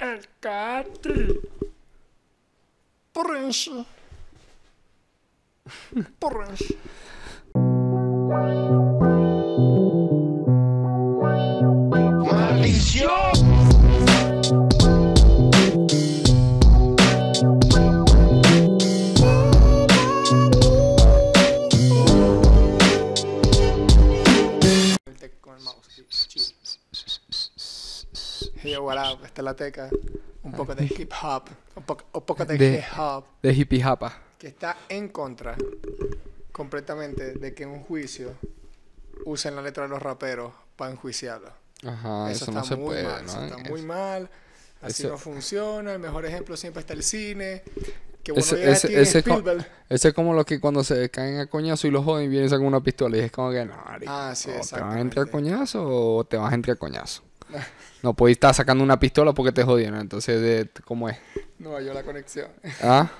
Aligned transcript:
El 0.00 0.26
Cati. 0.40 1.38
Porrense. 3.12 3.84
What 29.44 29.52
up? 29.52 29.60
Esta 29.60 29.70
es 29.70 29.72
la 29.72 29.88
teca. 29.88 29.90
Un 30.42 30.52
poco 30.52 30.74
de 30.74 30.84
hip 30.84 31.12
hop. 31.22 31.44
Un, 31.76 31.82
poco, 31.82 32.04
un 32.12 32.22
poco 32.22 32.44
de, 32.44 32.56
De- 32.58 32.74
hip 32.78 32.98
hop. 32.98 33.24
De 33.42 33.52
hippie 33.52 33.82
japa. 33.82 34.18
Que 34.38 34.48
está 34.48 34.76
en 34.88 35.08
contra 35.08 35.56
completamente 36.52 37.34
de 37.34 37.54
que 37.54 37.64
en 37.64 37.70
un 37.70 37.80
juicio 37.82 38.32
usen 39.24 39.54
la 39.56 39.62
letra 39.62 39.84
de 39.84 39.88
los 39.90 40.02
raperos 40.02 40.52
para 40.76 40.90
enjuiciarlos. 40.92 41.52
Ajá, 41.84 42.30
eso, 42.30 42.44
eso, 42.44 42.52
no 42.52 42.60
está 42.60 42.68
se 42.74 42.76
muy 42.76 42.86
puede, 42.86 43.02
mal. 43.04 43.24
¿no? 43.24 43.30
Eso 43.32 43.44
está 43.44 43.62
Es- 43.62 43.70
muy 43.70 43.82
mal. 43.82 44.30
Así 44.82 45.06
no 45.06 45.18
funciona. 45.18 45.92
El 45.92 45.98
mejor 45.98 46.24
ejemplo 46.24 46.56
siempre 46.56 46.80
está 46.80 46.94
el 46.94 47.02
cine. 47.02 47.62
Que 48.22 48.32
bueno, 48.32 48.46
Ese- 48.46 48.70
ese- 48.70 48.88
tiene 48.88 49.02
ese 49.02 49.22
co- 49.22 49.30
Spielberg. 49.30 49.66
Ese 49.88 50.08
es 50.08 50.14
como 50.14 50.34
los 50.34 50.44
que 50.46 50.58
cuando 50.60 50.82
se 50.84 51.10
caen 51.10 51.38
a 51.38 51.46
coñazo 51.46 51.86
y 51.86 51.90
los 51.90 52.04
joden 52.04 52.30
vienen 52.30 52.46
y 52.46 52.50
sacan 52.50 52.66
una 52.66 52.82
pistola 52.82 53.16
y 53.16 53.20
es 53.20 53.32
como 53.32 53.50
que 53.50 53.64
no, 53.64 53.74
Ah, 54.06 54.34
sí, 54.34 54.50
o 54.50 54.52
te 54.52 54.58
vas 54.58 54.72
a 54.94 55.00
entrar 55.00 55.26
a 55.26 55.30
coñazo 55.30 55.86
o 55.86 56.24
te 56.24 56.36
vas 56.36 56.52
a 56.52 56.54
entrar 56.54 56.76
a 56.76 56.78
coñazo. 56.78 57.22
No 58.02 58.14
podéis 58.14 58.36
estar 58.36 58.54
sacando 58.54 58.82
una 58.82 58.98
pistola 58.98 59.32
porque 59.34 59.52
te 59.52 59.62
jodieron, 59.62 60.00
entonces 60.00 60.68
¿cómo 60.84 61.08
es? 61.08 61.18
No 61.58 61.76
hay 61.76 61.84
la 61.84 62.02
conexión. 62.02 62.48
¿Ah? 62.82 63.10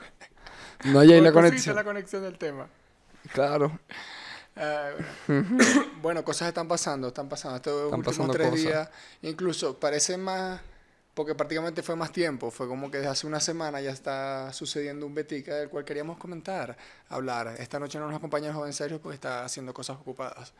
No 0.84 1.00
hay 1.00 1.12
ahí 1.12 1.20
la 1.20 1.32
¿Cómo 1.32 1.42
conseguiste 1.42 1.72
conexión. 1.72 1.77
la 1.77 1.84
conexión 1.84 2.22
del 2.22 2.38
tema. 2.38 2.66
Claro. 3.32 3.78
Ah, 4.56 4.91
bueno. 5.27 5.48
Bueno, 6.02 6.24
cosas 6.24 6.48
están 6.48 6.66
pasando, 6.66 7.08
están 7.08 7.28
pasando. 7.28 7.56
Estos 7.56 7.84
Están 7.84 8.00
últimos 8.00 8.06
pasando 8.06 8.32
tres 8.32 8.48
cosas. 8.48 8.64
días, 8.64 8.88
incluso 9.20 9.78
parece 9.78 10.16
más, 10.16 10.60
porque 11.12 11.34
prácticamente 11.34 11.82
fue 11.82 11.94
más 11.97 12.10
tiempo. 12.10 12.50
Fue 12.50 12.66
como 12.66 12.91
que 12.91 12.97
desde 12.98 13.10
hace 13.10 13.26
una 13.26 13.41
semana 13.41 13.82
ya 13.82 13.91
está 13.91 14.50
sucediendo 14.54 15.04
un 15.04 15.14
Betica 15.14 15.54
del 15.56 15.69
cual 15.69 15.84
queríamos 15.84 16.16
comentar, 16.16 16.76
hablar. 17.10 17.54
Esta 17.58 17.78
noche 17.78 17.98
no 17.98 18.06
nos 18.06 18.16
acompaña 18.16 18.48
el 18.48 18.54
joven 18.54 18.72
serio 18.72 18.98
porque 19.02 19.16
está 19.16 19.44
haciendo 19.44 19.74
cosas 19.74 19.98
ocupadas. 19.98 20.54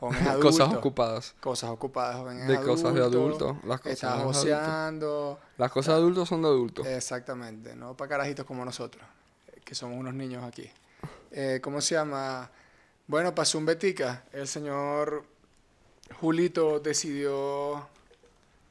Cosas 0.40 0.72
ocupadas. 0.74 1.34
Cosas 1.40 1.70
ocupadas, 1.70 2.16
joven 2.16 2.40
es 2.40 2.48
De 2.48 2.60
cosas 2.60 2.94
de 2.94 3.00
adulto, 3.00 3.48
adulto, 3.48 3.66
las 3.68 3.80
cosas 3.80 3.92
Está 3.94 4.06
de 4.08 4.12
adulto. 4.12 4.32
joseando. 4.38 5.40
Las 5.56 5.72
cosas 5.72 5.94
de 5.94 6.00
adultos 6.00 6.28
son 6.28 6.42
de 6.42 6.48
adultos. 6.48 6.86
Exactamente, 6.86 7.74
no 7.74 7.96
para 7.96 8.08
carajitos 8.10 8.44
como 8.44 8.64
nosotros, 8.64 9.04
que 9.64 9.74
somos 9.74 9.98
unos 9.98 10.14
niños 10.14 10.44
aquí. 10.44 10.70
Eh, 11.30 11.60
¿Cómo 11.62 11.80
se 11.80 11.94
llama? 11.94 12.50
Bueno, 13.06 13.34
pasó 13.34 13.58
un 13.58 13.66
Betica. 13.66 14.24
El 14.32 14.48
señor 14.48 15.24
Julito 16.20 16.80
decidió 16.80 17.88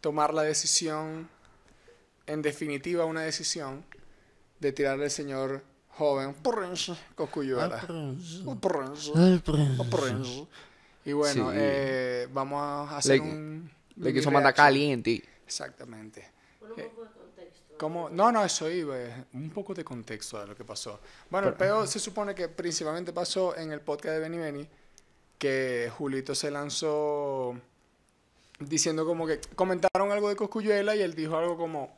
tomar 0.01 0.33
la 0.33 0.43
decisión, 0.43 1.29
en 2.27 2.41
definitiva 2.41 3.05
una 3.05 3.21
decisión, 3.21 3.83
de 4.59 4.71
tirarle 4.71 5.05
al 5.05 5.11
señor 5.11 5.63
joven 5.89 6.33
Porrense, 6.33 6.93
Cocuyuela. 7.15 7.81
Porrense. 8.61 9.11
Y 11.05 11.13
bueno, 11.13 11.51
Sí. 11.51 11.57
eh, 11.59 12.27
vamos 12.33 12.61
a 12.91 12.97
hacer 12.97 13.15
Le- 13.17 13.21
un... 13.21 13.71
Le 13.97 14.13
quiso 14.13 14.29
mandar 14.31 14.53
caliente. 14.53 15.23
Exactamente. 15.45 16.27
Pon 16.59 16.69
un 16.71 16.75
poco 16.75 17.03
de 17.05 17.11
contexto. 17.11 17.75
¿Cómo? 17.77 18.09
No, 18.09 18.31
no, 18.31 18.43
eso 18.43 18.69
iba. 18.69 18.99
eh, 18.99 19.25
Un 19.33 19.49
poco 19.51 19.73
de 19.73 19.83
contexto 19.83 20.39
de 20.39 20.47
lo 20.47 20.55
que 20.55 20.65
pasó. 20.65 20.99
Bueno, 21.29 21.47
el 21.49 21.53
pedo 21.53 21.85
se 21.87 21.99
supone 21.99 22.33
que 22.35 22.49
principalmente 22.49 23.13
pasó 23.13 23.55
en 23.55 23.71
el 23.71 23.81
podcast 23.81 24.15
de 24.15 24.19
Benny 24.19 24.37
Benny, 24.37 24.67
que 25.37 25.91
Julito 25.97 26.33
se 26.35 26.49
lanzó 26.51 27.55
diciendo 28.59 29.05
como 29.05 29.27
que 29.27 29.39
comentaron 29.55 30.11
algo 30.11 30.29
de 30.29 30.35
Coscuyuela 30.35 30.95
y 30.95 31.01
él 31.01 31.13
dijo 31.13 31.37
algo 31.37 31.57
como, 31.57 31.95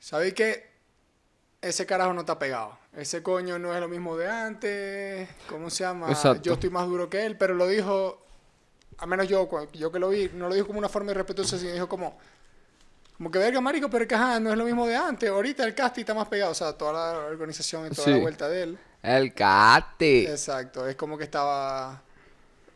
¿sabéis 0.00 0.34
qué? 0.34 0.71
Ese 1.62 1.86
carajo 1.86 2.12
no 2.12 2.20
está 2.20 2.38
pegado. 2.38 2.76
Ese 2.96 3.22
coño 3.22 3.58
no 3.58 3.72
es 3.72 3.80
lo 3.80 3.88
mismo 3.88 4.16
de 4.16 4.28
antes. 4.28 5.28
¿Cómo 5.48 5.70
se 5.70 5.84
llama? 5.84 6.10
Exacto. 6.10 6.42
Yo 6.42 6.54
estoy 6.54 6.70
más 6.70 6.86
duro 6.86 7.08
que 7.08 7.24
él, 7.24 7.36
pero 7.36 7.54
lo 7.54 7.68
dijo, 7.68 8.20
a 8.98 9.06
menos 9.06 9.28
yo, 9.28 9.48
yo 9.72 9.90
que 9.92 9.98
lo 9.98 10.08
vi, 10.08 10.30
no 10.34 10.48
lo 10.48 10.54
dijo 10.54 10.66
como 10.66 10.80
una 10.80 10.88
forma 10.88 11.12
irrespetuosa, 11.12 11.56
sino 11.58 11.72
dijo 11.72 11.88
como, 11.88 12.18
como 13.16 13.30
que 13.30 13.38
verga, 13.38 13.60
marico, 13.60 13.88
pero 13.88 14.06
que 14.06 14.14
ajá, 14.14 14.40
no 14.40 14.50
es 14.50 14.58
lo 14.58 14.64
mismo 14.64 14.86
de 14.86 14.96
antes. 14.96 15.30
Ahorita 15.30 15.64
el 15.64 15.74
casting 15.74 16.02
está 16.02 16.14
más 16.14 16.28
pegado, 16.28 16.50
o 16.50 16.54
sea, 16.54 16.72
toda 16.72 16.92
la 16.92 17.18
organización 17.26 17.86
y 17.86 17.90
toda 17.90 18.08
la 18.08 18.18
vuelta 18.18 18.48
de 18.48 18.62
él. 18.64 18.78
El 19.02 19.32
cate. 19.32 20.30
Exacto, 20.30 20.86
es 20.86 20.96
como 20.96 21.16
que 21.16 21.24
estaba 21.24 22.02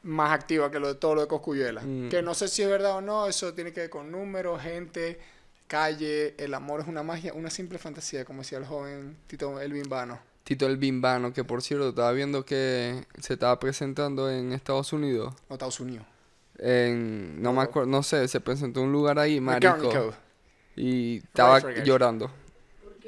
más 0.06 0.32
activa 0.32 0.70
que 0.70 0.78
lo 0.78 0.88
de 0.88 0.94
todo 0.94 1.16
lo 1.16 1.20
de 1.22 1.26
Coscuyuela. 1.26 1.82
Mm. 1.84 2.08
Que 2.08 2.22
no 2.22 2.34
sé 2.34 2.48
si 2.48 2.62
es 2.62 2.68
verdad 2.68 2.96
o 2.96 3.00
no, 3.00 3.26
eso 3.26 3.52
tiene 3.52 3.72
que 3.72 3.80
ver 3.80 3.90
con 3.90 4.10
números, 4.10 4.62
gente, 4.62 5.20
calle, 5.66 6.34
el 6.38 6.54
amor 6.54 6.80
es 6.80 6.86
una 6.86 7.02
magia, 7.02 7.32
una 7.34 7.50
simple 7.50 7.78
fantasía, 7.78 8.24
como 8.24 8.40
decía 8.40 8.58
el 8.58 8.66
joven 8.66 9.16
Tito 9.26 9.60
Elvin 9.60 9.88
Vano. 9.88 10.18
Tito 10.46 10.68
el 10.68 10.76
Bimbano, 10.76 11.32
que 11.32 11.42
por 11.42 11.60
cierto 11.60 11.88
estaba 11.88 12.12
viendo 12.12 12.44
que 12.44 13.04
se 13.20 13.32
estaba 13.32 13.58
presentando 13.58 14.30
en 14.30 14.52
Estados 14.52 14.92
Unidos. 14.92 15.34
O 15.48 15.54
Estados 15.54 15.80
Unidos. 15.80 16.06
En, 16.58 17.42
no 17.42 17.52
me 17.52 17.62
acuerdo, 17.62 17.88
no 17.88 18.04
sé, 18.04 18.28
se 18.28 18.40
presentó 18.40 18.78
en 18.78 18.86
un 18.86 18.92
lugar 18.92 19.18
ahí, 19.18 19.40
marico. 19.40 20.14
Y 20.76 21.16
estaba 21.16 21.58
llorando. 21.82 22.30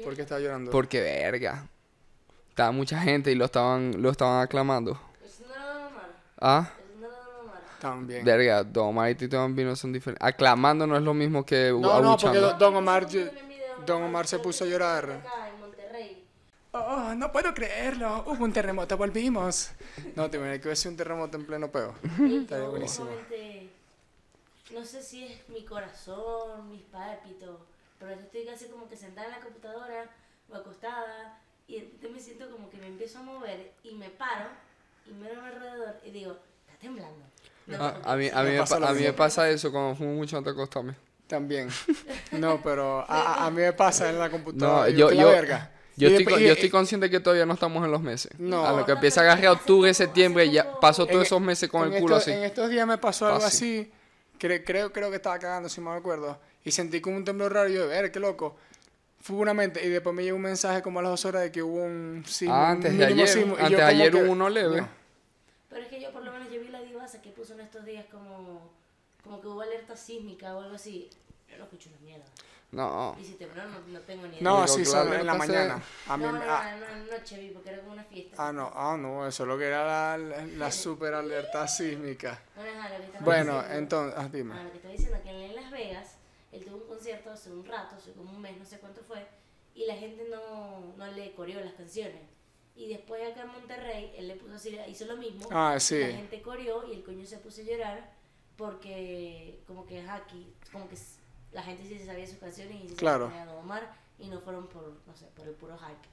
¿Por 0.03 0.17
qué 0.17 0.23
estaba 0.23 0.41
llorando? 0.41 0.69
Porque 0.69 0.99
verga. 0.99 1.65
Estaba 2.49 2.73
mucha 2.73 2.99
gente 2.99 3.31
y 3.31 3.35
lo 3.35 3.45
estaban, 3.45 4.01
lo 4.01 4.09
estaban 4.09 4.41
aclamando. 4.43 4.99
No 5.47 5.55
era 5.55 5.75
de 5.75 5.83
mamar. 5.85 6.09
Ah, 6.41 6.73
Eso 6.77 6.99
no 6.99 7.07
era 7.07 7.15
de 7.15 7.45
mamar. 7.45 7.61
También. 7.79 8.23
verga, 8.25 8.63
Don 8.63 8.89
Omar 8.89 9.09
y 9.11 9.15
Tito 9.15 9.37
Bambino 9.37 9.75
son 9.75 9.93
diferentes. 9.93 10.25
Aclamando 10.27 10.85
no 10.85 10.95
es 10.97 11.03
lo 11.03 11.13
mismo 11.13 11.45
que 11.45 11.69
No, 11.71 12.01
no, 12.01 12.17
porque. 12.17 12.37
Don- 12.37 12.75
Omar, 12.75 13.07
Don 13.85 14.03
Omar 14.03 14.27
se 14.27 14.39
puso 14.39 14.65
a 14.65 14.67
llorar. 14.67 15.09
Acá 15.09 15.49
en 15.49 15.59
Monterrey. 15.59 16.25
Oh, 16.71 17.13
no 17.15 17.31
puedo 17.31 17.53
creerlo. 17.53 18.23
Hubo 18.27 18.43
un 18.43 18.53
terremoto, 18.53 18.95
volvimos. 18.97 19.71
No, 20.15 20.29
te 20.29 20.37
imaginas 20.37 20.59
que 20.59 20.67
hubiese 20.67 20.89
un 20.89 20.97
terremoto 20.97 21.37
en 21.37 21.45
pleno 21.45 21.71
peo. 21.71 21.95
Estaría 22.41 22.67
buenísimo. 22.69 23.09
no 24.73 24.85
sé 24.85 25.01
si 25.01 25.25
es 25.25 25.49
mi 25.49 25.65
corazón, 25.65 26.69
mis 26.69 26.83
pálpitos, 26.83 27.59
pero 27.97 28.13
yo 28.13 28.21
estoy 28.21 28.45
casi 28.45 28.65
como 28.65 28.87
que 28.87 28.95
sentada 28.95 29.27
en 29.27 29.33
la 29.33 29.39
computadora 29.39 30.09
o 30.51 30.55
acostada 30.55 31.39
y 31.67 31.77
entonces 31.77 32.11
me 32.11 32.19
siento 32.19 32.49
como 32.51 32.69
que 32.69 32.77
me 32.77 32.87
empiezo 32.87 33.19
a 33.19 33.23
mover 33.23 33.71
y 33.83 33.95
me 33.95 34.09
paro 34.09 34.49
y 35.07 35.11
miro 35.13 35.39
a 35.39 35.41
mi 35.41 35.47
alrededor 35.47 35.95
y 36.05 36.11
digo, 36.11 36.37
está 36.67 36.79
temblando. 36.79 37.25
Ah, 37.77 37.95
a 38.03 38.15
mí, 38.15 38.29
a 38.33 38.43
Me 38.43 38.49
mí, 38.51 38.55
me, 38.57 38.85
a 38.87 38.93
mí 38.93 39.01
me 39.03 39.13
pasa 39.13 39.49
eso 39.49 39.71
cuando 39.71 39.95
fumo 39.95 40.13
mucho 40.13 40.37
antes 40.37 40.53
de 40.55 40.59
acostarme. 40.59 40.95
También. 41.27 41.69
No, 42.31 42.59
pero 42.63 43.05
a, 43.07 43.45
a- 43.45 43.51
mí 43.51 43.57
me 43.61 43.73
pasa 43.73 44.09
en 44.09 44.17
la 44.17 44.29
computadora. 44.29 44.83
No, 44.83 44.89
y 44.89 44.95
yo, 44.97 45.09
que 45.09 45.15
la 45.15 45.21
yo, 45.21 45.29
verga. 45.29 45.71
yo, 45.95 46.07
Y 46.07 46.11
estoy, 46.11 46.23
después- 46.25 46.41
y- 46.41 46.45
yo 46.47 46.53
estoy 46.53 46.67
y- 46.67 46.71
consciente 46.71 47.09
que 47.09 47.19
todavía 47.19 47.45
no 47.45 47.53
estamos 47.53 47.85
en 47.85 47.91
los 47.91 48.01
meses. 48.01 48.31
No. 48.39 48.65
A 48.65 48.71
lo 48.73 48.85
que 48.85 48.93
empieza 48.93 49.21
a 49.21 49.23
agarrar 49.25 49.47
octubre, 49.49 49.93
septiembre, 49.93 50.49
ya 50.49 50.79
pasó 50.79 51.05
todos 51.05 51.17
En- 51.21 51.25
esos 51.25 51.41
meses 51.41 51.69
con 51.69 51.93
el 51.93 51.99
culo 52.01 52.17
estos- 52.17 52.33
así. 52.33 52.37
En 52.39 52.43
estos 52.45 52.69
días 52.69 52.87
me 52.87 52.97
pasó 52.97 53.27
algo 53.27 53.41
Fácil. 53.41 53.81
así. 53.81 53.91
Cre- 54.39 54.63
creo, 54.65 54.91
creo 54.91 55.09
que 55.11 55.17
estaba 55.17 55.37
cagando, 55.37 55.69
si 55.69 55.81
me 55.81 55.91
acuerdo. 55.91 56.39
Y 56.63 56.71
sentí 56.71 56.99
como 57.01 57.17
un 57.17 57.25
temblor 57.25 57.53
raro. 57.53 57.69
Y 57.69 57.73
yo, 57.75 57.87
ver, 57.87 58.11
qué 58.11 58.19
loco. 58.19 58.55
Fue 59.21 59.35
una 59.35 59.53
mente. 59.53 59.85
Y 59.85 59.89
después 59.89 60.15
me 60.15 60.23
llegó 60.23 60.37
un 60.37 60.41
mensaje 60.43 60.81
como 60.81 60.99
a 60.99 61.03
las 61.03 61.11
dos 61.11 61.25
horas 61.25 61.41
de 61.43 61.51
que 61.51 61.61
hubo 61.61 61.83
un 61.83 62.23
sismo. 62.25 62.55
Ah, 62.55 62.59
un 62.67 62.71
antes 62.77 62.97
de 62.97 63.05
ayer, 63.05 63.27
sismo, 63.27 63.55
yo 63.57 63.63
antes 63.65 63.77
de 63.77 63.83
ayer 63.83 64.15
hubo 64.15 64.31
uno 64.31 64.49
leve. 64.49 64.81
No. 64.81 64.87
Pero 65.69 65.81
es 65.83 65.87
que 65.89 66.01
yo 66.01 66.09
por 66.11 66.23
lo 66.23 66.31
menos 66.31 66.47
yo 66.51 66.59
vi 66.61 66.68
divasa 67.09 67.21
que 67.21 67.31
puso 67.31 67.53
en 67.53 67.61
estos 67.61 67.85
días 67.85 68.05
como, 68.11 68.69
como 69.23 69.41
que 69.41 69.47
hubo 69.47 69.61
alerta 69.61 69.95
sísmica 69.95 70.55
o 70.55 70.61
algo 70.61 70.75
así. 70.75 71.09
Yo 71.49 71.57
no 71.57 71.63
escucho 71.63 71.89
una 71.89 71.99
mierda. 71.99 72.25
No. 72.71 73.17
Y 73.19 73.25
si 73.25 73.33
tembló 73.33 73.63
no, 73.65 73.79
no 73.87 73.99
tengo 74.01 74.27
ni 74.27 74.37
idea. 74.37 74.43
No, 74.43 74.67
sí, 74.67 74.83
claro, 74.83 75.09
son 75.09 75.19
en 75.19 75.25
la 75.25 75.33
mañana. 75.33 75.83
A 76.07 76.17
mí, 76.17 76.23
no, 76.23 76.31
no, 76.33 76.41
ah, 76.47 76.75
no, 76.79 76.79
no, 76.79 77.15
anoche 77.15 77.39
vi 77.39 77.49
porque 77.49 77.69
era 77.69 77.79
como 77.79 77.93
una 77.93 78.03
fiesta. 78.03 78.35
ah, 78.37 78.53
no, 78.53 78.71
ah, 78.75 78.95
no, 78.95 79.27
eso 79.27 79.43
es 79.43 79.49
lo 79.49 79.57
que 79.57 79.65
era 79.65 80.17
la, 80.17 80.45
la, 80.45 80.71
super 80.71 81.15
alerta 81.15 81.67
sísmica. 81.67 82.39
Bueno, 82.55 82.79
ajá, 82.79 82.89
lo 82.89 83.11
que 83.11 83.19
Bueno, 83.21 83.53
diciendo- 83.53 83.79
entonces, 83.79 84.19
ah, 84.19 84.29
dime. 84.31 84.53
Ah, 84.53 84.63
lo 84.63 84.69
que 84.69 84.77
estaba 84.77 84.93
diciendo 84.93 85.17
que 85.23 85.29
en 85.45 85.55
Las 85.55 85.71
Vegas, 85.71 86.15
él 86.51 86.63
tuvo 86.63 86.77
un 86.77 86.87
concierto 86.87 87.31
hace 87.31 87.49
un 87.49 87.65
rato, 87.65 87.95
hace 87.95 88.11
como 88.11 88.29
un 88.29 88.39
mes, 88.39 88.55
no 88.55 88.65
sé 88.65 88.77
cuánto 88.77 89.01
fue, 89.01 89.25
y 89.73 89.87
la 89.87 89.95
gente 89.95 90.27
no, 90.29 90.93
no 90.95 91.07
le 91.07 91.33
coreó 91.33 91.59
las 91.61 91.73
canciones. 91.73 92.21
Y 92.79 92.87
después 92.87 93.21
acá 93.29 93.41
en 93.41 93.49
Monterrey, 93.49 94.13
él 94.17 94.29
le 94.29 94.35
puso 94.35 94.55
así, 94.55 94.77
hizo 94.87 95.03
lo 95.05 95.17
mismo. 95.17 95.47
Ah, 95.51 95.75
sí. 95.79 95.99
La 95.99 96.07
gente 96.15 96.41
coreó 96.41 96.87
y 96.87 96.93
el 96.93 97.03
coño 97.03 97.25
se 97.25 97.37
puso 97.37 97.59
a 97.59 97.65
llorar 97.65 98.09
porque 98.55 99.59
como 99.67 99.85
que 99.85 99.99
ajá, 100.01 100.15
aquí, 100.15 100.53
como 100.71 100.87
que 100.87 100.95
la 101.51 101.61
gente 101.61 101.83
sí 101.87 101.97
se 101.99 102.05
sabía 102.05 102.25
sus 102.25 102.37
canciones 102.37 102.75
y 102.85 102.89
sí 102.89 102.95
Claro. 102.95 103.27
se 103.27 103.35
sabía 103.35 103.51
Don 103.51 103.63
Omar 103.63 103.93
y 104.17 104.27
no 104.29 104.39
fueron 104.39 104.67
por, 104.67 104.93
no 105.05 105.13
sé, 105.15 105.25
por 105.35 105.45
el 105.47 105.55
puro 105.55 105.77
hype. 105.77 106.07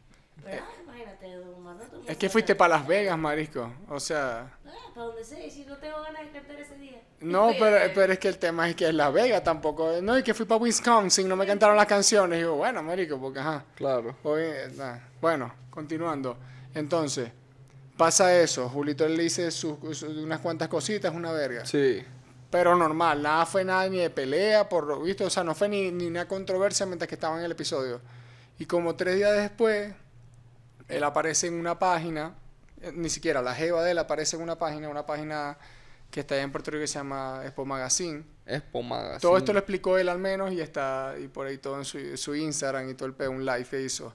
Pero, 0.44 0.62
ah, 0.64 0.82
imagínate, 0.82 1.34
don 1.36 1.54
Omar, 1.54 1.76
no 1.76 2.02
Es 2.08 2.16
que 2.18 2.28
fuiste 2.28 2.54
para 2.56 2.76
Las 2.78 2.86
Vegas, 2.86 3.16
marisco. 3.16 3.72
O 3.88 3.98
sea, 4.00 4.52
Ah, 4.66 4.70
para 4.92 5.06
donde 5.06 5.24
sea, 5.24 5.46
y 5.46 5.50
si 5.50 5.64
no 5.64 5.76
tengo 5.78 6.02
ganas 6.02 6.22
de 6.26 6.30
cantar 6.32 6.60
ese 6.60 6.76
día. 6.76 7.00
no, 7.20 7.52
pero, 7.58 7.92
pero 7.94 8.12
es 8.12 8.18
que 8.18 8.28
el 8.28 8.38
tema 8.38 8.68
es 8.68 8.74
que 8.76 8.88
es 8.88 8.94
Las 8.94 9.12
Vegas 9.12 9.42
tampoco. 9.44 10.00
No, 10.02 10.18
y 10.18 10.22
que 10.24 10.34
fui 10.34 10.46
para 10.46 10.60
Wisconsin, 10.60 11.28
no 11.28 11.36
me 11.36 11.46
cantaron 11.46 11.76
las 11.76 11.86
canciones. 11.86 12.36
Y 12.38 12.42
digo, 12.42 12.56
bueno, 12.56 12.82
marico, 12.82 13.18
porque 13.20 13.38
ajá. 13.38 13.64
Claro. 13.76 14.16
Nah. 14.76 14.98
Bueno, 15.20 15.52
continuando. 15.70 16.36
Entonces, 16.76 17.30
pasa 17.96 18.38
eso. 18.40 18.68
Julito 18.68 19.08
le 19.08 19.22
dice 19.22 19.50
sus- 19.50 19.78
sus- 19.96 20.02
unas 20.04 20.40
cuantas 20.40 20.68
cositas, 20.68 21.14
una 21.14 21.32
verga. 21.32 21.64
Sí. 21.66 22.04
Pero 22.50 22.76
normal, 22.76 23.22
nada 23.22 23.44
fue 23.46 23.64
nada 23.64 23.88
ni 23.88 23.98
de 23.98 24.10
pelea, 24.10 24.68
por 24.68 24.86
lo 24.86 25.00
visto, 25.00 25.24
o 25.24 25.30
sea, 25.30 25.42
no 25.42 25.54
fue 25.54 25.68
ni, 25.68 25.90
ni 25.90 26.06
una 26.06 26.28
controversia 26.28 26.86
mientras 26.86 27.08
que 27.08 27.16
estaba 27.16 27.38
en 27.38 27.44
el 27.44 27.50
episodio. 27.52 28.00
Y 28.58 28.66
como 28.66 28.94
tres 28.94 29.16
días 29.16 29.36
después, 29.36 29.92
él 30.88 31.02
aparece 31.02 31.48
en 31.48 31.54
una 31.54 31.78
página, 31.78 32.34
eh, 32.80 32.92
ni 32.94 33.10
siquiera 33.10 33.42
la 33.42 33.54
jeva 33.54 33.82
de 33.82 33.90
él 33.90 33.98
aparece 33.98 34.36
en 34.36 34.42
una 34.42 34.56
página, 34.56 34.88
una 34.88 35.04
página 35.04 35.58
que 36.10 36.20
está 36.20 36.36
allá 36.36 36.44
en 36.44 36.52
Puerto 36.52 36.70
Rico 36.70 36.82
que 36.82 36.86
se 36.86 36.94
llama 36.98 37.42
Expo 37.44 37.64
Magazine. 37.64 38.22
Es 38.46 38.62
pomada. 38.62 39.18
Todo 39.18 39.36
esto 39.36 39.52
lo 39.52 39.58
explicó 39.58 39.98
él 39.98 40.08
al 40.08 40.18
menos 40.20 40.52
y 40.52 40.60
está 40.60 41.14
y 41.20 41.26
por 41.26 41.48
ahí 41.48 41.58
todo 41.58 41.78
en 41.78 41.84
su, 41.84 42.16
su 42.16 42.34
Instagram 42.36 42.88
y 42.88 42.94
todo 42.94 43.06
el 43.08 43.14
pedo, 43.14 43.32
un 43.32 43.44
live 43.44 43.64
que 43.68 43.82
hizo. 43.82 44.14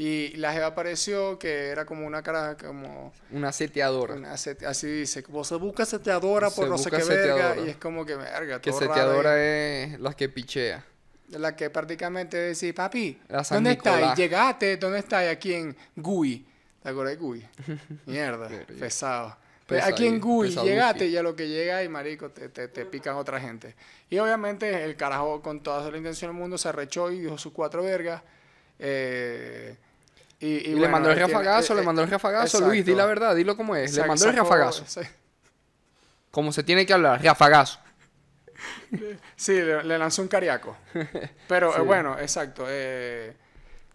Y 0.00 0.36
la 0.36 0.52
jeva 0.52 0.66
apareció 0.66 1.40
que 1.40 1.66
era 1.70 1.84
como 1.84 2.06
una 2.06 2.22
cara 2.22 2.56
como 2.56 3.12
Una 3.32 3.50
seteadora. 3.50 4.14
una 4.14 4.36
set- 4.36 4.62
así 4.62 4.86
dice, 4.86 5.24
como 5.24 5.42
se 5.42 5.56
busca 5.56 5.84
seteadora 5.84 6.50
por 6.50 6.66
Se 6.66 6.70
no 6.70 6.78
sé 6.78 6.88
qué 6.90 6.98
verga 6.98 7.14
seteadora. 7.14 7.60
y 7.66 7.70
es 7.70 7.76
como 7.78 8.06
que 8.06 8.14
verga, 8.14 8.60
que 8.60 8.70
todo 8.70 8.78
raro 8.80 8.94
seteadora 8.94 9.32
ahí. 9.34 9.92
es 9.94 9.98
la 10.00 10.14
que 10.14 10.28
pichea. 10.28 10.84
la 11.30 11.56
que 11.56 11.68
prácticamente 11.70 12.36
decía, 12.36 12.72
papi, 12.72 13.20
¿dónde 13.50 13.72
estáis? 13.72 14.16
Llegaste, 14.16 14.76
¿dónde 14.76 15.00
estáis? 15.00 15.30
Aquí 15.32 15.52
en 15.54 15.76
Gui. 15.96 16.46
¿Te 16.80 16.90
acuerdas 16.90 17.14
de 17.14 17.20
Gui? 17.20 17.44
Mierda, 18.06 18.46
Verga. 18.46 18.66
pesado. 18.78 19.36
Aquí 19.82 20.06
en 20.06 20.20
Gui, 20.20 20.50
llegaste 20.50 21.06
y 21.08 21.16
a 21.16 21.22
lo 21.24 21.34
que 21.34 21.48
llega 21.48 21.82
y 21.82 21.88
marico, 21.88 22.30
te, 22.30 22.48
te, 22.50 22.68
te 22.68 22.86
pican 22.86 23.16
otra 23.16 23.40
gente. 23.40 23.74
Y 24.08 24.18
obviamente 24.18 24.84
el 24.84 24.94
carajo 24.94 25.42
con 25.42 25.60
toda 25.60 25.90
la 25.90 25.96
intención 25.98 26.30
del 26.30 26.40
mundo 26.40 26.56
se 26.56 26.68
arrechó 26.68 27.10
y 27.10 27.18
dijo 27.18 27.36
sus 27.36 27.52
cuatro 27.52 27.82
vergas. 27.82 28.22
eh, 28.78 29.76
y, 30.40 30.46
y 30.46 30.72
Y, 30.72 30.74
le 30.74 30.88
mandó 30.88 31.10
el 31.10 31.16
tiene- 31.16 31.32
rafagazo, 31.32 31.72
eh, 31.72 31.76
le 31.76 31.82
eh, 31.82 31.84
mandó 31.86 32.02
el 32.02 32.10
rafagazo. 32.10 32.60
Luis, 32.66 32.84
di 32.84 32.94
la 32.94 33.06
verdad, 33.06 33.34
dilo 33.36 33.56
como 33.56 33.74
es. 33.76 33.94
Le 33.96 34.04
mandó 34.06 34.28
el 34.28 34.36
rafagazo. 34.36 34.84
sí. 34.86 35.00
Como 36.30 36.52
se 36.52 36.62
tiene 36.62 36.84
que 36.86 36.92
hablar, 36.92 37.22
rafagazo. 37.24 37.80
Sí, 39.36 39.52
le, 39.52 39.84
le 39.84 39.98
lanzó 39.98 40.22
un 40.22 40.28
cariaco. 40.28 40.76
Pero 41.46 41.76
eh, 41.76 41.80
bueno, 41.80 42.18
exacto. 42.18 42.64
eh, 42.68 43.34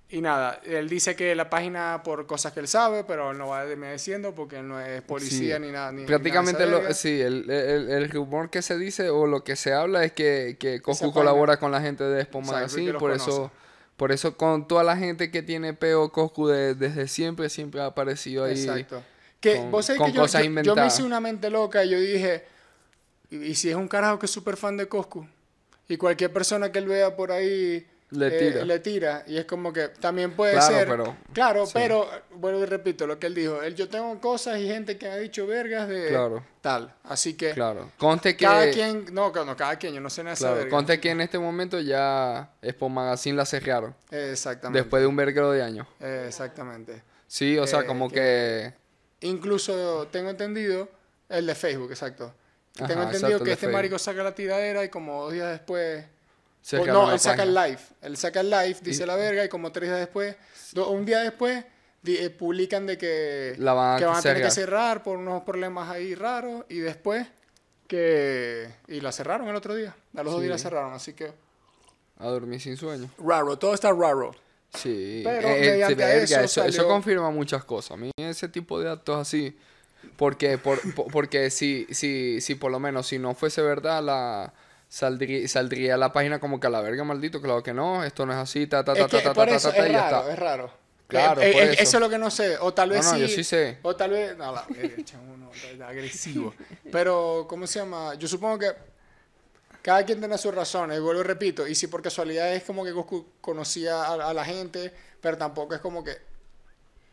y 0.09 0.21
nada, 0.21 0.59
él 0.63 0.87
dice 0.87 1.15
que 1.15 1.33
la 1.33 1.49
página 1.49 2.01
por 2.03 2.27
cosas 2.27 2.53
que 2.53 2.59
él 2.59 2.67
sabe, 2.67 3.03
pero 3.03 3.31
él 3.31 3.37
no 3.39 3.47
va 3.47 3.65
diciendo 3.65 4.33
porque 4.35 4.59
él 4.59 4.67
no 4.67 4.79
es 4.79 5.01
policía 5.01 5.55
Sí. 5.57 5.61
ni 5.63 5.71
nada. 5.71 5.91
Ni, 5.91 6.05
Prácticamente, 6.05 6.63
ni 6.65 6.69
nada 6.71 6.81
de 6.83 6.87
lo, 6.89 6.93
sí, 6.93 7.19
el, 7.19 7.49
el, 7.49 7.89
el 7.89 8.09
rumor 8.11 8.49
que 8.51 8.61
se 8.61 8.77
dice 8.77 9.09
o 9.09 9.25
lo 9.25 9.43
que 9.43 9.55
se 9.55 9.73
habla 9.73 10.03
es 10.05 10.11
que, 10.13 10.55
que 10.59 10.81
Coscu 10.81 11.11
colabora 11.11 11.57
con 11.57 11.71
la 11.71 11.81
gente 11.81 12.03
de 12.03 12.27
y 12.31 12.37
Magazine. 12.45 12.91
Por 12.93 13.11
conoce. 13.11 13.29
eso, 13.31 13.51
por 13.97 14.11
eso 14.11 14.35
con 14.37 14.67
toda 14.67 14.83
la 14.83 14.97
gente 14.97 15.29
que 15.31 15.41
tiene 15.43 15.73
peo 15.73 16.11
Coscu 16.11 16.47
de- 16.47 16.75
desde 16.75 17.07
siempre, 17.07 17.49
siempre 17.49 17.81
ha 17.81 17.85
aparecido 17.87 18.43
ahí. 18.45 18.53
Exacto. 18.53 19.03
Que 19.39 19.57
con- 19.57 19.71
vos 19.71 19.85
sabés 19.85 20.01
que 20.01 20.11
yo, 20.13 20.25
yo- 20.25 20.61
yo 20.63 20.75
me 20.75 20.87
hice 20.87 21.03
una 21.03 21.19
mente 21.19 21.49
loca 21.49 21.83
y 21.85 21.89
yo 21.89 21.99
dije, 21.99 22.45
y, 23.29 23.37
y 23.37 23.55
si 23.55 23.69
es 23.69 23.75
un 23.75 23.87
carajo 23.87 24.19
que 24.19 24.25
es 24.25 24.31
súper 24.31 24.57
fan 24.57 24.77
de 24.77 24.87
Coscu, 24.87 25.27
y 25.87 25.97
cualquier 25.97 26.31
persona 26.31 26.71
que 26.71 26.79
él 26.79 26.87
vea 26.87 27.15
por 27.15 27.31
ahí 27.31 27.85
Le 28.15 28.27
eh, 28.27 28.39
tira. 28.51 28.65
le 28.65 28.79
tira, 28.79 29.23
y 29.27 29.37
es 29.37 29.45
como 29.45 29.73
que 29.73 29.87
también 29.87 30.31
puede 30.33 30.53
Claro, 30.53 30.75
ser. 30.75 30.87
pero- 30.87 31.17
claro, 31.33 31.65
sí. 31.65 31.71
pero 31.73 32.07
vuelvo 32.35 32.61
y 32.61 32.65
repito 32.65 33.07
lo 33.07 33.17
que 33.17 33.27
él 33.27 33.33
dijo. 33.35 33.61
Él, 33.61 33.73
yo 33.75 33.89
tengo 33.89 34.19
cosas 34.21 34.59
y 34.59 34.67
gente 34.67 34.97
que 34.97 35.07
me 35.07 35.13
ha 35.13 35.17
dicho 35.17 35.47
vergas 35.47 35.87
de 35.87 36.09
Claro. 36.09 36.45
tal. 36.61 36.93
Así 37.03 37.33
que 37.33 37.51
Claro. 37.53 37.91
Conste 37.97 38.37
que. 38.37 38.45
cada 38.45 38.69
quien, 38.71 39.05
no, 39.11 39.31
no, 39.31 39.55
cada 39.57 39.77
quien, 39.77 39.93
yo 39.93 39.99
no 40.01 40.09
sé 40.09 40.23
nada 40.23 40.35
Claro, 40.35 40.55
verga. 40.57 40.69
conste 40.69 40.99
que 40.99 41.09
en 41.09 41.21
este 41.21 41.39
momento 41.39 41.79
ya 41.79 42.51
Expo 42.61 42.87
Magazine 42.89 43.35
la 43.35 43.45
cerraron. 43.45 43.95
Exactamente. 44.11 44.79
Después 44.81 45.01
de 45.01 45.07
un 45.07 45.15
verguero 45.15 45.51
de 45.51 45.63
años. 45.63 45.87
Exactamente. 45.99 47.01
Sí, 47.27 47.57
o 47.57 47.65
sea, 47.67 47.81
Eh, 47.81 47.85
como 47.85 48.09
que- 48.09 48.15
que. 48.15 48.73
Incluso 49.27 50.07
tengo 50.11 50.29
entendido, 50.29 50.89
el 51.29 51.45
de 51.45 51.55
Facebook, 51.55 51.89
exacto. 51.91 52.33
Ajá, 52.77 52.87
tengo 52.87 53.03
entendido 53.03 53.27
exacto, 53.29 53.43
que 53.45 53.51
este 53.51 53.61
Facebook. 53.67 53.73
marico 53.77 53.97
saca 53.99 54.23
la 54.23 54.35
tiradera 54.35 54.83
y 54.83 54.89
como 54.89 55.23
dos 55.23 55.33
días 55.33 55.49
después... 55.51 56.05
cerraron 56.63 56.93
no, 56.93 57.11
él 57.13 57.19
saca 57.19 57.43
el 57.43 57.53
live. 57.53 57.79
Él 58.01 58.17
saca 58.17 58.39
el 58.39 58.49
live, 58.49 58.77
dice 58.81 59.05
la 59.05 59.15
verga 59.15 59.43
y 59.45 59.49
como 59.49 59.71
tres 59.71 59.89
días 59.89 59.99
después, 59.99 60.35
do- 60.71 60.89
un 60.89 61.05
día 61.05 61.19
después, 61.19 61.63
di- 62.01 62.17
eh, 62.17 62.29
publican 62.29 62.85
de 62.87 62.97
que, 62.97 63.55
La 63.59 63.73
van 63.73 63.95
a 63.95 63.99
que 63.99 64.05
van 64.05 64.17
a 64.17 64.21
tener 64.21 64.41
que 64.43 64.49
cerrar. 64.51 65.03
por 65.03 65.17
unos 65.17 65.43
problemas 65.43 65.89
ahí 65.89 66.15
raros 66.15 66.65
y 66.69 66.79
después 66.79 67.27
que... 67.87 68.69
Y 68.87 69.01
la 69.01 69.11
cerraron 69.11 69.47
el 69.47 69.55
otro 69.55 69.75
día. 69.75 69.95
A 70.15 70.23
los 70.23 70.33
dos 70.33 70.41
días 70.41 70.51
la 70.51 70.57
cerraron, 70.57 70.93
así 70.93 71.13
que... 71.13 71.31
A 72.19 72.27
dormir 72.27 72.61
sin 72.61 72.77
sueño. 72.77 73.09
Raro, 73.17 73.57
todo 73.57 73.73
está 73.73 73.91
raro. 73.91 74.33
Sí, 74.73 75.21
Pero 75.23 75.47
eh, 75.49 75.57
eh, 75.67 75.71
mediante 75.71 75.95
verga, 75.95 76.23
eso 76.23 76.39
eso, 76.39 76.63
eso 76.63 76.71
salió- 76.77 76.87
confirma 76.87 77.29
muchas 77.31 77.63
cosas. 77.63 77.91
A 77.91 77.97
mí 77.97 78.09
ese 78.17 78.47
tipo 78.47 78.79
de 78.79 78.89
actos 78.89 79.17
así, 79.19 79.57
porque, 80.17 80.57
por, 80.57 80.79
por- 80.95 81.11
porque 81.11 81.49
si, 81.49 81.85
si, 81.91 82.39
si 82.41 82.55
por 82.55 82.71
lo 82.71 82.79
menos 82.79 83.07
si 83.07 83.19
no 83.19 83.35
fuese 83.35 83.61
verdad, 83.61 84.01
la 84.01 84.53
saldría, 84.93 85.47
saldría 85.47 85.97
la 85.97 86.13
página 86.13 86.39
como 86.39 86.59
que 86.59 86.67
a 86.67 86.69
la 86.69 86.79
verga 86.81 87.03
maldito, 87.03 87.41
claro 87.41 87.63
que 87.63 87.73
no, 87.73 88.03
esto 88.03 88.27
no 88.27 88.33
es 88.33 88.37
así, 88.37 88.67
ta, 88.67 88.83
ta, 88.83 88.93
ta, 88.93 89.07
ta, 89.07 89.23
ta, 89.23 89.33
ta, 89.33 89.43
ta, 89.45 89.87
y 89.87 89.91
ya 89.91 90.09
raro, 90.09 90.19
está. 90.19 90.31
es 90.33 90.39
raro. 90.39 90.71
Claro, 91.07 91.41
Eh, 91.41 91.51
por 91.51 91.61
eh, 91.61 91.71
eso. 91.73 91.81
eso 91.83 91.97
es 91.97 92.01
lo 92.01 92.09
que 92.09 92.17
no 92.19 92.29
sé. 92.31 92.57
O 92.59 92.73
tal 92.73 92.89
vez 92.91 93.03
No, 93.03 93.11
no, 93.11 93.15
sí. 93.17 93.21
yo 93.21 93.27
sí 93.27 93.43
sé. 93.43 93.79
O 93.81 93.95
tal 93.95 94.11
vez. 94.11 94.37
No, 94.37 94.53
la 95.77 95.87
agresivo. 95.87 96.53
Pero, 96.91 97.45
¿cómo 97.49 97.65
se 97.67 97.79
llama? 97.79 98.13
Yo 98.15 98.27
supongo 98.27 98.59
que 98.59 98.71
cada 99.81 100.05
quien 100.05 100.19
tiene 100.19 100.37
sus 100.37 100.53
razones. 100.53 100.97
Y 100.97 101.01
vuelvo 101.01 101.21
y 101.21 101.23
repito. 101.23 101.67
Y 101.67 101.75
si 101.75 101.87
por 101.87 102.01
casualidad 102.01 102.53
es 102.53 102.63
como 102.63 102.83
que 102.83 102.91
Goku 102.91 103.25
conocía 103.41 104.03
a, 104.03 104.29
a 104.29 104.33
la 104.33 104.45
gente, 104.45 104.93
pero 105.21 105.37
tampoco 105.37 105.73
es 105.75 105.81
como 105.81 106.03
que. 106.03 106.17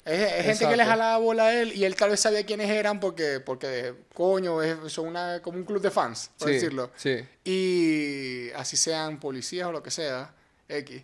Es, 0.04 0.32
es 0.32 0.46
gente 0.46 0.66
que 0.68 0.76
le 0.76 0.84
jalaba 0.84 1.18
bola 1.18 1.44
a 1.44 1.54
él 1.60 1.72
y 1.74 1.84
él 1.84 1.94
tal 1.94 2.10
vez 2.10 2.20
sabía 2.20 2.44
quiénes 2.46 2.70
eran 2.70 2.98
porque, 3.00 3.38
porque 3.40 3.94
coño, 4.14 4.62
es- 4.62 4.92
son 4.92 5.08
una, 5.08 5.40
como 5.42 5.58
un 5.58 5.64
club 5.64 5.80
de 5.82 5.90
fans, 5.90 6.30
por 6.38 6.48
Sí, 6.48 6.54
decirlo. 6.54 6.90
sí. 6.96 7.18
Y 7.44 8.50
así 8.56 8.76
sean 8.76 9.20
policías 9.20 9.66
o 9.68 9.72
lo 9.72 9.82
que 9.82 9.90
sea, 9.90 10.32
X. 10.68 11.02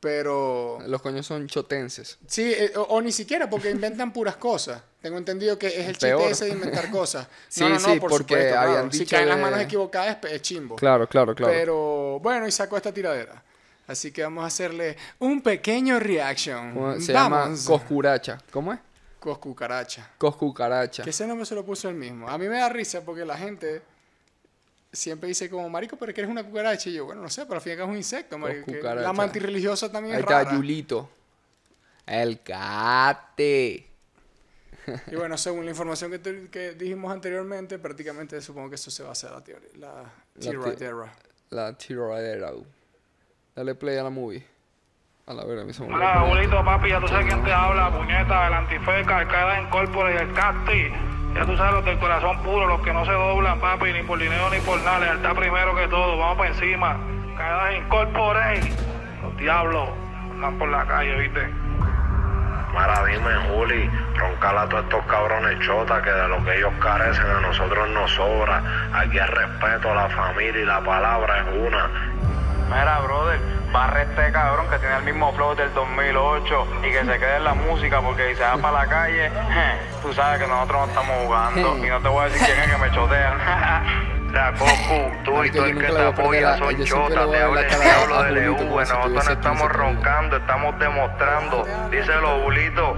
Pero. 0.00 0.78
Los 0.86 1.00
coños 1.00 1.26
son 1.26 1.46
chotenses. 1.48 2.18
Sí, 2.26 2.52
eh, 2.54 2.72
o, 2.76 2.82
o 2.82 3.00
ni 3.00 3.10
siquiera 3.10 3.48
porque 3.48 3.70
inventan 3.70 4.12
puras 4.12 4.36
cosas. 4.36 4.82
Tengo 5.00 5.16
entendido 5.16 5.58
que 5.58 5.68
es 5.68 5.86
el 5.86 5.92
chiste 5.92 6.08
Peor. 6.08 6.30
ese 6.30 6.44
de 6.46 6.50
inventar 6.50 6.90
cosas. 6.90 7.26
Sí, 7.48 7.60
no, 7.62 7.70
no, 7.70 7.74
no, 7.76 7.80
sí, 7.94 8.00
por 8.00 8.10
porque 8.10 8.34
supuesto, 8.34 8.52
claro. 8.52 8.70
habían 8.70 8.92
Si 8.92 8.98
dicho 8.98 9.16
caen 9.16 9.28
las 9.30 9.36
de- 9.38 9.42
manos 9.42 9.60
equivocadas 9.60 10.18
es 10.30 10.42
chimbo. 10.42 10.76
Claro, 10.76 11.08
claro, 11.08 11.34
claro. 11.34 11.52
Pero 11.52 12.18
bueno, 12.20 12.46
y 12.46 12.52
sacó 12.52 12.76
esta 12.76 12.92
tiradera. 12.92 13.42
Así 13.86 14.12
que 14.12 14.22
vamos 14.22 14.44
a 14.44 14.46
hacerle 14.46 14.96
un 15.18 15.42
pequeño 15.42 15.98
reaction. 16.00 16.72
¿Cómo 16.74 17.00
Se 17.00 17.12
llama 17.12 17.40
vamos. 17.40 17.64
Coscuracha. 17.66 18.38
¿Cómo 18.50 18.72
es? 18.72 18.80
Coscucaracha. 19.20 20.10
Coscucaracha. 20.18 21.02
Que 21.02 21.10
ese 21.10 21.26
nombre 21.26 21.46
se 21.46 21.54
lo 21.54 21.64
puso 21.64 21.88
él 21.88 21.94
mismo. 21.94 22.28
A 22.28 22.36
mí 22.38 22.46
me 22.48 22.58
da 22.58 22.68
risa 22.68 23.02
porque 23.04 23.24
la 23.24 23.36
gente 23.36 23.82
siempre 24.92 25.28
dice 25.28 25.48
como, 25.50 25.68
marico, 25.68 25.96
pero 25.96 26.12
que 26.14 26.20
eres 26.20 26.30
una 26.30 26.44
cucaracha. 26.44 26.88
Y 26.90 26.94
yo, 26.94 27.06
bueno, 27.06 27.22
no 27.22 27.28
sé, 27.30 27.42
pero 27.46 27.56
al 27.56 27.60
fin 27.60 27.70
y 27.70 27.72
al 27.72 27.78
cabo 27.78 27.88
es 27.90 27.92
un 27.92 27.96
insecto, 27.98 28.38
marico. 28.38 28.70
La 28.72 29.12
mantirreligiosa 29.12 29.90
también 29.90 30.14
Ahí 30.14 30.20
es 30.20 30.24
está 30.26 30.44
rara. 30.44 30.56
Yulito. 30.56 31.10
El 32.06 32.40
cate. 32.42 33.90
Y 35.10 35.16
bueno, 35.16 35.38
según 35.38 35.64
la 35.64 35.70
información 35.70 36.10
que, 36.10 36.18
te- 36.18 36.48
que 36.50 36.72
dijimos 36.74 37.10
anteriormente, 37.10 37.78
prácticamente 37.78 38.38
supongo 38.42 38.68
que 38.68 38.74
eso 38.74 38.90
se 38.90 39.02
va 39.02 39.08
a 39.08 39.12
hacer 39.12 39.30
la 39.30 39.42
teoría, 39.42 39.70
la 39.78 40.02
La 40.34 40.40
tiradera. 40.50 41.14
La 41.48 41.72
tiradera. 41.78 42.52
Dale 43.54 43.76
play 43.76 43.96
a 43.98 44.02
la 44.02 44.10
movie. 44.10 44.44
A 45.28 45.32
la 45.32 45.44
vera, 45.44 45.62
mi. 45.62 45.72
Hola, 45.78 46.14
abuelito, 46.14 46.64
papi, 46.64 46.88
ya 46.88 46.98
tú 46.98 47.06
sabes 47.06 47.26
quién 47.26 47.44
te 47.44 47.52
habla, 47.52 47.88
puñeta, 47.90 48.48
el 48.48 48.54
antifeca, 48.54 49.22
el 49.22 49.28
cara 49.28 49.60
en 49.60 49.70
corpore 49.70 50.12
y 50.12 50.16
el 50.18 50.32
casti. 50.32 50.90
Ya 51.34 51.46
tú 51.46 51.56
sabes 51.56 51.74
los 51.74 51.84
del 51.84 51.98
corazón 52.00 52.42
puro, 52.42 52.66
los 52.66 52.80
que 52.82 52.92
no 52.92 53.04
se 53.04 53.12
doblan, 53.12 53.60
papi, 53.60 53.92
ni 53.92 54.02
por 54.02 54.18
dinero 54.18 54.50
ni 54.50 54.58
por 54.58 54.80
nada, 54.82 54.98
lealtad 54.98 55.36
primero 55.36 55.74
que 55.76 55.86
todo, 55.86 56.18
vamos 56.18 56.36
para 56.36 56.50
encima. 56.50 56.98
Caídas 57.36 57.74
en 57.74 57.88
corpore, 57.88 58.60
los 59.22 59.36
diablos, 59.36 59.88
andan 60.32 60.58
por 60.58 60.68
la 60.68 60.84
calle, 60.86 61.14
¿viste? 61.16 61.48
Mara, 62.74 63.04
dime, 63.04 63.30
Juli, 63.48 63.88
roncar 64.16 64.58
a 64.58 64.68
todos 64.68 64.82
estos 64.82 65.06
cabrones 65.06 65.60
chotas 65.60 66.02
que 66.02 66.10
de 66.10 66.26
lo 66.26 66.44
que 66.44 66.56
ellos 66.56 66.72
carecen 66.80 67.24
a 67.24 67.40
nosotros 67.40 67.88
nos 67.90 68.10
sobra. 68.10 68.90
Aquí 68.92 69.16
el 69.16 69.28
respeto 69.28 69.92
a 69.92 69.94
la 69.94 70.08
familia 70.08 70.60
y 70.60 70.64
la 70.64 70.80
palabra 70.80 71.38
es 71.38 71.68
una. 71.68 72.13
Mira, 72.68 73.00
brother, 73.00 73.40
barre 73.72 74.02
este 74.02 74.32
cabrón 74.32 74.68
que 74.70 74.78
tiene 74.78 74.96
el 74.96 75.04
mismo 75.04 75.32
flow 75.32 75.54
del 75.54 75.72
2008 75.74 76.66
y 76.82 76.90
que 76.90 77.04
se 77.04 77.18
quede 77.18 77.36
en 77.36 77.44
la 77.44 77.54
música 77.54 78.00
porque 78.00 78.30
si 78.30 78.36
se 78.36 78.42
va 78.42 78.56
para 78.56 78.84
la 78.84 78.86
calle, 78.86 79.30
tú 80.02 80.12
sabes 80.12 80.40
que 80.40 80.46
nosotros 80.46 80.80
no 80.80 80.86
estamos 80.86 81.16
jugando 81.24 81.78
y 81.78 81.88
no 81.88 82.00
te 82.00 82.08
voy 82.08 82.20
a 82.20 82.24
decir 82.28 82.46
quién 82.46 82.60
es 82.60 82.70
que 82.70 82.78
me 82.78 82.90
chotean. 82.92 83.38
La 84.34 84.52
Cocu, 84.52 85.12
tú 85.24 85.44
y 85.44 85.50
todo 85.52 85.66
el 85.66 85.78
que 85.78 85.86
te 85.86 86.06
apoya 86.06 86.58
son 86.58 86.84
chotas, 86.84 87.30
te 87.30 87.40
habla 87.40 87.60
el 87.60 88.34
diablo 88.34 88.56
como 88.56 88.84
si 88.84 88.92
nosotros 88.92 89.24
no 89.24 89.32
estamos 89.32 89.62
15 89.62 89.62
por 89.62 89.70
ahí. 89.70 89.94
roncando, 89.94 90.36
estamos 90.38 90.78
demostrando. 90.80 91.64
Díselo, 91.88 92.40
Julito. 92.42 92.96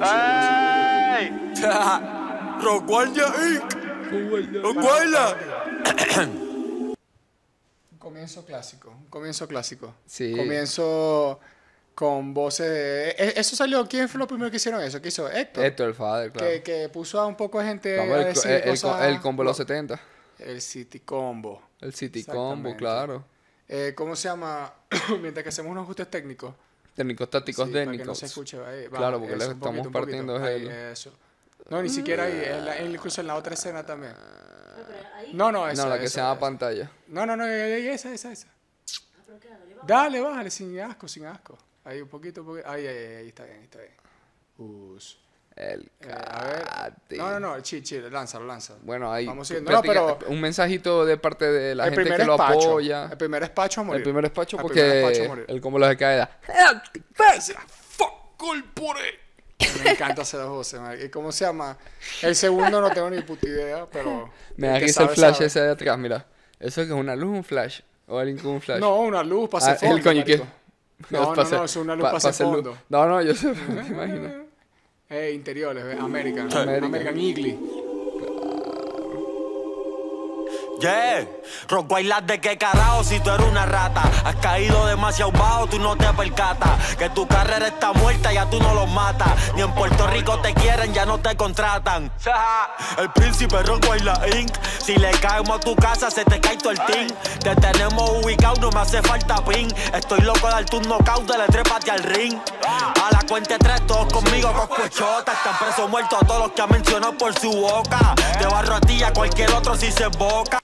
¡Ey! 0.00 1.40
Inc. 2.64 3.73
Un 4.12 4.44
comienzo 7.98 8.44
clásico, 8.44 8.90
un 8.90 9.06
comienzo 9.06 9.48
clásico. 9.48 9.94
Sí. 10.06 10.34
Comienzo 10.36 11.40
con 11.94 12.34
voces 12.34 12.68
de... 12.68 13.10
e- 13.10 13.34
¿Eso 13.36 13.56
salió? 13.56 13.86
¿Quién 13.88 14.08
fue 14.08 14.18
lo 14.18 14.26
primero 14.26 14.50
que 14.50 14.56
hicieron 14.56 14.82
eso? 14.82 15.00
¿Qué 15.00 15.08
hizo? 15.08 15.30
Héctor. 15.30 15.64
Esto, 15.64 15.84
el 15.84 15.94
father, 15.94 16.32
claro. 16.32 16.48
que, 16.50 16.62
que 16.62 16.88
puso 16.88 17.20
a 17.20 17.26
un 17.26 17.36
poco 17.36 17.60
de 17.60 17.66
gente 17.66 17.98
a 17.98 18.04
el, 18.04 18.24
decir 18.26 18.50
el, 18.50 18.70
cosas- 18.70 19.04
el 19.06 19.20
combo 19.20 19.42
de 19.42 19.48
los 19.48 19.56
70. 19.56 20.00
El 20.40 20.60
City 20.60 21.00
Combo. 21.00 21.62
El 21.80 21.94
City 21.94 22.24
Combo, 22.24 22.76
claro. 22.76 23.24
Eh, 23.68 23.92
¿Cómo 23.96 24.14
se 24.16 24.28
llama? 24.28 24.72
Mientras 25.22 25.42
que 25.42 25.48
hacemos 25.48 25.70
unos 25.70 25.84
ajustes 25.84 26.10
técnicos. 26.10 26.54
Técnicos 26.94 27.30
tácticos 27.30 27.66
Sí, 27.66 27.72
para 27.72 27.82
que 27.84 27.86
no 27.86 27.92
técnicos. 27.92 28.18
se 28.18 28.26
escuche. 28.26 28.58
ahí, 28.64 28.86
Claro, 28.88 29.18
porque 29.18 29.34
eso, 29.36 29.48
le 29.48 29.54
un 29.54 29.60
poquito, 29.60 29.68
estamos 29.70 29.76
poquito. 29.78 29.92
partiendo 29.92 30.44
Ahí, 30.44 30.68
eso. 30.92 31.12
No, 31.70 31.82
ni 31.82 31.88
siquiera 31.88 32.24
ahí. 32.24 32.42
en 32.44 32.64
la- 32.64 32.76
en- 32.78 32.90
incluso 32.90 33.20
en 33.20 33.26
la 33.26 33.36
otra 33.36 33.54
escena 33.54 33.84
también. 33.84 34.12
Ah, 34.16 34.76
pero 34.86 34.98
ahí. 35.16 35.30
No, 35.34 35.50
no, 35.50 35.68
esa. 35.68 35.84
no, 35.84 35.88
la 35.90 35.98
que 35.98 36.04
esa, 36.04 36.14
se 36.14 36.20
llama 36.20 36.32
esa. 36.32 36.40
pantalla. 36.40 36.90
No, 37.08 37.24
no, 37.26 37.36
no, 37.36 37.46
esa, 37.46 38.12
esa, 38.12 38.32
esa. 38.32 38.48
Ah, 38.48 39.22
pero 39.26 39.40
qué, 39.40 39.48
dale, 39.86 40.20
bájale, 40.20 40.50
sin 40.50 40.78
asco, 40.80 41.08
sin 41.08 41.24
asco. 41.26 41.56
Ahí, 41.84 42.00
un 42.00 42.08
poquito, 42.08 42.42
un 42.42 42.46
poquito. 42.48 42.68
Ahí, 42.68 42.86
ahí, 42.86 42.96
ahí, 42.96 43.14
ahí, 43.16 43.28
está 43.28 43.44
bien, 43.44 43.62
está 43.62 43.78
bien. 43.78 43.92
Us. 44.58 45.18
El 45.56 45.88
Eh, 46.00 46.10
a 46.12 46.44
ver. 46.46 46.94
No, 47.16 47.30
no, 47.30 47.38
no, 47.40 47.60
chill, 47.60 47.82
chill, 47.82 48.10
lánzalo, 48.12 48.44
lánzalo. 48.44 48.80
Bueno, 48.82 49.12
ahí. 49.12 49.24
Vamos 49.26 49.46
siguiendo. 49.46 49.70
No, 49.70 49.82
platica- 49.82 50.18
pero- 50.18 50.30
Un 50.32 50.40
mensajito 50.40 51.04
de 51.06 51.16
parte 51.16 51.44
de 51.50 51.74
la 51.76 51.84
gente 51.84 52.02
que 52.16 52.24
lo 52.24 52.34
espacho. 52.34 52.68
apoya. 52.70 53.08
El 53.10 53.16
primer 53.18 53.42
espacho 53.44 53.80
a 53.80 53.84
morir. 53.84 53.98
El 53.98 54.02
primer 54.02 54.24
espacho 54.24 54.56
El 54.56 54.62
porque 54.62 54.80
primer 54.80 54.96
espacho 54.98 55.22
a 55.24 55.28
morir. 55.28 55.44
el 55.48 55.60
combo 55.60 55.78
los 55.78 55.96
caída. 55.96 56.38
¡Fuck 57.96 58.36
corpore! 58.36 59.23
Me 59.84 59.90
encanta 59.90 60.22
voces, 60.48 60.80
man. 60.80 60.96
¿Y 61.02 61.08
cómo 61.08 61.32
se 61.32 61.44
llama? 61.44 61.76
El 62.22 62.34
segundo 62.36 62.80
no 62.80 62.90
tengo 62.90 63.10
ni 63.10 63.20
puta 63.22 63.46
idea, 63.48 63.86
pero. 63.90 64.30
Me 64.56 64.68
da 64.68 64.78
que 64.78 64.86
risa 64.86 65.02
el 65.04 65.08
flash 65.10 65.34
sabe. 65.34 65.46
ese 65.46 65.60
de 65.60 65.70
atrás, 65.70 65.98
mira. 65.98 66.26
¿Eso 66.60 66.82
que 66.82 66.88
es 66.88 66.94
una 66.94 67.16
luz 67.16 67.30
o 67.30 67.36
un 67.38 67.44
flash? 67.44 67.80
¿O 68.06 68.18
alguien 68.18 68.38
con 68.38 68.52
un 68.52 68.60
flash? 68.60 68.80
No, 68.80 69.00
una 69.00 69.22
luz 69.22 69.48
para 69.48 69.72
Ah, 69.72 69.74
fondo. 69.76 69.96
el 69.96 70.02
coño 70.02 70.24
que. 70.24 70.36
marico. 70.38 70.52
No, 71.10 71.34
no, 71.34 71.44
no, 71.44 71.64
es 71.64 71.76
una 71.76 71.94
luz 71.96 72.04
para 72.04 72.16
hacer 72.18 72.46
fondo. 72.46 72.78
No, 72.88 73.06
no, 73.06 73.22
yo 73.22 73.34
sé, 73.34 73.52
te 73.52 73.88
imagino. 73.92 74.44
Eh, 75.10 75.32
interiores, 75.34 75.84
eh, 75.84 75.96
American. 76.00 76.52
American. 76.52 76.84
American 76.84 77.18
Eagle. 77.18 77.58
Yeah, 80.80 81.26
Rockwilder 81.68 82.24
de 82.24 82.40
qué 82.40 82.58
carajo 82.58 83.04
si 83.04 83.20
tú 83.20 83.30
eres 83.30 83.46
una 83.46 83.64
rata. 83.64 84.02
Has 84.24 84.36
caído 84.36 84.86
demasiado 84.86 85.30
bajo, 85.32 85.66
tú 85.66 85.78
no 85.78 85.96
te 85.96 86.06
percatas. 86.12 86.96
Que 86.96 87.08
tu 87.10 87.26
carrera 87.26 87.68
está 87.68 87.92
muerta, 87.92 88.32
ya 88.32 88.48
tú 88.50 88.60
no 88.60 88.74
los 88.74 88.90
matas. 88.90 89.28
Ni 89.54 89.62
en 89.62 89.72
Puerto 89.72 90.06
Rico 90.08 90.38
te 90.40 90.52
quieren, 90.52 90.92
ya 90.92 91.06
no 91.06 91.18
te 91.18 91.36
contratan. 91.36 92.12
El 92.98 93.10
príncipe 93.12 93.62
Rockwilder 93.62 94.36
Inc. 94.36 94.54
Si 94.84 94.96
le 94.96 95.10
caemos 95.12 95.56
a 95.56 95.60
tu 95.60 95.74
casa, 95.76 96.10
se 96.10 96.24
te 96.24 96.40
cae 96.40 96.56
todo 96.58 96.72
el 96.72 96.80
team. 96.84 97.08
Te 97.40 97.54
tenemos 97.56 98.10
ubicado, 98.22 98.56
no 98.60 98.70
me 98.70 98.80
hace 98.80 99.00
falta 99.02 99.42
pin. 99.44 99.72
Estoy 99.94 100.20
loco 100.20 100.46
de 100.46 100.52
darte 100.52 100.76
un 100.76 100.82
knockout, 100.82 101.30
de 101.30 101.46
trépate 101.46 101.90
al 101.90 102.02
ring. 102.02 102.38
A 102.66 103.08
la 103.10 103.20
cuenta 103.28 103.56
tres, 103.58 103.86
todos 103.86 104.12
conmigo, 104.12 104.52
coscochota. 104.52 105.32
Están 105.32 105.58
presos 105.58 105.88
muertos 105.88 106.18
todos 106.26 106.40
los 106.40 106.52
que 106.52 106.62
ha 106.62 106.66
mencionado 106.66 107.16
por 107.16 107.38
su 107.38 107.50
boca. 107.50 108.14
Te 108.38 108.46
barro 108.46 108.74
a 108.74 108.80
ti 108.80 108.94
y 108.94 109.02
a 109.02 109.12
cualquier 109.12 109.50
otro 109.52 109.76
si 109.76 109.90
se 109.90 110.06
boca. 110.08 110.60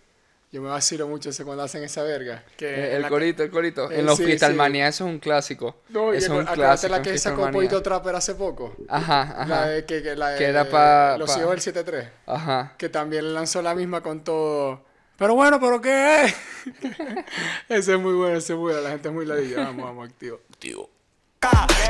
Yo 0.52 0.60
me 0.60 0.68
vacilo 0.68 1.06
mucho 1.06 1.30
ese 1.30 1.44
cuando 1.44 1.62
hacen 1.62 1.84
esa 1.84 2.02
verga. 2.02 2.42
Que 2.56 2.66
Eh, 2.68 2.96
El 2.96 3.06
corito, 3.08 3.44
el 3.44 3.50
corito. 3.50 3.88
Eh, 3.90 4.00
En 4.00 4.06
los 4.06 4.16
sí, 4.16 4.24
Freestyle 4.24 4.50
sí. 4.52 4.56
Mania, 4.58 4.88
eso 4.88 5.04
es 5.06 5.10
un 5.12 5.20
clásico. 5.20 5.76
No, 5.90 6.12
y 6.12 6.16
eso 6.16 6.32
es 6.34 6.40
un 6.40 6.54
clásico. 6.54 6.90
la 6.92 7.02
que 7.02 7.16
sacó. 7.18 7.48
Poquito 7.52 7.80
Trapper 7.82 8.16
hace 8.16 8.34
poco. 8.34 8.74
Ajá, 8.88 9.22
ajá. 9.22 9.46
La 9.46 9.66
de 9.68 9.84
que, 9.84 10.02
que, 10.02 10.16
la 10.16 10.34
Que 10.36 10.44
de 10.44 10.50
era 10.50 10.68
pa- 10.68 11.16
Los 11.18 11.30
pa- 11.32 11.38
hijos 11.40 11.50
del 11.50 11.60
7-3. 11.60 12.08
Ajá. 12.26 12.74
Que 12.78 12.88
también 12.88 13.32
lanzó 13.32 13.62
la 13.62 13.76
misma 13.76 14.00
con 14.02 14.24
todo. 14.24 14.84
Pero 15.16 15.34
bueno, 15.36 15.60
¿pero 15.60 15.80
qué 15.80 16.24
es? 16.24 16.34
ese 17.68 17.94
es 17.94 18.00
muy 18.00 18.14
bueno, 18.14 18.36
ese 18.38 18.52
es 18.54 18.58
muy 18.58 18.72
bueno. 18.72 18.80
La 18.80 18.90
gente 18.90 19.08
es 19.08 19.14
muy 19.14 19.26
ladilla. 19.26 19.58
Vamos, 19.66 19.84
vamos, 19.84 20.08
activo. 20.08 20.40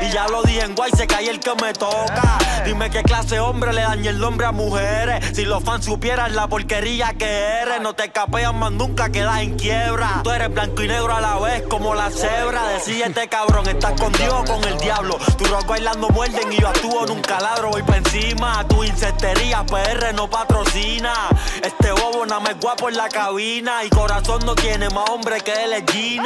Y 0.01 0.13
ya 0.13 0.29
lo 0.29 0.43
dije 0.45 0.63
en 0.63 0.77
guay, 0.77 0.93
se 0.97 1.09
cae 1.09 1.29
el 1.29 1.41
que 1.41 1.53
me 1.57 1.73
toca. 1.73 2.39
Dime 2.65 2.89
qué 2.89 3.03
clase 3.03 3.41
hombre 3.41 3.73
le 3.73 3.83
daña 3.83 4.11
el 4.11 4.21
nombre 4.21 4.47
a 4.47 4.53
mujeres. 4.53 5.35
Si 5.35 5.45
los 5.45 5.65
fans 5.65 5.87
supieran 5.87 6.37
la 6.37 6.47
porquería 6.47 7.15
que 7.19 7.27
eres, 7.27 7.81
no 7.81 7.93
te 7.93 8.13
capean 8.13 8.57
más 8.61 8.71
nunca, 8.71 9.11
quedas 9.11 9.41
en 9.41 9.59
quiebra. 9.59 10.21
Tú 10.23 10.31
eres 10.31 10.55
blanco 10.55 10.83
y 10.85 10.89
negro 10.89 11.13
a 11.13 11.21
la 11.21 11.37
vez, 11.39 11.65
como 11.69 11.97
la 11.97 12.11
cebra. 12.13 12.69
Decídete, 12.69 13.29
cabrón, 13.29 13.69
estás 13.69 14.01
con 14.01 14.13
Dios 14.13 14.49
con 14.49 14.63
el 14.63 14.79
diablo. 14.79 15.19
Tu 15.37 15.45
rock 15.47 15.67
bailando 15.67 16.09
muerden 16.11 16.53
y 16.53 16.61
yo 16.61 16.69
actúo 16.69 17.07
nunca 17.07 17.41
ladro. 17.41 17.71
Voy 17.71 17.83
pa' 17.83 17.97
encima, 17.97 18.65
tu 18.69 18.85
insectería 18.85 19.67
PR 19.67 20.15
no 20.15 20.31
patrocina. 20.31 21.13
Este 21.61 21.91
bobo 21.91 22.25
nada 22.25 22.41
más 22.41 22.61
guapo 22.61 22.89
en 22.89 22.97
la 22.97 23.09
cabina. 23.09 23.85
Y 23.85 23.91
corazón 23.91 24.47
no 24.47 24.55
tiene 24.55 24.89
más 24.91 25.11
hombre 25.11 25.41
que 25.41 25.53
él 25.65 25.73
es. 25.73 25.83
Y 25.93 26.21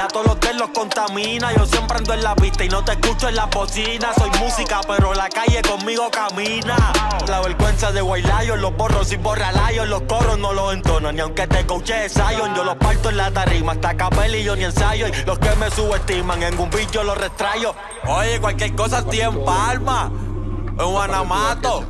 a 0.00 0.08
todos 0.08 0.26
los 0.26 0.36
que 0.36 0.52
los 0.54 0.70
contamina. 0.70 1.54
Yo 1.54 1.64
siempre 1.66 1.98
ando 1.98 2.14
en 2.14 2.22
la 2.24 2.34
pista 2.34 2.63
y 2.64 2.68
no 2.68 2.84
te 2.84 2.92
escucho 2.92 3.28
en 3.28 3.36
la 3.36 3.46
bocina. 3.46 4.12
Soy 4.14 4.30
música, 4.40 4.80
pero 4.86 5.12
la 5.14 5.28
calle 5.28 5.60
conmigo 5.62 6.10
camina. 6.10 6.76
La 7.28 7.40
vergüenza 7.40 7.92
de 7.92 8.00
Guaylayo, 8.00 8.56
los 8.56 8.74
borros 8.76 9.12
y 9.12 9.16
borralayos. 9.16 9.88
Los 9.88 10.02
coros 10.02 10.38
no 10.38 10.52
los 10.52 10.72
entonan. 10.72 11.14
Ni 11.14 11.20
aunque 11.20 11.46
te 11.46 11.66
coche 11.66 12.08
Zion, 12.08 12.54
yo 12.54 12.64
los 12.64 12.76
parto 12.76 13.10
en 13.10 13.18
la 13.18 13.30
tarima. 13.30 13.72
Hasta 13.72 13.96
capel 13.96 14.36
y 14.36 14.44
yo 14.44 14.56
ni 14.56 14.64
ensayo. 14.64 15.08
Y 15.08 15.24
los 15.24 15.38
que 15.38 15.54
me 15.56 15.70
subestiman 15.70 16.42
en 16.42 16.58
un 16.58 16.70
beat 16.70 16.90
yo 16.90 17.04
los 17.04 17.18
restrayo. 17.18 17.74
Oye, 18.06 18.40
cualquier 18.40 18.74
cosa 18.74 19.00
estoy 19.00 19.20
en 19.20 19.44
palma. 19.44 20.10
En 20.78 20.90
Guanamato. 20.90 21.84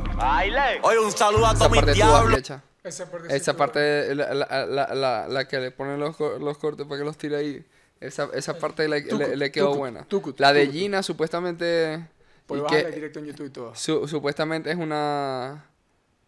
Oye, 0.83 0.99
un 0.99 1.11
saludo 1.11 1.47
a 1.47 1.53
todos 1.53 1.71
mis 1.71 1.85
diablos. 1.93 2.51
Esa 2.83 3.09
parte 3.09 3.35
Esa 3.35 3.57
parte, 3.57 4.13
la, 4.13 4.33
la, 4.35 4.65
la, 4.67 4.93
la, 4.93 5.27
la 5.27 5.47
que 5.47 5.59
le 5.59 5.71
ponen 5.71 5.99
los 5.99 6.57
cortes 6.57 6.85
para 6.85 6.99
que 6.99 7.05
los 7.05 7.17
tire 7.17 7.37
ahí. 7.37 7.65
Esa, 8.05 8.29
esa 8.33 8.57
parte 8.57 8.87
le, 8.87 9.01
Tucut, 9.01 9.19
le, 9.27 9.35
le 9.37 9.51
quedó 9.51 9.67
tucut, 9.67 9.79
buena. 9.79 10.03
tucut, 10.07 10.39
la 10.39 10.53
de. 10.53 10.67
Gina 10.67 11.03
supuestamente... 11.03 12.05
Puedes 12.47 12.61
y 12.61 12.63
bajarla 12.63 12.89
directo 12.91 13.19
en 13.19 13.25
YouTube 13.25 13.45
y 13.47 13.49
todo. 13.49 13.75
su- 13.75 14.07
supuestamente 14.07 14.69
es 14.71 14.77
una... 14.77 15.65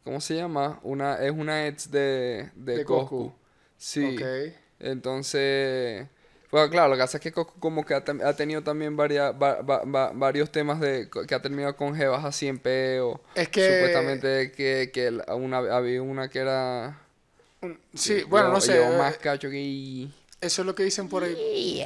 ¿Cómo 0.04 0.20
se 0.22 0.36
llama? 0.36 0.80
Una, 0.84 1.16
es 1.24 1.32
una 1.32 1.68
ex 1.68 1.92
de, 1.92 2.50
de, 2.56 2.78
De 2.78 2.86
Coscu. 2.86 3.26
Coscu. 3.26 3.36
Sí. 3.78 4.16
Ok. 4.16 4.54
Entonces... 4.80 6.08
Bueno, 6.50 6.70
claro, 6.70 6.88
lo 6.90 6.96
que 6.96 7.02
pasa 7.02 7.18
es 7.18 7.22
que 7.24 7.32
Coscu 7.34 7.60
como 7.60 7.86
que 7.86 7.94
ha, 7.94 8.04
ha 8.24 8.34
tenido 8.34 8.64
también 8.64 8.96
varias, 8.96 9.34
va- 9.34 9.62
va- 9.62 9.84
va- 9.84 10.12
varios 10.14 10.50
temas 10.52 10.80
de 10.80 11.10
que 11.28 11.36
ha 11.36 11.42
terminado 11.42 11.76
con 11.76 11.94
jevas 11.94 12.24
así 12.24 12.48
en 12.48 12.58
peo. 12.58 13.20
Es 13.36 13.50
que- 13.50 13.76
Supuestamente 13.80 14.52
que, 14.54 14.90
que 14.94 15.10
una, 15.36 15.58
había 15.58 16.02
una 16.02 16.30
que 16.30 16.40
era... 16.40 17.02
Sí, 17.94 18.24
bueno, 18.30 18.50
no 18.50 18.62
sé. 18.62 18.76
yo 18.76 18.94
eh, 18.94 18.98
más 18.98 19.18
cacho 19.18 19.50
que... 19.50 20.08
Eso 20.42 20.62
es 20.62 20.66
lo 20.66 20.76
que 20.76 20.84
dicen 20.84 21.10
por 21.10 21.24
ahí. 21.24 21.86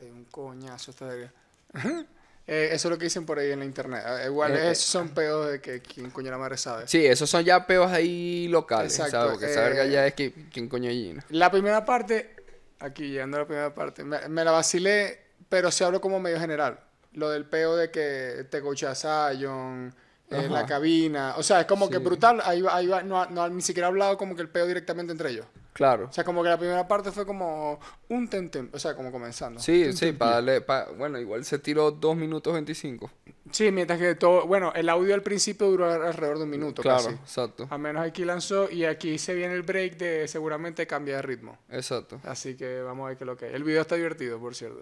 De 0.00 0.10
un 0.10 0.24
coñazo 0.24 0.90
esta 0.90 1.06
verga. 1.06 1.32
Eh, 2.48 2.68
eso 2.74 2.86
es 2.86 2.92
lo 2.92 2.96
que 2.96 3.06
dicen 3.06 3.26
por 3.26 3.40
ahí 3.40 3.50
en 3.50 3.58
la 3.58 3.64
internet. 3.64 4.04
Eh, 4.06 4.26
igual, 4.26 4.54
Eh, 4.54 4.70
esos 4.70 4.84
son 4.84 5.08
peos 5.08 5.50
de 5.50 5.60
que 5.60 5.80
quien 5.82 6.12
coño 6.12 6.30
la 6.30 6.38
madre 6.38 6.56
sabe. 6.56 6.86
Sí, 6.86 7.04
esos 7.04 7.28
son 7.28 7.44
ya 7.44 7.66
peos 7.66 7.90
ahí 7.90 8.46
locales, 8.46 8.92
Exacto, 8.92 9.16
¿sabes? 9.16 9.32
Porque 9.32 9.50
esa 9.50 9.62
verga 9.62 9.84
eh, 9.84 9.90
ya 9.90 10.06
es 10.06 10.14
que, 10.14 10.32
¿quién 10.52 10.68
coño 10.68 10.88
es 10.88 10.94
Gina? 10.94 11.24
La 11.30 11.50
primera 11.50 11.84
parte, 11.84 12.36
aquí 12.78 13.08
llegando 13.08 13.38
a 13.38 13.40
la 13.40 13.46
primera 13.48 13.74
parte, 13.74 14.04
me, 14.04 14.28
me 14.28 14.44
la 14.44 14.52
vacilé, 14.52 15.22
pero 15.48 15.72
se 15.72 15.82
hablo 15.82 16.00
como 16.00 16.20
medio 16.20 16.38
general. 16.38 16.78
Lo 17.14 17.30
del 17.30 17.46
peo 17.46 17.74
de 17.74 17.90
que 17.90 18.46
te 18.48 18.60
coachea 18.60 18.94
Zion, 18.94 19.92
en 20.30 20.52
la 20.52 20.66
cabina. 20.66 21.34
O 21.38 21.42
sea, 21.42 21.62
es 21.62 21.66
como 21.66 21.90
que 21.90 21.98
brutal. 21.98 22.40
Ahí, 22.44 22.62
va- 22.62 22.76
ahí 22.76 22.86
va- 22.86 23.02
no, 23.02 23.20
ha- 23.22 23.26
no 23.26 23.48
ni 23.48 23.60
siquiera 23.60 23.88
ha 23.88 23.90
hablado 23.90 24.16
como 24.16 24.36
que 24.36 24.42
el 24.42 24.48
peo 24.48 24.66
directamente 24.68 25.10
entre 25.10 25.30
ellos. 25.30 25.46
Claro. 25.76 26.06
O 26.08 26.12
sea, 26.12 26.24
como 26.24 26.42
que 26.42 26.48
la 26.48 26.56
primera 26.58 26.88
parte 26.88 27.12
fue 27.12 27.26
como 27.26 27.78
un 28.08 28.28
tentem, 28.28 28.70
o 28.72 28.78
sea, 28.78 28.96
como 28.96 29.12
comenzando. 29.12 29.60
Sí, 29.60 29.92
sí, 29.92 30.12
para 30.12 30.36
darle, 30.36 30.60
pa- 30.62 30.86
bueno, 30.96 31.18
igual 31.20 31.44
se 31.44 31.58
tiró 31.58 31.90
2 31.90 32.16
minutos 32.16 32.52
25. 32.54 33.10
Sí, 33.52 33.70
mientras 33.70 33.98
que 33.98 34.14
todo, 34.14 34.46
bueno, 34.46 34.72
el 34.74 34.88
audio 34.88 35.14
al 35.14 35.22
principio 35.22 35.68
duró 35.68 35.90
alrededor 35.92 36.38
de 36.38 36.44
un 36.44 36.50
minuto 36.50 36.80
Claro, 36.82 37.04
casi. 37.04 37.14
exacto, 37.16 37.66
A 37.70 37.76
menos 37.78 38.04
aquí 38.06 38.24
lanzó 38.24 38.70
y 38.70 38.84
aquí 38.86 39.18
se 39.18 39.34
viene 39.34 39.54
el 39.54 39.62
break 39.62 39.98
de 39.98 40.26
seguramente 40.28 40.86
cambia 40.86 41.16
de 41.16 41.22
ritmo. 41.22 41.58
exacto. 41.70 42.20
Así 42.24 42.56
que 42.56 42.80
vamos 42.80 43.04
a 43.04 43.08
ver 43.10 43.18
qué 43.18 43.24
es 43.24 43.26
lo 43.26 43.36
que 43.36 43.48
es. 43.48 43.54
El 43.54 43.62
video 43.62 43.82
está 43.82 43.94
divertido, 43.96 44.38
por 44.40 44.54
cierto. 44.54 44.80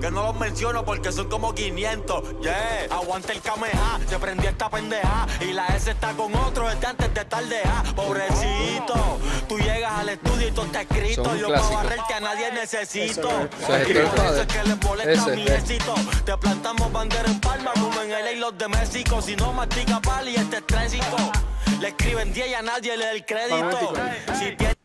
Que 0.00 0.10
no 0.10 0.22
los 0.22 0.36
menciono 0.38 0.84
porque 0.84 1.10
son 1.10 1.28
como 1.28 1.54
500. 1.54 2.40
Yeah, 2.40 2.86
aguanta 2.90 3.32
el 3.32 3.40
kameha, 3.40 3.98
se 4.08 4.18
prendió 4.18 4.50
esta 4.50 4.68
pendeja. 4.68 5.26
Y 5.40 5.52
la 5.52 5.66
S 5.68 5.90
está 5.90 6.12
con 6.12 6.34
otro 6.34 6.68
desde 6.68 6.86
antes 6.86 7.14
de 7.14 7.20
estar 7.20 7.44
deja. 7.44 7.82
Pobrecito, 7.96 9.18
tú 9.48 9.58
llegas 9.58 9.92
al 9.92 10.10
estudio 10.10 10.48
y 10.48 10.50
todo 10.52 10.66
está 10.66 10.82
escrito. 10.82 11.24
Son 11.24 11.38
Yo 11.38 11.48
para 11.48 11.68
barrerte 11.68 12.14
a 12.14 12.20
nadie 12.20 12.52
necesito. 12.52 13.28
Eso 13.28 13.76
es. 13.76 13.88
Héctor 13.88 14.10
Por 14.10 14.24
eso 14.26 14.40
es 14.42 14.46
que 14.46 14.64
les 14.64 14.84
molesta 14.84 15.26
mi 15.28 15.42
éxito. 15.46 15.94
Te 16.24 16.36
plantamos 16.36 16.92
bandera 16.92 17.26
en 17.26 17.40
palma 17.40 17.72
como 17.72 18.00
en 18.00 18.10
LA 18.10 18.32
y 18.32 18.36
los 18.36 18.56
de 18.58 18.68
México. 18.68 19.22
Si 19.22 19.34
no 19.34 19.52
mastica 19.52 20.00
pali, 20.00 20.36
este 20.36 20.58
es. 20.58 21.80
Le 21.80 21.88
escriben 21.88 22.32
10 22.32 22.48
y 22.48 22.54
a 22.54 22.62
nadie 22.62 22.96
le 22.96 23.04
da 23.04 23.12
el 23.12 23.24
crédito. 23.24 23.92
Si 24.38 24.77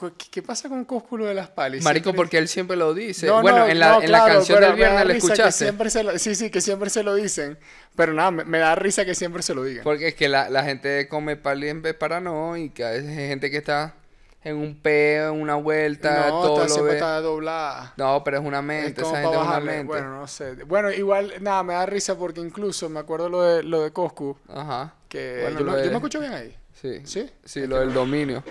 ¿Qué, 0.00 0.12
qué 0.30 0.42
pasa 0.42 0.68
con 0.68 0.84
Cósculo 0.84 1.26
de 1.26 1.34
las 1.34 1.48
palis? 1.48 1.82
Marico, 1.84 2.12
porque 2.14 2.38
él 2.38 2.48
siempre 2.48 2.76
lo 2.76 2.94
dice. 2.94 3.26
No, 3.26 3.42
bueno, 3.42 3.58
no, 3.60 3.66
en 3.68 3.78
la, 3.78 3.92
no, 3.92 4.02
en 4.02 4.12
la 4.12 4.24
canción 4.24 4.60
del 4.60 4.74
viernes 4.74 5.06
la 5.06 5.12
escuchaste. 5.14 5.64
siempre 5.64 5.90
se 5.90 6.02
lo- 6.02 6.18
sí, 6.18 6.34
sí, 6.34 6.50
que 6.50 6.60
siempre 6.60 6.88
se 6.90 7.02
lo 7.02 7.14
dicen. 7.14 7.58
Pero 7.96 8.12
nada, 8.14 8.30
me, 8.30 8.44
me 8.44 8.58
da 8.58 8.74
risa 8.74 9.04
que 9.04 9.14
siempre 9.14 9.42
se 9.42 9.54
lo 9.54 9.64
digan. 9.64 9.84
Porque 9.84 10.08
es 10.08 10.14
que 10.14 10.28
la, 10.28 10.48
la 10.48 10.62
gente 10.64 11.08
come 11.08 11.36
pali 11.36 11.68
en 11.68 11.82
vez 11.82 11.94
para 11.94 12.20
no, 12.20 12.56
y 12.56 12.70
que 12.70 12.84
a 12.84 12.90
veces 12.90 13.08
hay 13.10 13.28
gente 13.28 13.50
que 13.50 13.58
está 13.58 13.94
en 14.42 14.56
un 14.56 14.80
peo, 14.80 15.34
en 15.34 15.40
una 15.42 15.56
vuelta, 15.56 16.28
no, 16.28 16.40
todo 16.40 16.52
está, 16.54 16.62
lo 16.62 16.68
siempre 16.70 16.92
ve. 16.92 16.98
está 16.98 17.20
doblada. 17.20 17.92
No, 17.98 18.24
pero 18.24 18.38
es 18.38 18.44
una 18.44 18.62
mente, 18.62 19.02
esa 19.02 19.20
gente 19.20 19.36
es 19.36 19.42
una 19.42 19.60
mente. 19.60 19.84
Bueno, 19.84 20.18
no 20.20 20.26
sé. 20.26 20.54
Bueno, 20.64 20.90
igual, 20.90 21.34
nada, 21.40 21.62
me 21.62 21.74
da 21.74 21.84
risa 21.84 22.16
porque 22.16 22.40
incluso 22.40 22.88
me 22.88 23.00
acuerdo 23.00 23.28
lo 23.28 23.42
de, 23.42 23.62
lo 23.62 23.82
de 23.82 23.90
Coscu. 23.92 24.36
Ajá. 24.48 24.94
Que 25.08 25.40
Bueno, 25.42 25.58
yo, 25.58 25.64
lo 25.66 25.72
me 25.72 25.96
escucho 25.96 26.20
bien 26.20 26.32
ahí. 26.32 26.56
Sí. 26.80 27.02
¿Sí? 27.04 27.30
Sí, 27.44 27.66
lo 27.66 27.80
del 27.80 27.92
dominio. 27.92 28.42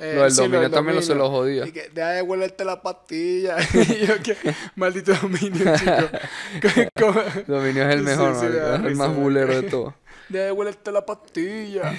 Eh, 0.00 0.12
Lo 0.14 0.22
del 0.22 0.30
sí, 0.32 0.36
dominio 0.42 0.70
también 0.70 0.94
lo 0.96 1.02
se 1.02 1.08
dominio. 1.14 1.30
lo 1.30 1.36
jodía. 1.36 1.66
Y 1.66 1.72
que 1.72 1.88
deja 1.92 2.08
de 2.10 2.22
huelerte 2.22 2.64
la 2.64 2.80
pastilla. 2.82 3.56
y 3.74 4.06
yo 4.06 4.22
que, 4.22 4.36
maldito 4.76 5.12
dominio, 5.14 5.76
chico. 5.76 6.88
Como- 6.98 7.22
Dominio 7.46 7.88
es 7.88 7.94
el 7.96 8.02
mejor, 8.02 8.34
sí, 8.38 8.46
es 8.46 8.84
el 8.86 8.94
más 8.96 9.14
bulero 9.14 9.60
de 9.60 9.68
todo. 9.68 9.94
Deja 10.28 10.44
de 10.44 10.52
huelerte 10.52 10.92
la 10.92 11.04
pastilla. 11.04 11.92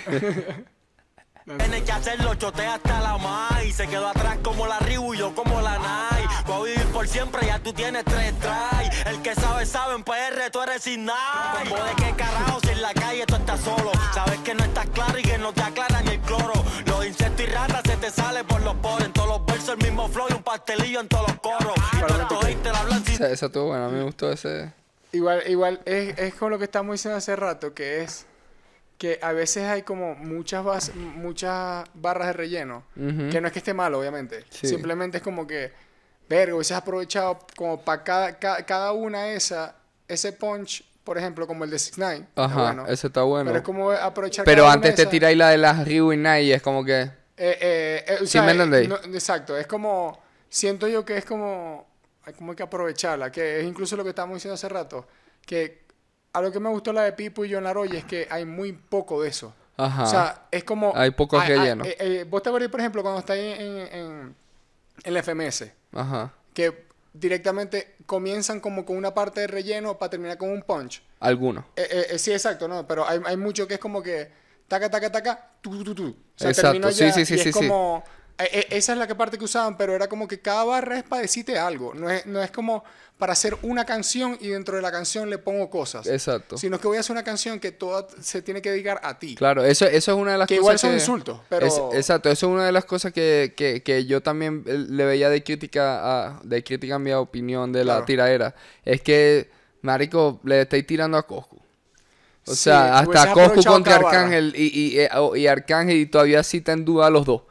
Tienes 1.57 1.81
que 1.81 1.91
hacerlo, 1.91 2.35
chotea 2.35 2.75
hasta 2.75 2.99
la 3.01 3.17
mai. 3.17 3.71
Se 3.71 3.87
quedó 3.87 4.07
atrás 4.07 4.37
como 4.43 4.67
la 4.67 4.77
Ribu 4.79 5.15
y 5.15 5.17
yo 5.17 5.33
como 5.33 5.59
la 5.61 5.79
Nai. 5.79 6.23
Voy 6.45 6.69
a 6.69 6.73
vivir 6.75 6.87
por 6.93 7.07
siempre, 7.07 7.47
ya 7.47 7.57
tú 7.57 7.73
tienes 7.73 8.05
tres 8.05 8.33
try. 8.39 9.09
El 9.09 9.19
que 9.23 9.33
sabe, 9.33 9.65
sabe, 9.65 9.95
en 9.95 10.03
PR 10.03 10.51
tú 10.51 10.61
eres 10.61 10.83
sin 10.83 11.05
nada. 11.05 11.63
Como 11.67 11.83
de 11.83 11.91
qué 11.97 12.13
carajo, 12.15 12.59
si 12.61 12.69
en 12.69 12.81
la 12.83 12.93
calle 12.93 13.25
tú 13.25 13.35
estás 13.35 13.59
solo. 13.61 13.91
Sabes 14.13 14.37
que 14.41 14.53
no 14.53 14.63
estás 14.63 14.85
claro 14.93 15.17
y 15.17 15.23
que 15.23 15.39
no 15.39 15.51
te 15.51 15.61
aclara 15.63 16.01
ni 16.03 16.11
el 16.11 16.19
cloro. 16.19 16.53
Los 16.85 17.07
insectos 17.07 17.41
y 17.41 17.49
ratas 17.49 17.81
se 17.83 17.88
te 17.99 18.09
salen 18.11 18.45
por 18.45 18.61
los 18.61 18.75
poros. 18.75 19.05
En 19.05 19.13
todos 19.13 19.27
los 19.29 19.45
versos 19.45 19.69
el 19.69 19.77
mismo 19.77 20.07
flow 20.07 20.27
y 20.29 20.33
un 20.33 20.43
pastelillo 20.43 20.99
en 21.01 21.07
todos 21.07 21.27
los 21.27 21.39
coros. 21.39 21.73
Sin 23.05 23.13
Esa, 23.15 23.29
esa 23.29 23.45
estuvo 23.47 23.67
buena, 23.67 23.85
a 23.85 23.89
mí 23.89 23.97
me 23.97 24.03
gustó 24.03 24.31
ese. 24.31 24.71
Igual, 25.11 25.43
igual 25.47 25.81
es, 25.85 26.17
es 26.17 26.33
con 26.35 26.51
lo 26.51 26.57
que 26.57 26.65
estamos 26.65 26.93
diciendo 26.93 27.17
hace 27.17 27.35
rato, 27.35 27.73
que 27.73 28.01
es 28.01 28.25
que 28.97 29.17
a 29.21 29.31
veces 29.31 29.65
hay 29.65 29.81
como 29.83 30.13
muchas 30.15 30.63
bas- 30.63 30.93
muchas 30.93 31.85
barras 31.93 32.27
de 32.27 32.33
relleno, 32.33 32.83
Ujú. 32.95 33.29
que 33.31 33.39
no 33.41 33.47
es 33.47 33.53
que 33.53 33.59
esté 33.59 33.73
malo, 33.73 33.99
obviamente. 33.99 34.45
Sí. 34.49 34.67
Simplemente 34.67 35.17
es 35.17 35.23
como 35.23 35.47
que, 35.47 35.71
verga, 36.27 36.53
hubieses 36.55 36.75
aprovechado 36.77 37.39
como 37.55 37.81
para 37.81 38.03
cada, 38.03 38.37
ca- 38.39 38.63
cada 38.65 38.91
una 38.91 39.29
esa, 39.29 39.75
ese 40.07 40.33
punch, 40.33 40.83
por 41.03 41.17
ejemplo, 41.17 41.47
como 41.47 41.63
el 41.63 41.69
de 41.71 41.79
6 41.79 41.93
9 41.97 42.25
Ajá, 42.35 42.85
ese 42.89 43.07
está 43.07 43.23
bueno. 43.23 43.45
Pero 43.45 43.59
es 43.59 43.63
como 43.65 43.91
aprovechar 43.91 44.45
Pero 44.45 44.63
cada 44.63 44.73
antes 44.73 44.95
te 44.95 45.05
tiráis 45.05 45.37
la 45.37 45.49
de 45.49 45.57
las 45.57 45.87
Ryu 45.87 46.11
y 46.13 46.17
Nai 46.17 46.45
y 46.47 46.51
es 46.53 46.61
como 46.61 46.83
que. 46.85 47.09
Eh, 47.41 47.57
eh, 47.61 48.05
eh, 48.07 48.13
o 48.15 48.19
¿Sí 48.19 48.27
sea, 48.27 48.43
me 48.43 48.51
entendéis? 48.51 48.89
no- 48.89 48.97
exacto, 48.97 49.57
es 49.57 49.65
como, 49.65 50.21
siento 50.49 50.87
yo 50.89 51.05
que 51.05 51.17
es 51.17 51.23
como, 51.25 51.87
hay 52.25 52.33
como 52.33 52.53
que 52.55 52.63
aprovecharla, 52.63 53.31
que 53.31 53.59
es 53.61 53.65
incluso 53.65 53.95
lo 53.95 54.03
que 54.03 54.09
estábamos 54.09 54.35
diciendo 54.35 54.55
hace 54.55 54.67
rato, 54.67 55.07
que 55.45 55.83
a 56.33 56.41
lo 56.41 56.51
que 56.51 56.59
me 56.59 56.69
gustó 56.69 56.91
la 56.91 57.03
de 57.03 57.13
Pipo 57.13 57.45
y 57.45 57.53
John 57.53 57.63
Laroy 57.63 57.95
es 57.95 58.03
que 58.03 58.27
hay 58.29 58.43
muy 58.45 58.73
poco 58.73 59.21
de 59.23 59.29
eso. 59.29 59.53
Ajá. 59.77 60.03
O 60.03 60.05
sea, 60.05 60.47
es 60.51 60.65
como... 60.65 60.91
Hay 60.95 61.11
poco 61.11 61.39
hay- 61.39 61.53
hay- 61.53 61.57
relleno. 61.59 61.85
eh, 61.85 61.95
eh, 61.99 62.25
Vos 62.29 62.43
te 62.43 62.49
acuerdas, 62.49 62.69
por 62.69 62.81
ejemplo, 62.81 63.01
cuando 63.01 63.19
está 63.21 63.35
en, 63.37 63.61
en, 63.61 63.77
en, 63.93 64.35
en 65.05 65.13
la 65.13 65.23
FMS, 65.23 65.71
Ajá. 65.93 66.33
que 66.53 66.87
directamente 67.13 67.95
comienzan 68.05 68.59
como 68.59 68.85
con 68.85 68.97
una 68.97 69.13
parte 69.13 69.39
de 69.41 69.47
relleno 69.47 69.97
para 69.97 70.09
terminar 70.09 70.37
con 70.37 70.49
un 70.49 70.61
punch. 70.61 71.01
Algunos. 71.21 71.63
Eh, 71.77 72.17
sí, 72.19 72.31
exacto, 72.33 72.67
¿no? 72.67 72.85
Pero 72.85 73.07
hay, 73.07 73.21
hay 73.25 73.37
mucho 73.37 73.65
que 73.67 73.75
es 73.75 73.79
como 73.79 74.03
que 74.03 74.29
taca, 74.67 74.89
taca, 74.89 75.11
taca, 75.11 75.51
tu, 75.61 75.83
tu, 75.83 75.95
tu, 75.95 76.15
sea, 76.39 76.49
Exacto, 76.49 76.91
sí, 76.91 76.99
ya 76.99 77.11
sí, 77.13 77.25
sí, 77.25 77.33
y 77.35 77.37
sí, 77.37 77.49
es 77.49 77.55
sí. 77.55 77.67
como... 77.67 78.03
eh, 78.37 78.47
eh, 78.51 78.67
esa 78.71 78.93
es 78.93 78.97
la 78.99 79.07
que 79.07 79.15
parte 79.15 79.37
que 79.37 79.43
usaban, 79.45 79.77
pero 79.77 79.93
era 79.95 80.07
como 80.07 80.27
que 80.27 80.39
cada 80.39 80.63
barra 80.63 80.97
es 80.97 81.03
para 81.03 81.21
decirte 81.21 81.57
algo. 81.59 81.93
No 81.93 82.09
es, 82.09 82.25
no 82.25 82.41
es 82.41 82.51
como 82.51 82.83
para 83.17 83.33
hacer 83.33 83.57
una 83.63 83.83
canción 83.83 84.37
y 84.39 84.47
dentro 84.47 84.77
de 84.77 84.81
la 84.81 84.93
canción 84.93 85.29
le 85.29 85.37
pongo 85.39 85.69
cosas. 85.69 86.07
Exacto. 86.07 86.57
Sino 86.57 86.79
que 86.79 86.87
voy 86.87 86.95
a 86.95 87.01
hacer 87.01 87.11
una 87.13 87.23
canción 87.25 87.59
que 87.59 87.73
toda 87.73 88.07
se 88.21 88.41
tiene 88.41 88.61
que 88.61 88.71
dedicar 88.71 89.01
a 89.03 89.19
ti. 89.19 89.35
Claro, 89.35 89.65
eso, 89.65 89.85
eso 89.85 90.13
es 90.13 90.17
una 90.17 90.31
de 90.31 90.37
las 90.37 90.47
Que 90.47 90.55
cosas 90.55 90.63
igual 90.63 90.79
son 90.79 90.89
que- 90.91 90.95
insultos, 90.95 91.39
pero- 91.49 91.65
Es- 91.65 91.81
exacto, 91.97 92.29
eso 92.31 92.47
es 92.47 92.53
una 92.53 92.65
de 92.65 92.71
las 92.71 92.85
cosas 92.85 93.11
que, 93.11 93.53
que, 93.57 93.83
que 93.83 94.05
yo 94.05 94.21
también 94.23 94.63
eh, 94.65 94.77
le 94.87 95.03
veía 95.03 95.29
de 95.29 95.43
crítica 95.43 95.99
a, 96.29 96.39
de 96.43 96.63
crítica 96.63 96.95
a 96.95 96.99
mi 96.99 97.11
opinión 97.11 97.73
de 97.73 97.83
la 97.83 97.93
Claro. 97.95 98.05
tiradera. 98.05 98.55
Es 98.85 99.01
que, 99.01 99.49
marico, 99.81 100.39
le 100.45 100.61
estáis 100.61 100.87
tirando 100.87 101.17
a 101.17 101.27
Coscu. 101.27 101.59
O 102.49 102.55
Sí, 102.55 102.63
sea, 102.63 102.99
hasta 102.99 103.31
Coscu 103.33 103.63
contra. 103.63 103.95
Arcángel 103.97 104.53
y, 104.55 104.67
y, 104.67 104.99
eh, 104.99 105.09
y 105.35 105.47
Arcángel 105.47 105.97
y 105.97 106.05
todavía 106.07 106.41
sí 106.43 106.57
está 106.57 106.73
en 106.73 106.83
duda 106.85 107.07
a 107.07 107.09
los 107.09 107.25
dos. 107.25 107.41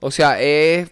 O 0.00 0.10
sea, 0.10 0.40
es... 0.40 0.90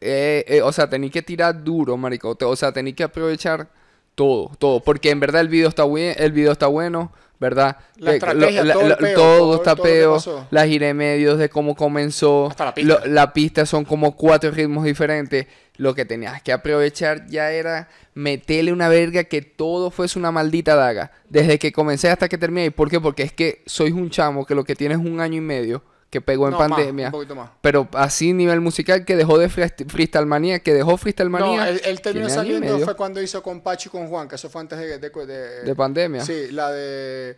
eh, 0.00 0.44
eh, 0.48 0.62
o 0.62 0.72
sea, 0.72 0.88
tenéis 0.88 1.12
que 1.12 1.22
tirar 1.22 1.62
duro, 1.62 1.96
marico. 1.96 2.36
O 2.40 2.56
sea, 2.56 2.72
tenéis 2.72 2.96
que 2.96 3.04
aprovechar 3.04 3.68
todo, 4.14 4.50
todo. 4.58 4.80
Porque 4.80 5.10
en 5.10 5.20
verdad 5.20 5.40
el 5.42 5.48
video 5.48 5.68
está, 5.68 5.84
buen, 5.84 6.14
el 6.18 6.32
video 6.32 6.52
está 6.52 6.66
bueno, 6.66 7.12
¿verdad? 7.38 7.76
La 7.96 8.12
Eh, 8.12 8.14
estrategia, 8.16 8.72
todo 8.72 8.96
peo, 8.96 9.14
todo 9.14 9.38
todo- 9.38 9.54
está 9.56 9.74
todo 9.76 9.82
peo. 9.84 10.14
pasó. 10.14 10.46
Las 10.50 10.66
medios 10.68 11.38
de 11.38 11.48
cómo 11.48 11.74
comenzó. 11.74 12.48
Hasta 12.50 12.64
la 12.66 12.74
pista. 12.74 13.00
Lo- 13.04 13.06
la 13.12 13.32
pista 13.32 13.66
son 13.66 13.84
como 13.84 14.16
cuatro 14.16 14.50
ritmos 14.50 14.84
diferentes. 14.84 15.46
Lo 15.76 15.94
que 15.94 16.04
tenías 16.04 16.40
que 16.42 16.52
aprovechar 16.52 17.26
ya 17.26 17.50
era 17.50 17.88
meterle 18.14 18.72
una 18.72 18.88
verga 18.88 19.24
que 19.24 19.42
todo 19.42 19.90
fuese 19.90 20.18
una 20.18 20.30
maldita 20.30 20.76
daga. 20.76 21.10
Desde 21.28 21.58
que 21.58 21.72
comencé 21.72 22.08
hasta 22.10 22.28
que 22.28 22.38
terminé. 22.38 22.70
¿Por 22.70 22.88
qué? 22.88 23.00
Porque 23.00 23.24
es 23.24 23.32
que 23.32 23.62
sois 23.66 23.92
un 23.92 24.08
chamo 24.08 24.46
que 24.46 24.54
lo 24.54 24.62
que 24.64 24.76
tienes 24.76 24.98
es 25.00 25.04
un 25.04 25.20
año 25.20 25.38
y 25.38 25.40
medio 25.40 25.82
que 26.10 26.20
pegó 26.20 26.46
en 26.46 26.52
No, 26.52 26.60
más, 26.60 26.68
pandemia. 26.70 27.06
un 27.06 27.10
poquito 27.12 27.34
más. 27.34 27.50
Pero 27.60 27.88
así 27.94 28.32
nivel 28.32 28.60
musical 28.60 29.04
que 29.04 29.16
dejó 29.16 29.36
de 29.36 29.50
freest- 29.50 29.88
Freestyle 29.90 30.26
Manía, 30.26 30.60
que 30.60 30.72
dejó 30.72 30.96
Freestyle 30.96 31.28
Manía. 31.28 31.56
No, 31.56 31.64
él, 31.64 31.80
él 31.84 32.00
terminó 32.00 32.28
y 32.28 32.30
saliendo 32.30 32.78
fue 32.78 32.94
cuando 32.94 33.20
hizo 33.20 33.42
con 33.42 33.60
Pachi 33.60 33.88
y 33.88 33.90
con 33.90 34.06
Juan, 34.06 34.28
que 34.28 34.36
eso 34.36 34.48
fue 34.48 34.60
antes 34.60 34.78
de... 34.78 34.98
De, 35.00 35.10
de, 35.10 35.62
de 35.64 35.74
pandemia. 35.74 36.24
Sí, 36.24 36.52
la 36.52 36.70
de... 36.70 37.36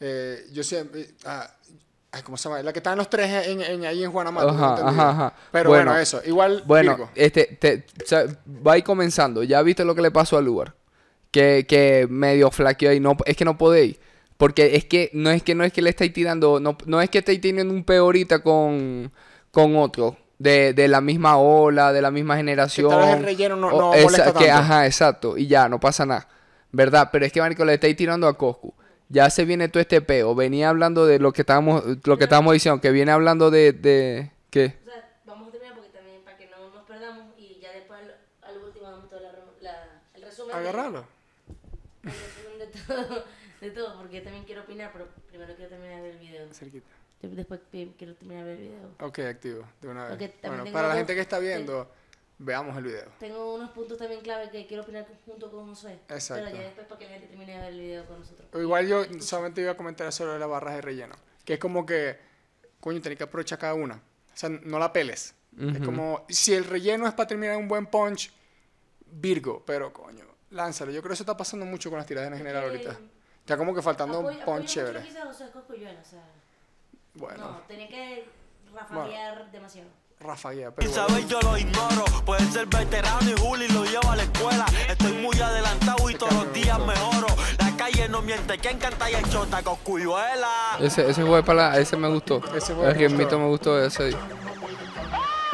eh, 0.00 0.44
yo 0.52 0.64
siempre... 0.64 1.06
ah, 1.24 1.48
ay, 2.12 2.22
¿Cómo 2.22 2.36
se 2.36 2.48
llama? 2.48 2.62
La 2.62 2.72
que 2.72 2.78
están 2.78 2.96
los 2.98 3.10
tres 3.10 3.46
en, 3.48 3.60
en- 3.60 3.84
ahí 3.84 4.02
en 4.04 4.10
Juanamato. 4.12 4.48
Ajá, 4.48 4.58
tengo 4.76 4.88
entendido. 4.88 5.02
ajá, 5.02 5.10
ajá. 5.10 5.34
Pero 5.52 5.70
Bueno, 5.70 5.84
bueno, 5.90 6.00
eso. 6.00 6.20
Igual, 6.24 6.62
Bueno, 6.66 6.92
Virgo. 6.96 7.10
este, 7.14 7.44
te, 7.60 7.86
o 8.02 8.06
sea, 8.06 8.24
va 8.66 8.72
a 8.74 8.78
ir 8.78 8.84
comenzando. 8.84 9.42
Ya 9.42 9.60
viste 9.62 9.84
lo 9.84 9.94
que 9.94 10.02
le 10.02 10.10
pasó 10.10 10.38
al 10.38 10.44
lugar. 10.44 10.74
Que, 11.30 11.66
que 11.68 12.06
medio 12.08 12.50
flaqueó 12.50 12.92
y 12.92 13.00
no, 13.00 13.16
es 13.26 13.36
que 13.36 13.44
no 13.44 13.58
podéis. 13.58 13.98
Porque 14.38 14.76
es 14.76 14.84
que 14.84 15.10
no 15.14 15.30
es 15.30 15.42
que 15.42 15.54
no 15.54 15.64
es 15.64 15.72
que 15.72 15.82
le 15.82 15.90
estáis 15.90 16.12
tirando, 16.12 16.60
no, 16.60 16.76
no 16.86 17.00
es 17.00 17.08
que 17.10 17.18
estáis 17.18 17.40
teniendo 17.40 17.72
un 17.72 17.84
peo 17.84 18.04
ahorita 18.04 18.40
con, 18.40 19.10
con 19.50 19.76
otro. 19.76 20.16
De, 20.38 20.74
de 20.74 20.86
la 20.86 21.00
misma 21.00 21.38
ola, 21.38 21.94
de 21.94 22.02
la 22.02 22.10
misma 22.10 22.36
generación. 22.36 22.90
tal 22.90 23.00
vez 23.00 23.16
el 23.16 23.22
relleno 23.24 23.56
no- 23.56 23.68
O- 23.68 23.80
no 23.80 23.94
esa- 23.94 24.04
molesta 24.04 24.32
que, 24.34 24.46
tanto. 24.48 24.52
Ajá, 24.62 24.84
exacto. 24.86 25.38
Y 25.38 25.46
ya, 25.46 25.66
no 25.68 25.80
pasa 25.80 26.04
nada. 26.04 26.28
¿Verdad? 26.72 27.08
Pero 27.10 27.24
es 27.24 27.32
que, 27.32 27.40
marico, 27.40 27.64
le 27.64 27.72
estáis 27.74 27.96
tirando 27.96 28.28
a 28.28 28.36
Coscu. 28.36 28.74
Ya 29.08 29.30
se 29.30 29.44
viene 29.44 29.68
todo 29.68 29.80
este 29.80 30.00
peo. 30.00 30.34
Venía 30.34 30.68
hablando 30.68 31.06
de 31.06 31.18
lo 31.18 31.32
que 31.32 31.42
estábamos, 31.42 31.84
lo 32.04 32.18
que 32.18 32.24
estábamos 32.24 32.52
diciendo. 32.52 32.80
Que 32.80 32.90
viene 32.90 33.12
hablando 33.12 33.50
de, 33.50 33.72
de 33.72 34.30
¿qué? 34.50 34.74
O 34.82 34.84
sea, 34.84 35.08
vamos 35.24 35.48
a 35.48 35.52
terminar 35.52 35.74
porque 35.76 35.90
también 35.90 36.22
para 36.24 36.36
que 36.36 36.48
no 36.48 36.70
nos 36.70 36.84
perdamos 36.86 37.26
y 37.38 37.58
ya 37.60 37.72
después 37.72 38.00
al, 38.00 38.16
al 38.42 38.62
último 38.64 38.90
damos 38.90 39.08
todo 39.08 39.20
la, 39.20 39.32
la- 39.60 40.00
el 40.14 40.22
resumen. 40.22 40.54
de- 40.56 40.60
Agarrarlo. 40.60 41.04
el 42.02 42.10
resumen 42.10 42.58
de 42.58 42.66
todo, 42.66 43.24
de 43.60 43.70
todo, 43.70 43.98
porque 43.98 44.20
también 44.22 44.44
quiero 44.44 44.62
opinar, 44.62 44.90
pero 44.92 45.06
primero 45.28 45.54
quiero 45.54 45.70
terminar 45.70 45.96
de 45.96 46.02
ver 46.02 46.12
el 46.12 46.18
video. 46.18 46.48
Cerquita. 46.52 46.86
Yo 47.22 47.28
Después 47.30 47.60
quiero 47.70 48.14
terminar 48.14 48.44
de 48.44 48.52
el 48.52 48.58
video. 48.58 48.90
Ok, 49.00 49.18
activo. 49.20 49.64
De 49.80 49.88
una 49.88 50.04
vez. 50.04 50.12
Ok, 50.14 50.18
también 50.40 50.62
bueno, 50.64 50.72
para 50.72 50.88
la 50.88 50.94
gente 50.96 51.14
que 51.14 51.20
está 51.20 51.38
viendo, 51.38 51.90
veamos 52.38 52.76
el 52.76 52.84
video. 52.84 53.06
Tengo 53.18 53.54
unos 53.54 53.70
puntos 53.70 53.98
también 53.98 54.20
clave 54.20 54.50
que 54.50 54.66
quiero 54.66 54.82
opinar 54.82 55.06
junto 55.24 55.50
con 55.50 55.66
Josué. 55.68 55.98
Exacto. 56.08 56.44
Pero 56.44 56.56
ya 56.56 56.62
después 56.64 56.86
para 56.86 56.98
que 56.98 57.04
la 57.06 57.10
gente 57.12 57.26
termine 57.28 57.52
de 57.54 57.58
ver 57.58 57.72
el 57.72 57.80
video 57.80 58.06
con 58.06 58.20
nosotros. 58.20 58.48
O 58.52 58.60
Igual 58.60 58.86
yo 58.86 59.04
solamente 59.20 59.60
iba 59.62 59.72
a 59.72 59.76
comentar 59.76 60.10
sobre 60.12 60.38
las 60.38 60.48
barras 60.48 60.74
de 60.74 60.80
relleno. 60.82 61.14
Que 61.44 61.54
es 61.54 61.58
como 61.60 61.86
que, 61.86 62.18
coño, 62.80 63.00
tenés 63.00 63.18
que 63.18 63.24
aprovechar 63.24 63.58
cada 63.58 63.74
una. 63.74 63.94
O 63.96 64.36
sea, 64.36 64.48
no 64.48 64.78
la 64.78 64.92
peles. 64.92 65.34
Es 65.58 65.80
como, 65.80 66.26
si 66.28 66.52
el 66.52 66.64
relleno 66.64 67.06
es 67.08 67.14
para 67.14 67.28
terminar 67.28 67.56
un 67.56 67.66
buen 67.66 67.86
punch, 67.86 68.30
Virgo, 69.06 69.62
pero 69.64 69.90
coño, 69.92 70.24
lánzalo. 70.50 70.90
Yo 70.92 71.00
creo 71.00 71.10
que 71.10 71.14
eso 71.14 71.22
está 71.22 71.34
pasando 71.36 71.64
mucho 71.64 71.88
con 71.88 71.96
las 71.98 72.06
tiradas 72.06 72.30
en 72.30 72.36
general 72.36 72.64
que- 72.64 72.68
ahorita. 72.88 72.98
Ya 73.46 73.56
como 73.56 73.74
que 73.74 73.80
faltando 73.80 74.20
un 74.20 74.38
punch 74.40 74.66
chévere. 74.66 74.98
o 74.98 75.04
sea, 76.04 76.24
Bueno, 77.14 77.52
no, 77.52 77.58
tenía 77.68 77.88
que 77.88 78.28
rafaguear 78.74 79.50
demasiado. 79.50 79.88
Rafaguea, 80.20 80.70
pero 80.70 80.90
saber 80.92 81.26
yo 81.26 81.40
lo 81.40 81.56
ignoro, 81.58 82.04
puede 82.24 82.44
ser 82.50 82.66
veterano 82.66 83.30
y 83.30 83.38
Juli 83.40 83.68
lo 83.68 83.84
lleva 83.84 84.12
a 84.12 84.16
la 84.16 84.22
escuela. 84.22 84.64
Estoy 84.88 85.12
muy 85.12 85.38
adelantado 85.40 86.08
y 86.10 86.14
todos 86.14 86.32
los 86.32 86.52
días 86.52 86.78
mejoro. 86.78 87.26
La 87.58 87.76
calle 87.76 88.08
no 88.08 88.22
miente, 88.22 88.58
que 88.58 88.70
encanta 88.70 89.10
y 89.10 89.14
el 89.14 89.28
chota 89.30 89.62
coscuyuela. 89.62 90.78
Ese, 90.80 91.08
ese 91.10 91.24
fue 91.24 91.42
para 91.42 91.70
la- 91.70 91.78
ese 91.78 91.96
me 91.96 92.08
gustó. 92.08 92.40
Ese 92.56 92.74
fue 92.74 92.88
el 92.88 92.94
me 92.96 92.98
ritmito 93.08 93.22
gustó. 93.24 93.38
me 93.38 93.46
gustó 93.48 93.80
ese. 93.84 94.16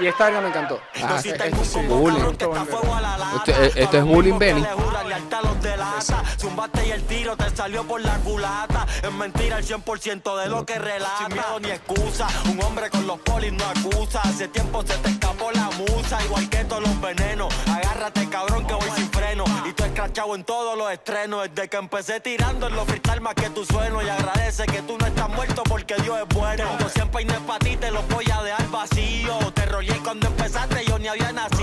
Y 0.03 0.07
esta 0.09 0.27
área 0.27 0.41
me 0.41 0.49
encantó. 0.49 0.81
Ah, 1.03 1.21
esto 1.25 1.65
sí, 1.65 1.79
bullying. 1.87 2.21
Esto- 2.33 3.53
esto 3.77 3.99
es 3.99 4.05
bullying, 4.05 4.39
Benny. 4.39 4.61
Le 4.61 4.73
jura 4.73 5.05
lealtad 5.05 5.39
a 5.39 5.43
los 5.43 5.63
de 5.63 5.77
lata. 5.77 6.23
Zumbaste 6.41 6.87
y 6.87 6.91
el 6.91 7.03
tiro 7.05 7.37
te 7.37 7.49
salió 7.55 7.85
por 7.85 8.01
la 8.01 8.17
culata. 8.19 8.87
Es 9.03 9.13
mentira 9.13 9.59
el 9.59 9.65
100% 9.65 10.37
de 10.39 10.49
lo 10.49 10.67
que 10.67 10.79
relata. 10.79 11.19
Sin 11.19 11.29
miedo 11.35 11.61
ni 11.61 11.71
excusa. 11.71 12.27
Un 12.51 12.61
hombre 12.65 12.91
con 12.91 13.07
los 13.07 13.19
polis 13.21 13.53
no 13.53 13.65
acusa. 13.65 14.21
Hace 14.23 14.49
tiempo 14.49 14.83
se 14.83 14.97
te 14.99 15.11
escapó 15.11 15.53
la 15.53 15.71
musa. 15.71 16.19
Igual 16.25 16.49
que 16.49 16.65
todos 16.65 16.83
los 16.83 17.01
venenos. 17.01 17.55
Agárrate, 17.69 18.29
cabrón, 18.29 18.67
que 18.67 18.75
voy 18.75 18.91
sin 18.97 19.09
freno. 19.11 19.45
Y 19.69 19.73
tú 19.73 19.85
escrachado 19.85 20.35
en 20.35 20.43
todos 20.45 20.77
los 20.77 20.91
estrenos. 20.91 21.49
Desde 21.55 21.69
que 21.69 21.77
empecé 21.77 22.19
tirando 22.21 22.67
en 22.67 22.75
los 22.75 22.87
freestyle 22.89 23.21
más 23.21 23.35
que 23.35 23.51
tu 23.51 23.65
sueno. 23.65 24.03
Y 24.03 24.09
agradece 24.09 24.67
que 24.67 24.83
tú 24.83 24.99
no 24.99 25.07
estás 25.07 25.29
muerto 25.29 25.63
porque 25.63 25.95
Dios 25.97 26.19
es 26.21 26.35
bueno. 26.37 26.65
Yo 26.81 26.89
siempre 26.89 27.21
hay 27.21 27.25
no 27.27 27.35
es 27.35 27.41
pa' 27.41 27.59
ti, 27.61 27.77
te 27.77 27.91
los 27.93 28.07
voy 28.09 28.25
a 28.33 28.43
dejar 28.43 28.69
vacío. 28.71 29.39
Te 29.55 29.67
rollé 29.67 29.92
cuando 30.01 30.29
empezaste, 30.29 30.85
yo 30.85 30.99
ni 30.99 31.09
había 31.09 31.33
nacido. 31.33 31.63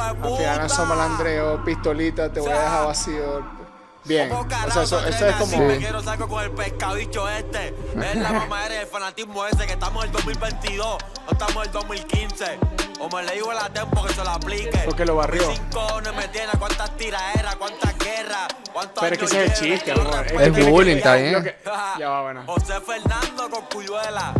Al 0.00 0.36
final 0.36 0.70
somos 0.70 0.96
malandreo, 0.96 1.64
pistolita, 1.64 2.32
te 2.32 2.40
voy 2.40 2.50
a 2.50 2.60
dejar 2.60 2.86
vacío. 2.86 3.58
Bien. 4.04 4.32
O 4.32 4.46
sea, 4.48 4.82
eso, 4.82 5.06
eso 5.06 5.26
es 5.26 5.36
como. 5.36 5.52
Si 5.52 5.58
me 5.58 5.76
quiero 5.76 6.02
saco 6.02 6.26
con 6.28 6.42
el 6.42 6.50
pescadicho 6.52 7.28
este. 7.28 7.74
Es 7.94 8.16
la 8.16 8.32
mamadera 8.32 8.76
y 8.76 8.78
el 8.78 8.86
fanatismo 8.86 9.46
ese 9.46 9.66
que 9.66 9.74
estamos 9.74 10.04
en 10.04 10.10
el 10.10 10.16
2022. 10.16 10.98
No 11.26 11.32
estamos 11.32 11.56
en 11.56 11.62
el 11.62 11.72
2015. 11.72 12.58
O 13.00 13.08
me 13.14 13.22
le 13.22 13.34
digo 13.34 13.50
a 13.50 13.54
la 13.54 13.68
tempo 13.68 14.02
que 14.02 14.12
se 14.14 14.24
lo 14.24 14.30
aplique. 14.30 14.78
Porque 14.86 15.04
lo 15.04 15.16
barrió. 15.16 15.42
Cinco 15.52 15.80
cojones 15.80 16.14
me 16.14 16.28
tiene 16.28 16.52
cuántas 16.58 16.96
tiraderas, 16.96 17.56
cuántas 17.56 17.98
guerras, 17.98 18.48
cuántos 18.72 19.00
Pero 19.02 19.14
es 19.14 19.18
que 19.18 19.24
ese 19.26 19.44
es 19.44 19.60
el 19.60 19.66
chiste, 19.66 19.92
amor. 19.92 20.32
no 20.32 20.40
Es 20.40 20.70
bullying, 20.70 20.96
está 20.96 21.14
bien. 21.16 21.54
Ya 21.98 22.08
va, 22.08 22.22
bueno. 22.22 22.42
José 22.46 22.80
Fernando 22.80 23.50
con 23.50 23.64
Cuyuela, 23.66 24.32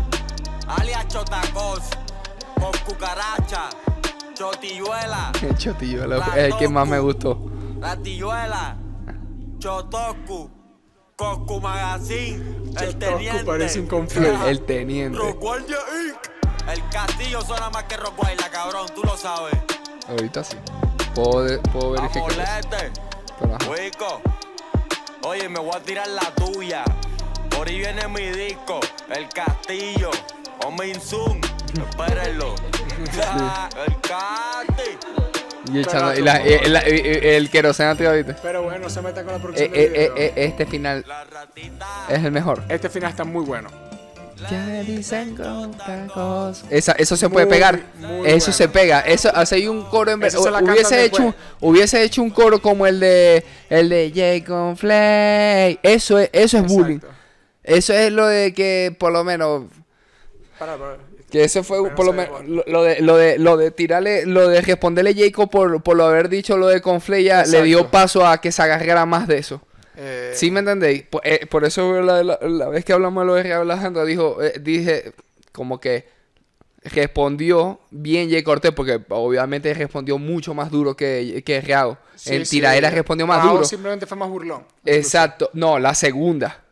alias 0.68 1.08
Chotacos, 1.08 1.80
con 2.60 2.72
Cucaracha, 2.86 3.68
Chotilluela, 4.34 5.32
Chotillo, 5.56 6.06
lo- 6.06 6.22
es 6.22 6.36
el 6.36 6.56
que 6.56 6.68
más 6.68 6.86
me 6.88 6.98
gustó. 6.98 7.38
La 7.80 7.96
Tilluela, 7.96 8.76
Chotoku, 9.58 10.50
Coscu 11.16 11.60
Magazine, 11.60 12.36
el 12.66 12.74
Chotoku 12.74 12.98
teniente. 12.98 13.44
parece 13.44 13.80
un 13.80 13.86
conflicto. 13.86 14.46
El 14.46 14.60
teniente. 14.64 15.18
El 16.68 16.88
castillo 16.90 17.40
suena 17.40 17.70
más 17.70 17.84
que 17.84 17.96
Rock 17.96 18.16
Guardia, 18.16 18.50
cabrón, 18.50 18.86
tú 18.94 19.02
lo 19.02 19.16
sabes. 19.16 19.54
Ahorita 20.08 20.44
sí. 20.44 20.56
Puedo, 21.14 21.60
puedo 21.62 21.92
verificar. 21.92 22.60
Wico. 23.70 24.20
Oye, 25.24 25.48
me 25.48 25.58
voy 25.60 25.70
a 25.74 25.80
tirar 25.80 26.06
la 26.08 26.30
tuya. 26.34 26.84
Por 27.50 27.66
ahí 27.68 27.78
viene 27.78 28.06
mi 28.08 28.26
disco, 28.30 28.78
El 29.10 29.28
Castillo. 29.30 30.10
Omin 30.66 31.00
Zoom, 31.00 31.40
espérenlo. 31.88 32.54
el 33.86 34.00
Casti. 34.00 34.98
Y, 35.72 35.80
echando, 35.80 36.14
y 36.14 36.22
la- 36.22 36.42
eh, 36.42 36.68
la- 36.68 36.80
eh, 36.80 36.96
eh, 36.96 37.36
el 37.36 37.50
queroseno 37.50 37.94
tío, 37.96 38.12
¿viste? 38.12 38.34
Pero 38.42 38.62
bueno, 38.62 38.78
no 38.80 38.90
se 38.90 39.02
metan 39.02 39.24
con 39.24 39.32
la 39.34 39.38
Eh, 39.38 39.42
producción 39.42 39.70
eh, 39.74 39.78
del 39.78 39.94
eh, 39.94 39.98
video. 39.98 40.16
eh, 40.16 40.32
este 40.36 40.66
final 40.66 41.04
es 42.08 42.24
el 42.24 42.32
mejor. 42.32 42.62
Este 42.68 42.88
final 42.88 43.10
está 43.10 43.24
muy 43.24 43.44
bueno. 43.44 43.68
Ya 44.50 44.64
dicen 44.82 45.38
otra 45.40 46.06
cosa. 46.14 46.64
Esa, 46.70 46.92
eso 46.92 47.16
se 47.16 47.28
puede 47.28 47.46
Muy, 47.46 47.54
pegar. 47.54 47.80
muy 47.98 48.20
eso 48.28 48.46
bueno. 48.46 48.52
se 48.52 48.68
pega. 48.68 49.00
Eso 49.00 49.30
hace 49.34 49.56
ahí 49.56 49.66
un 49.66 49.82
coro 49.86 50.12
en 50.12 50.20
vez. 50.20 50.32
Eso 50.32 50.44
se 50.44 50.50
la 50.50 50.58
cantan 50.58 50.74
Hubiese 50.76 51.04
hecho, 51.04 51.22
después. 51.24 51.44
hubiese 51.60 52.02
hecho 52.04 52.22
un 52.22 52.30
coro 52.30 52.62
como 52.62 52.86
el 52.86 53.00
de 53.00 53.44
el 53.68 53.88
de 53.88 54.12
Jacob 54.14 54.76
Flay. 54.76 55.78
Eso 55.82 56.18
es, 56.20 56.30
eso 56.32 56.58
es 56.58 56.66
bullying. 56.72 57.00
Eso 57.64 57.92
es 57.92 58.12
lo 58.12 58.26
de 58.28 58.54
que 58.54 58.94
por 58.98 59.12
lo 59.12 59.24
menos 59.24 59.64
Para, 60.58 60.76
para. 60.76 60.96
que 61.30 61.44
eso 61.44 61.62
fue 61.62 61.82
Pero 61.82 61.94
por 61.94 62.06
lo 62.06 62.12
menos 62.12 62.44
lo, 62.48 62.64
lo 62.66 62.82
de 62.82 63.00
lo 63.00 63.16
de 63.16 63.38
lo 63.38 63.56
de 63.56 63.70
tirarle 63.70 64.26
lo 64.26 64.48
de 64.48 64.60
responderle 64.60 65.14
Jacob 65.14 65.48
por, 65.50 65.82
por 65.82 65.96
lo 65.96 66.06
haber 66.06 66.28
dicho 66.28 66.56
lo 66.56 66.66
de 66.68 66.80
Conflay 66.80 67.24
ya 67.24 67.44
le 67.44 67.62
dio 67.62 67.90
paso 67.90 68.26
a 68.26 68.40
que 68.40 68.50
se 68.52 68.62
agarrara 68.62 69.06
más 69.06 69.28
de 69.28 69.38
eso. 69.38 69.60
Eh, 69.96 70.32
¿Sí 70.34 70.50
me 70.50 70.60
entendéis? 70.60 71.02
Por, 71.02 71.20
eh, 71.24 71.46
por 71.46 71.64
eso 71.64 72.00
la, 72.02 72.22
la- 72.22 72.38
la 72.42 72.68
vez 72.68 72.84
que 72.84 72.92
hablamos 72.92 73.22
de 73.22 73.26
lo 73.26 73.34
de 73.34 73.52
Alejandro 73.52 74.04
dijo, 74.04 74.42
eh, 74.42 74.54
dije 74.60 75.12
como 75.52 75.80
que 75.80 76.06
respondió 76.84 77.80
bien 77.90 78.30
Jay 78.30 78.42
Cortés, 78.42 78.72
porque 78.72 79.00
obviamente 79.08 79.72
respondió 79.74 80.18
mucho 80.18 80.54
más 80.54 80.70
duro 80.70 80.96
que, 80.96 81.42
que 81.44 81.60
Reao. 81.60 81.98
sí, 82.14 82.34
en 82.36 82.46
sí. 82.46 82.56
tiradera 82.56 82.90
respondió 82.90 83.26
más 83.26 83.42
duro. 83.42 83.64
simplemente 83.64 84.06
fue 84.06 84.16
más 84.16 84.28
burlón. 84.28 84.64
Exacto. 84.84 85.50
No, 85.52 85.78
la 85.78 85.94
segunda. 85.94 86.62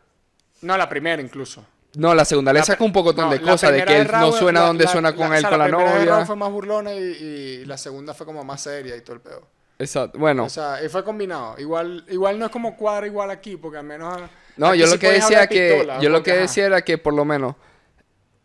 No, 0.63 0.77
la 0.77 0.89
primera 0.89 1.21
incluso. 1.21 1.65
No, 1.99 2.15
la 2.15 2.25
segunda 2.27 2.53
le 2.53 2.59
La 2.61 2.65
sacó 2.67 2.79
pri- 2.85 2.87
un 2.87 2.93
poco 2.93 3.13
no, 3.15 3.31
de 3.31 3.41
la 3.41 3.53
cosas, 3.53 3.73
de 3.73 3.83
primera 3.83 3.87
que 3.87 4.15
él 4.17 4.21
no 4.21 4.33
suena 4.33 4.61
la- 4.61 4.67
donde 4.67 4.85
la- 4.85 4.91
suena 4.93 5.15
con 5.17 5.31
la- 5.31 5.39
él, 5.39 5.45
o 5.45 5.49
sea, 5.49 5.51
con 5.51 5.59
la, 5.59 5.65
primera 5.67 5.93
de 5.99 6.05
Rao 6.05 6.15
novia. 6.15 6.27
fue 6.27 6.37
más 6.37 6.51
burlona 6.53 6.95
y, 6.95 6.99
y 6.99 7.65
la 7.65 7.79
segunda 7.79 8.13
fue 8.15 8.27
como 8.27 8.45
más 8.45 8.61
seria 8.61 8.95
y 8.97 9.01
todo 9.01 9.15
el 9.17 9.23
pedo. 9.23 9.43
Exacto. 9.79 10.19
Bueno, 10.19 10.45
O 10.45 10.49
sea, 10.51 10.83
y 10.85 10.89
fue 10.89 11.03
combinado. 11.05 11.55
Igual, 11.59 12.05
igual 12.09 12.39
no 12.39 12.47
es 12.47 12.51
como 12.53 12.77
cuadra 12.77 13.07
igual 13.07 13.31
aquí, 13.31 13.57
porque 13.57 13.79
al 13.79 13.85
menos. 13.85 14.19
no, 14.57 14.75
yo 14.75 14.87
sí 14.87 14.93
lo 14.95 14.99
que 14.99 15.13
decía 15.13 15.47
que 15.47 15.71
pistola, 15.75 16.01
yo 16.01 16.11
lo 16.11 16.23
que 16.23 16.33
ajá. 16.33 16.41
decía 16.41 16.67
era 16.67 16.83
que 16.83 16.99
por 16.99 17.15
lo 17.15 17.25
menos 17.25 17.57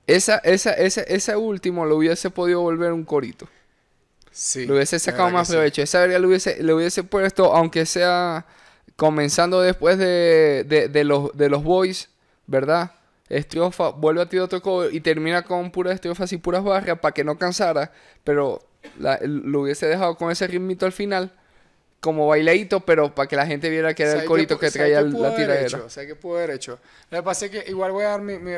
esa 0.08 0.38
esa 0.40 0.74
ese 0.74 1.06
ese 1.08 1.36
último 1.36 1.86
lo 1.86 1.98
hubiese 1.98 2.30
podido 2.30 2.62
volver 2.62 2.92
un 2.94 3.04
corito. 3.06 3.48
Sí, 4.32 4.66
Le 4.66 4.74
hubiese 4.76 4.98
sacado 4.98 5.30
más 5.30 5.48
que 5.48 5.52
sí. 5.52 5.58
provecho. 5.58 5.82
Esa 5.82 6.08
le 6.08 6.26
hubiese, 6.26 6.64
le 6.64 6.74
hubiese 6.74 7.04
puesto, 7.04 7.54
aunque 7.54 7.86
sea 7.86 8.46
comenzando 8.96 9.60
después 9.62 9.98
de, 9.98 10.64
de, 10.68 10.88
de 10.88 11.04
los, 11.04 11.36
de 11.36 11.50
los 11.50 11.64
boys, 11.64 12.10
¿verdad? 12.48 12.92
Estrofa, 13.38 13.89
vuelve 13.89 14.22
a 14.22 14.26
tirar 14.28 14.46
otro 14.46 14.62
cover 14.62 14.94
y 14.94 15.00
termina 15.02 15.44
con 15.44 15.72
puras 15.72 15.96
estrofas 15.96 16.32
y 16.34 16.38
puras 16.38 16.63
barras 16.63 17.00
para 17.00 17.13
que 17.13 17.24
no 17.24 17.38
cansara. 17.38 17.91
Pero 18.24 18.62
la- 19.00 19.20
lo 19.22 19.62
hubiese 19.62 19.88
dejado 19.88 20.15
con 20.15 20.32
ese 20.32 20.48
ritmito 20.48 20.86
al 20.86 20.91
final, 20.91 21.32
como 22.00 22.28
bailadito, 22.28 22.80
pero 22.82 23.13
para 23.13 23.28
que 23.28 23.36
la 23.36 23.46
gente 23.46 23.70
viera 23.70 23.94
que 23.94 24.04
era 24.04 24.12
el 24.13 24.17
¿Sabes 24.20 24.28
corito 24.28 24.58
que 24.60 24.72
sabes 24.72 24.74
traía 24.74 25.00
el- 25.00 25.12
pudo 25.12 25.24
la 25.30 25.36
tiradera. 25.36 25.65
hecho? 25.67 25.89
¿Sabes 25.89 26.08
qué 26.10 26.15
pudo 26.15 26.38
haber 26.38 26.50
hecho? 26.52 26.80
Lo 27.10 27.17
que 27.20 27.24
pasa 27.24 27.46
es 27.46 27.52
que 27.52 27.63
igual 27.70 27.91
voy 27.91 28.04
a 28.04 28.10
dar 28.10 28.22
mi, 28.22 28.38
mi, 28.39 28.52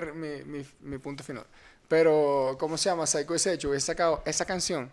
mi, 0.45 0.65
mi, 0.81 0.97
punto 0.97 1.23
final. 1.23 1.43
Pero, 1.87 2.55
¿cómo 2.59 2.77
se 2.77 2.89
llama? 2.89 3.05
¿Sabes 3.05 3.27
qué 3.27 3.33
hubiese 3.33 3.53
hecho? 3.53 3.69
Hubiese 3.69 3.87
sacado 3.87 4.23
esa 4.25 4.45
canción 4.45 4.89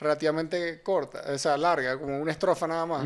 relativamente 0.00 0.80
corta, 0.82 1.22
o 1.32 1.38
sea, 1.38 1.56
larga, 1.56 1.98
como 1.98 2.18
una 2.18 2.32
estrofa 2.32 2.66
nada 2.66 2.86
más. 2.86 3.04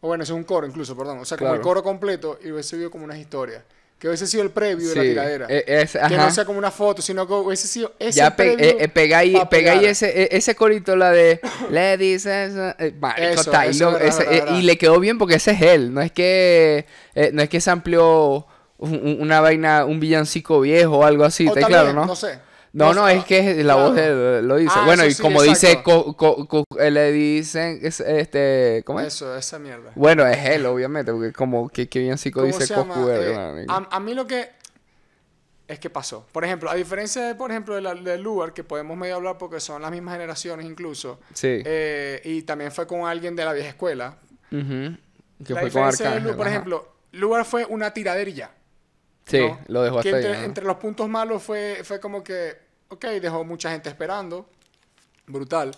O 0.00 0.08
bueno, 0.08 0.24
eso 0.24 0.34
es 0.34 0.36
un 0.36 0.44
coro 0.44 0.66
incluso, 0.66 0.96
perdón. 0.96 1.18
O 1.18 1.24
sea, 1.24 1.38
como 1.38 1.50
el 1.50 1.56
Claro. 1.60 1.62
coro 1.68 1.82
completo 1.82 2.38
y 2.44 2.50
hubiese 2.50 2.76
sido 2.76 2.90
como 2.90 3.04
unas 3.04 3.16
historias. 3.18 3.62
Que 3.98 4.08
hubiese 4.08 4.26
sido 4.26 4.42
el 4.42 4.50
preview 4.50 4.90
de 4.90 4.94
la 4.96 5.02
tiradera. 5.02 5.46
e- 5.48 5.64
es- 5.66 5.92
que 5.92 6.16
no 6.16 6.30
sea 6.30 6.44
como 6.44 6.58
una 6.58 6.70
foto, 6.70 7.00
sino 7.00 7.26
que 7.26 7.32
hubiese 7.32 7.66
sido 7.66 7.92
ese 7.98 8.18
Ya 8.18 8.36
pe- 8.36 8.52
preview 8.54 8.78
eh, 8.78 8.84
eh, 8.84 8.88
pegáis, 8.88 9.38
pegáis 9.48 9.82
ese, 9.88 10.22
e- 10.24 10.28
ese 10.36 10.54
corito, 10.54 10.94
la 10.96 11.10
de 11.10 11.40
Le 11.70 11.96
dices. 11.96 12.52
eh, 12.78 12.94
Eso, 13.18 13.50
eso, 13.62 13.84
lo- 13.86 13.92
verdad, 13.92 14.08
ese- 14.08 14.24
verdad, 14.24 14.54
eh. 14.56 14.58
Y 14.58 14.62
le 14.62 14.76
quedó 14.76 15.00
bien 15.00 15.16
porque 15.16 15.36
ese 15.36 15.52
es 15.52 15.62
él. 15.62 15.94
No 15.94 16.02
es 16.02 16.12
que 16.12 16.84
eh, 17.14 17.30
no 17.32 17.40
es 17.42 17.48
que 17.48 17.60
se 17.62 17.70
amplió 17.70 18.46
un- 18.78 18.94
un- 18.94 19.16
una 19.20 19.40
vaina, 19.40 19.84
un 19.86 20.00
villancico 20.00 20.60
viejo 20.60 20.98
o 20.98 21.04
algo 21.04 21.24
así, 21.24 21.46
O 21.48 21.54
¿está 21.54 21.66
claro, 21.68 21.92
no? 21.94 22.04
no 22.04 22.16
sé. 22.16 22.38
No, 22.74 22.92
no, 22.92 23.08
es 23.08 23.24
que 23.24 23.54
la 23.62 23.74
claro. 23.74 23.88
voz 23.88 23.94
de 23.96 24.38
él 24.40 24.48
lo 24.48 24.56
dice. 24.56 24.74
Ah, 24.76 24.84
bueno, 24.84 25.04
y 25.06 25.12
sí, 25.14 25.22
como 25.22 25.40
dice, 25.42 25.70
exacto. 25.70 26.16
co- 26.16 26.46
co- 26.46 26.46
co- 26.48 26.78
eh, 26.80 26.90
le 26.90 27.12
dicen, 27.12 27.78
es- 27.82 28.00
este, 28.00 28.82
¿cómo 28.84 29.00
es? 29.00 29.06
Eso, 29.06 29.36
esa 29.36 29.58
mierda. 29.60 29.92
Bueno, 29.94 30.26
es 30.26 30.44
él, 30.44 30.66
obviamente, 30.66 31.12
porque 31.12 31.32
como 31.32 31.68
que, 31.68 31.88
que 31.88 32.00
villancico 32.00 32.40
¿Cómo 32.40 32.52
dice? 32.58 32.74
Coscu, 32.74 33.08
Eh, 33.10 33.64
a, 33.68 33.88
a 33.90 34.00
mí 34.00 34.12
lo 34.12 34.26
que 34.26 34.50
es 35.66 35.78
que 35.78 35.88
pasó. 35.88 36.26
Por 36.32 36.44
ejemplo, 36.44 36.68
a 36.70 36.74
diferencia 36.74 37.22
de, 37.22 37.34
por 37.34 37.50
ejemplo, 37.50 37.74
de 37.80 37.80
del 38.02 38.22
lugar, 38.22 38.52
que 38.52 38.64
podemos 38.64 38.96
medio 38.96 39.16
hablar 39.16 39.38
porque 39.38 39.60
son 39.60 39.80
las 39.80 39.90
mismas 39.90 40.14
generaciones 40.14 40.66
incluso. 40.66 41.20
Sí. 41.32 41.62
eh, 41.64 42.20
y 42.24 42.42
también 42.42 42.70
fue 42.72 42.86
con 42.86 43.06
alguien 43.06 43.34
de 43.36 43.44
la 43.44 43.52
vieja 43.52 43.68
escuela. 43.70 44.18
Ujú. 44.50 44.96
Que 45.44 45.54
la 45.54 45.60
fue 45.60 45.60
con 45.60 45.64
diferencia 45.64 46.06
de 46.06 46.10
Arcángel. 46.16 46.30
Lu- 46.32 46.36
por 46.36 46.46
ajá. 46.46 46.54
ejemplo, 46.56 46.92
lugar 47.12 47.44
fue 47.44 47.64
una 47.66 47.92
ya. 47.94 48.50
Sí, 49.26 49.38
¿no? 49.38 49.58
lo 49.68 49.82
dejó 49.82 50.00
que 50.02 50.08
hasta 50.10 50.18
ahí. 50.18 50.24
entre, 50.26 50.44
entre 50.44 50.64
los 50.66 50.76
puntos 50.76 51.08
malos 51.08 51.42
fue, 51.42 51.80
fue 51.82 51.98
como 51.98 52.22
que, 52.22 52.63
ok, 52.88 53.04
dejó 53.20 53.44
mucha 53.44 53.70
gente 53.70 53.88
esperando. 53.88 54.46
Brutal. 55.26 55.70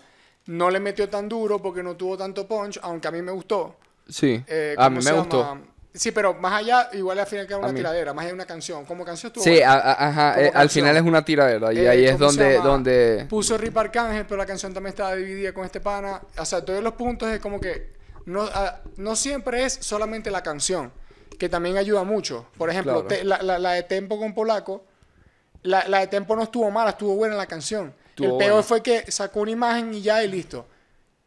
No 0.46 0.70
le 0.70 0.80
metió 0.80 1.08
tan 1.08 1.28
duro 1.28 1.60
porque 1.60 1.82
no 1.82 1.96
tuvo 1.96 2.16
tanto 2.16 2.46
punch, 2.46 2.78
aunque 2.82 3.08
a 3.08 3.10
mí 3.10 3.22
me 3.22 3.32
gustó. 3.32 3.76
Sí, 4.08 4.42
Eh, 4.46 4.74
a 4.78 4.84
¿cómo 4.84 4.98
mí 4.98 5.04
me 5.04 5.10
llama? 5.10 5.18
gustó. 5.22 5.58
Sí, 5.92 6.10
pero 6.12 6.34
más 6.34 6.52
allá, 6.52 6.90
igual 6.92 7.18
al 7.18 7.26
final 7.26 7.46
queda 7.46 7.56
una 7.56 7.72
tiradera, 7.74 8.12
más 8.12 8.22
allá 8.24 8.28
de 8.28 8.34
una 8.34 8.44
canción. 8.44 8.84
Como 8.84 9.02
canción 9.04 9.30
estuvo 9.30 9.42
Sí, 9.42 9.50
buena. 9.52 9.72
a- 9.72 9.78
a- 9.92 10.08
ajá, 10.08 10.42
eh, 10.42 10.52
al 10.54 10.68
final 10.68 10.94
es 10.94 11.02
una 11.02 11.24
tiradera 11.24 11.72
y 11.72 11.78
Eh, 11.78 11.88
ahí 11.88 12.04
es 12.04 12.12
¿cómo 12.18 12.30
se 12.30 12.42
donde, 12.42 12.58
donde... 12.58 13.26
Puso 13.30 13.56
Rip 13.56 13.76
Arcángel, 13.78 14.26
pero 14.26 14.36
la 14.36 14.44
canción 14.44 14.74
también 14.74 14.90
estaba 14.90 15.14
dividida 15.14 15.54
con 15.54 15.64
este 15.64 15.80
pana. 15.80 16.20
O 16.38 16.44
sea, 16.44 16.62
todos 16.62 16.82
los 16.82 16.92
puntos 16.92 17.30
es 17.30 17.40
como 17.40 17.58
que 17.58 17.94
no, 18.26 18.42
ah, 18.52 18.80
no 18.98 19.16
siempre 19.16 19.64
es 19.64 19.72
solamente 19.80 20.30
la 20.30 20.42
canción, 20.42 20.92
que 21.38 21.48
también 21.48 21.78
ayuda 21.78 22.04
mucho. 22.04 22.46
Por 22.58 22.68
ejemplo, 22.68 23.06
Claro. 23.06 23.08
te- 23.08 23.24
la, 23.24 23.42
la- 23.42 23.58
la 23.58 23.72
de 23.72 23.82
Tempo 23.84 24.18
con 24.18 24.34
Polaco, 24.34 24.84
la, 25.66 25.86
la 25.88 26.00
de 26.00 26.06
Tempo 26.06 26.34
no 26.36 26.42
estuvo 26.42 26.70
mala, 26.70 26.90
estuvo 26.90 27.14
buena 27.14 27.34
la 27.34 27.46
canción. 27.46 27.92
Estuvo 28.08 28.32
El 28.32 28.38
peor 28.38 28.50
buena. 28.52 28.62
fue 28.62 28.82
que 28.82 29.10
sacó 29.12 29.40
una 29.40 29.50
imagen 29.50 29.92
y 29.94 30.00
ya 30.02 30.22
y 30.24 30.28
listo. 30.28 30.66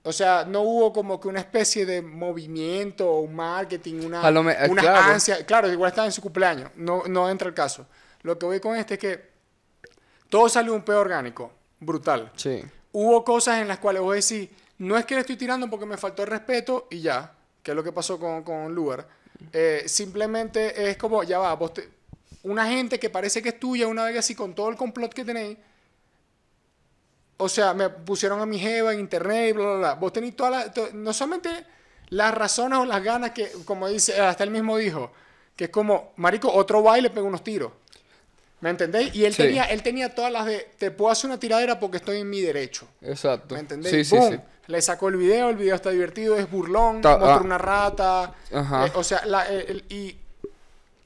O 0.04 0.13
sea, 0.13 0.45
no 0.47 0.62
hubo 0.62 0.93
como 0.93 1.19
que 1.19 1.28
una 1.28 1.39
especie 1.41 1.86
de 1.86 2.02
movimiento 2.02 3.08
o 3.10 3.19
un 3.19 3.36
marketing, 3.36 4.06
una, 4.06 4.32
me- 4.41 4.54
eh, 4.54 4.67
una 4.69 4.82
claro. 4.82 5.13
ansia. 5.13 5.45
Claro, 5.45 5.71
igual 5.71 5.89
estaba 5.89 6.08
en 6.08 6.13
su 6.13 6.21
cumpleaños, 6.21 6.71
no, 6.75 7.04
no 7.08 7.30
entra 7.30 7.47
el 7.47 7.54
caso. 7.54 7.86
Lo 8.23 8.39
que 8.39 8.45
voy 8.45 8.60
con 8.60 8.75
este 8.75 8.93
es 8.95 8.99
que 8.99 9.30
todo 10.30 10.47
salió 10.49 10.73
un 10.73 10.82
pedo 10.84 10.99
orgánico. 10.99 11.52
brutal. 11.80 12.32
Sí. 12.36 12.63
Hubo 12.91 13.23
cosas 13.23 13.62
en 13.62 13.67
las 13.67 13.80
cuales 13.80 14.02
vos 14.02 14.15
decís, 14.15 14.49
no 14.80 14.97
es 14.97 15.06
que 15.06 15.13
le 15.15 15.21
estoy 15.21 15.36
tirando 15.38 15.69
porque 15.69 15.86
me 15.86 15.97
faltó 15.97 16.23
el 16.23 16.30
respeto 16.30 16.88
y 16.89 17.02
ya, 17.02 17.34
que 17.62 17.71
es 17.71 17.75
lo 17.75 17.84
que 17.84 17.91
pasó 17.91 18.19
con, 18.19 18.43
con 18.43 18.73
Lugar. 18.73 19.08
Eh, 19.54 19.84
simplemente 19.86 20.89
es 20.89 20.97
como, 20.97 21.23
ya 21.23 21.39
va, 21.39 21.54
vos 21.56 21.73
te- 21.73 21.89
una 22.43 22.67
gente 22.67 22.99
que 22.99 23.10
parece 23.10 23.41
que 23.41 23.49
es 23.49 23.60
tuya, 23.60 23.88
una 23.88 24.06
vez 24.06 24.17
así 24.17 24.36
con 24.36 24.54
todo 24.56 24.69
el 24.69 24.75
complot 24.75 25.13
que 25.13 25.25
tenéis. 25.25 25.58
O 27.38 27.47
sea, 27.47 27.73
me 27.73 27.89
pusieron 27.89 28.41
a 28.41 28.45
mi 28.45 28.60
jeva 28.60 28.93
en 28.93 28.99
internet 28.99 29.49
y 29.49 29.54
bla, 29.54 29.65
bla, 29.65 29.78
bla. 29.78 29.93
Vos 29.95 30.12
tenéis 30.12 30.36
todas 30.36 30.52
las, 30.52 30.73
to- 30.73 30.89
no 30.93 31.13
solamente 31.13 31.49
las 32.10 32.34
razones 32.34 32.80
o 32.80 32.86
las 32.86 33.02
ganas 33.04 33.32
que, 33.32 33.49
como 33.65 33.88
dice, 33.88 34.19
hasta 34.19 34.43
él 34.43 34.52
mismo 34.52 34.78
dijo, 34.78 35.12
que 35.56 35.65
es 35.65 35.69
como, 35.69 36.12
marico, 36.17 36.52
otro 36.52 36.82
baile 36.84 37.10
pega 37.10 37.25
unos 37.25 37.43
tiros. 37.43 37.71
¿Me 38.62 38.69
entendéis? 38.71 39.15
Y 39.15 39.23
él, 39.23 39.34
Sí. 39.34 39.43
tenía, 39.43 39.63
él 39.65 39.82
tenía 39.84 40.13
todas 40.13 40.34
las 40.34 40.45
de, 40.45 40.69
te 40.78 40.91
puedo 40.91 41.10
hacer 41.12 41.30
una 41.30 41.39
tiradera 41.39 41.80
porque 41.80 41.95
estoy 41.97 42.17
en 42.19 42.30
mi 42.30 42.41
derecho. 42.41 42.88
Exacto. 43.02 43.54
¿Me 43.56 43.62
entendéis? 43.62 44.10
Sí, 44.10 44.17
sí. 44.19 44.39
Le 44.67 44.82
sacó 44.82 45.08
el 45.08 45.15
video, 45.15 45.49
el 45.49 45.56
video 45.56 45.75
está 45.75 45.91
divertido, 45.91 46.36
es 46.36 46.49
burlón, 46.52 46.99
Ta- 47.02 47.17
muestra 47.17 47.36
ah. 47.38 47.41
una 47.41 47.58
rata. 47.58 48.34
Ajá. 48.54 48.88
eh, 48.88 48.91
o 48.95 49.04
sea, 49.04 49.25
la, 49.25 49.47
el- 49.47 49.62
el- 49.69 49.86
y 49.88 50.17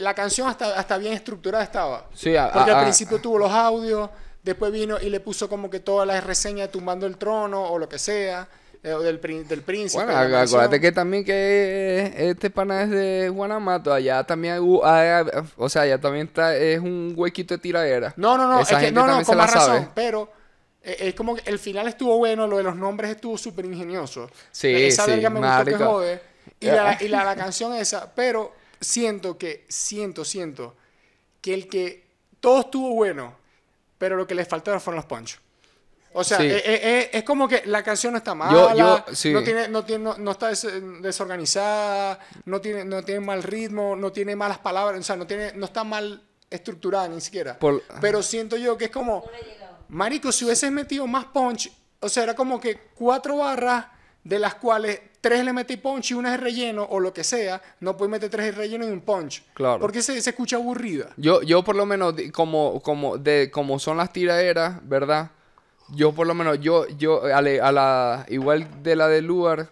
la 0.04 0.14
canción 0.14 0.48
hasta, 0.48 0.78
hasta 0.78 0.98
bien 0.98 1.14
estructurada 1.14 1.64
estaba. 1.64 2.08
Sí, 2.14 2.36
a- 2.36 2.52
Porque 2.52 2.72
a- 2.72 2.74
al 2.76 2.80
a- 2.82 2.84
principio 2.84 3.20
tuvo 3.20 3.38
los 3.40 3.52
audios, 3.52 4.10
después 4.44 4.72
vino 4.72 4.98
y 5.02 5.10
le 5.10 5.20
puso 5.20 5.48
como 5.50 5.70
que 5.70 5.80
todas 5.80 6.06
las 6.08 6.24
reseñas 6.24 6.70
tumbando 6.70 7.06
el 7.08 7.18
trono 7.18 7.64
o 7.64 7.80
lo 7.80 7.88
que 7.90 7.98
sea, 7.98 8.48
eh, 8.84 8.92
o 8.94 9.00
del, 9.02 9.22
del 9.48 9.62
príncipe. 9.62 10.04
Bueno, 10.04 10.20
de 10.28 10.38
acuérdate 10.38 10.82
que 10.82 10.92
también 10.92 11.24
que 11.24 12.14
este 12.18 12.50
pana 12.50 12.84
es 12.84 12.90
de 12.90 13.30
Guanamato, 13.30 13.94
allá 13.94 14.24
también, 14.26 14.56
hay- 14.56 15.26
o 15.56 15.70
sea, 15.70 15.84
allá 15.84 16.00
también 16.02 16.28
está, 16.28 16.56
es 16.56 16.80
un 16.80 17.14
huequito 17.16 17.54
de 17.54 17.60
tiradera. 17.60 18.14
No, 18.18 18.38
no, 18.38 18.48
no, 18.48 18.60
Esa 18.60 18.80
es 18.80 18.86
que 18.88 18.92
no, 18.92 19.08
no, 19.08 19.24
con 19.24 19.38
más 19.38 19.54
razón, 19.54 19.76
sabe. 19.78 19.88
pero 19.96 20.30
eh, 20.82 20.98
es 21.00 21.16
como 21.16 21.36
que 21.36 21.50
el 21.50 21.60
final 21.60 21.88
estuvo 21.88 22.18
bueno, 22.18 22.46
lo 22.46 22.58
de 22.58 22.64
los 22.64 22.76
nombres 22.76 23.12
estuvo 23.12 23.38
súper 23.38 23.64
ingenioso. 23.64 24.30
Sí, 24.52 24.68
Esa 24.86 25.06
sí, 25.06 25.12
verga 25.12 25.30
me 25.30 25.40
gustó 25.40 25.64
que 25.64 25.72
marico. 25.72 25.90
jode. 25.92 26.22
Y, 26.60 26.66
la, 26.66 26.98
y 27.00 27.08
la, 27.08 27.24
la 27.24 27.36
canción 27.38 27.74
esa, 27.74 28.12
pero 28.14 28.52
siento 28.84 29.38
que, 29.38 29.66
siento, 29.70 30.24
siento, 30.26 30.76
que 31.42 31.54
el 31.54 31.68
que 31.68 32.06
todo 32.40 32.62
estuvo 32.62 32.94
bueno, 32.94 33.36
pero 33.98 34.16
lo 34.16 34.28
que 34.28 34.36
les 34.36 34.48
faltaron 34.48 34.80
fueron 34.82 34.98
los 34.98 35.06
punch. 35.06 35.40
O 36.16 36.24
sea, 36.24 36.38
Sí. 36.38 36.44
eh, 36.46 36.58
eh, 36.64 36.80
eh, 36.84 37.10
es 37.14 37.24
como 37.24 37.48
que 37.48 37.64
la 37.66 37.82
canción 37.82 38.14
no 38.14 38.18
está 38.18 38.36
mala, 38.36 38.76
yo- 38.76 39.04
sí. 39.16 39.32
no, 39.34 39.42
tiene, 39.44 39.68
no, 39.68 39.84
tiene, 39.84 40.04
no, 40.04 40.18
no 40.18 40.32
está 40.32 40.50
des- 40.50 40.68
desorganizada, 41.02 42.20
no 42.46 42.62
tiene, 42.62 42.86
no 42.86 43.04
tiene 43.04 43.22
mal 43.22 43.42
ritmo, 43.44 43.96
no 43.96 44.12
tiene 44.12 44.36
malas 44.36 44.60
palabras, 44.60 45.00
o 45.00 45.04
sea, 45.04 45.16
no, 45.16 45.26
tiene, 45.26 45.54
no 45.54 45.66
está 45.66 45.84
mal 45.84 46.22
estructurada 46.50 47.08
ni 47.08 47.20
siquiera. 47.22 47.58
Por- 47.58 47.82
Pero 48.00 48.22
siento 48.22 48.58
yo 48.58 48.78
que 48.78 48.86
es 48.86 48.92
como, 48.92 49.24
marico, 49.90 50.32
si 50.32 50.46
hubieses 50.46 50.72
metido 50.72 51.08
más 51.08 51.26
punch, 51.26 51.72
o 52.00 52.10
sea, 52.10 52.24
era 52.24 52.36
como 52.36 52.60
que 52.60 52.80
cuatro 52.94 53.38
barras 53.38 53.88
de 54.24 54.38
las 54.40 54.56
cuales 54.56 55.00
tres 55.24 55.46
le 55.46 55.54
metí 55.54 55.78
punch 55.78 56.12
y 56.12 56.14
una 56.16 56.36
es 56.36 56.40
relleno 56.42 56.84
o 56.84 57.00
lo 57.00 57.14
que 57.14 57.24
sea, 57.24 57.62
no 57.80 57.96
puedes 57.96 58.12
meter 58.12 58.30
tres 58.30 58.48
de 58.48 58.52
relleno 58.52 58.86
y 58.86 58.92
un 58.92 59.00
punch. 59.00 59.42
Claro. 59.54 59.80
Porque 59.80 60.02
se, 60.02 60.22
se 60.22 60.32
escucha 60.32 60.58
aburrida. 60.58 61.12
Yo, 61.16 61.42
yo 61.44 61.64
por 61.64 61.78
lo 61.78 61.86
menos, 61.86 62.14
como, 62.34 62.82
como, 62.82 63.18
de, 63.18 63.50
como 63.50 63.80
son 63.80 63.96
las 63.96 64.12
tiraderas, 64.12 64.88
¿verdad? 64.88 65.32
Yo 65.96 66.12
por 66.12 66.28
lo 66.28 66.34
menos, 66.34 66.60
yo, 66.60 66.86
yo, 66.98 67.24
a, 67.34 67.42
la- 67.42 67.66
a 67.68 67.72
la, 67.72 68.26
igual 68.28 68.68
de 68.84 68.96
la 68.98 69.08
de 69.08 69.22
Lugar, 69.22 69.70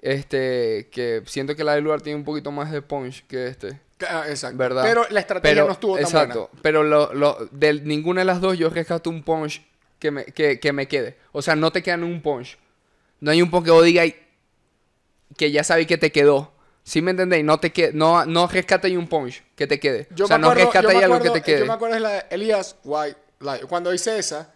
este, 0.00 0.88
que 0.90 1.22
siento 1.26 1.54
que 1.56 1.64
la 1.64 1.74
de 1.74 1.80
Lugar 1.80 2.00
tiene 2.00 2.18
un 2.18 2.24
poquito 2.24 2.50
más 2.50 2.70
de 2.70 2.82
punch 2.82 3.26
que 3.26 3.48
este. 3.48 3.80
Ah, 4.08 4.24
exacto. 4.28 4.56
¿Verdad? 4.56 4.84
Pero 4.84 5.04
la 5.10 5.20
estrategia 5.20 5.54
Pero- 5.54 5.66
no 5.66 5.72
estuvo 5.72 5.94
tan 5.96 6.04
exacto, 6.04 6.38
buena. 6.48 6.60
Pero 6.62 6.82
lo, 6.84 7.12
lo- 7.14 7.48
de 7.50 7.74
ninguna 7.80 8.20
de 8.20 8.24
las 8.26 8.40
dos 8.40 8.56
yo 8.56 8.70
rescato 8.70 9.10
un 9.10 9.22
punch 9.22 9.62
que 9.98 10.10
me, 10.12 10.24
que, 10.24 10.60
que 10.60 10.72
me 10.72 10.86
quede. 10.86 11.16
O 11.32 11.42
sea, 11.42 11.56
no 11.56 11.72
te 11.72 11.82
queda 11.82 11.96
un 11.96 12.22
punch. 12.22 12.56
No 13.20 13.32
hay 13.32 13.42
un 13.42 13.50
punch 13.50 13.64
que 13.64 13.70
vos 13.72 13.84
digas 13.84 14.06
que 15.38 15.50
ya 15.50 15.64
sabéis 15.64 15.86
que 15.86 15.96
te 15.96 16.12
quedó. 16.12 16.52
¿Sí 16.82 17.00
me 17.02 17.10
entendéis? 17.12 17.44
No 17.44 17.58
te 17.60 17.70
que, 17.72 17.92
no, 17.92 18.24
no 18.26 18.46
rescatáis 18.46 18.96
un 18.96 19.08
punch 19.08 19.42
que 19.54 19.66
te 19.66 19.78
quede. 19.78 20.08
Yo 20.14 20.24
o 20.24 20.28
sea, 20.28 20.38
me 20.38 20.42
no 20.42 20.48
acuerdo, 20.50 20.66
me 20.68 20.72
rescatáis 20.80 21.04
algo 21.04 21.20
que 21.20 21.30
te 21.30 21.42
quede. 21.42 21.60
Yo 21.60 21.66
me 21.66 21.72
acuerdo 21.74 21.94
de 21.94 22.00
la 22.00 22.10
de 22.10 22.24
Elías 22.30 22.76
White, 22.84 23.16
cuando 23.68 23.92
hice 23.94 24.18
esa, 24.18 24.52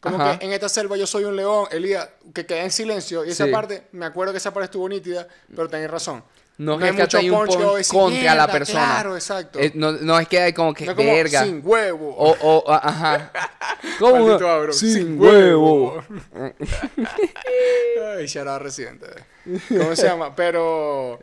como 0.00 0.16
Ajá. 0.20 0.38
que 0.38 0.46
en 0.46 0.52
esta 0.52 0.68
selva 0.68 0.96
yo 0.96 1.06
soy 1.06 1.24
un 1.24 1.36
león, 1.36 1.66
Elías, 1.70 2.08
que 2.34 2.44
queda 2.44 2.64
en 2.64 2.70
silencio, 2.72 3.24
y 3.24 3.30
esa 3.30 3.46
Sí. 3.46 3.52
parte, 3.52 3.84
me 3.92 4.04
acuerdo 4.06 4.32
que 4.32 4.38
esa 4.38 4.52
parte 4.52 4.64
estuvo 4.64 4.88
nítida, 4.88 5.28
pero 5.54 5.68
tenés 5.68 5.90
razón. 5.90 6.24
No, 6.58 6.76
hay 6.78 6.90
un 6.90 6.96
punch 6.96 7.10
que 7.20 7.30
punch 7.30 7.56
vos 7.56 7.74
decís, 7.76 7.88
contra 7.88 8.22
la 8.22 8.32
"Mierda, 8.34 8.52
persona. 8.52 8.84
Claro, 8.84 9.14
exacto. 9.14 9.58
Eh, 9.60 9.72
no, 9.76 9.92
no 9.92 10.18
es 10.20 10.28
que 10.28 10.40
hay 10.40 10.52
como 10.52 10.74
que 10.74 10.84
No 10.84 10.90
es 10.90 10.96
como 10.96 11.14
verga. 11.14 11.42
sin 11.44 11.62
huevo. 11.64 12.14
O, 12.18 12.36
o, 12.38 12.70
ajá. 12.72 13.32
¿Cómo? 13.98 14.26
Maldito 14.26 14.48
abro, 14.50 14.72
Sin, 14.74 15.18
huevo. 15.18 16.04
Ay, 18.18 18.26
shout 18.26 18.46
out 18.48 18.60
Residente. 18.62 19.06
¿Cómo 19.68 19.96
se 19.96 20.06
llama? 20.06 20.34
Pero, 20.34 21.18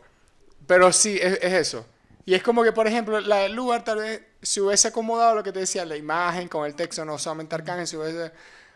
pero 0.66 0.92
sí, 0.92 1.18
es, 1.20 1.38
es 1.42 1.52
eso. 1.52 1.86
Y 2.24 2.34
es 2.34 2.42
como 2.42 2.62
que, 2.62 2.72
por 2.72 2.86
ejemplo, 2.86 3.20
la 3.20 3.38
del 3.38 3.54
lugar 3.54 3.84
tal 3.84 3.98
vez 3.98 4.20
si 4.42 4.60
hubiese 4.60 4.88
acomodado 4.88 5.34
lo 5.34 5.42
que 5.42 5.52
te 5.52 5.60
decía, 5.60 5.84
la 5.84 5.96
imagen 5.96 6.48
con 6.48 6.66
el 6.66 6.74
texto, 6.74 7.04
no 7.04 7.18
solamente 7.18 7.54
Arcángel, 7.54 7.86
si 7.86 7.96
hubiese 7.96 8.32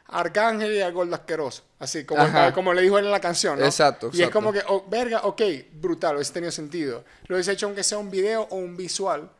Arcángel 0.07 0.73
y 0.73 0.81
el 0.81 0.93
gordo 0.93 1.15
asqueroso. 1.15 1.63
Así, 1.79 2.05
como, 2.05 2.23
Ajá. 2.23 2.53
como 2.53 2.75
le 2.75 2.83
dijo 2.83 2.99
él 2.99 3.07
en 3.07 3.13
la 3.13 3.21
canción, 3.21 3.59
¿no? 3.59 3.65
Exacto, 3.65 4.11
Y 4.13 4.23
es 4.23 4.31
como 4.31 4.53
que, 4.53 4.63
oh, 4.69 4.85
verga, 4.89 5.21
ok, 5.25 5.43
brutal, 5.73 6.17
hubiese 6.17 6.33
tenido 6.33 6.53
sentido. 6.53 7.05
Lo 7.27 7.37
hubiese 7.37 7.53
hecho 7.53 7.67
aunque 7.67 7.83
sea 7.83 7.99
un 7.99 8.11
video 8.11 8.43
o 8.51 8.57
un 8.57 8.77
visual, 8.77 9.31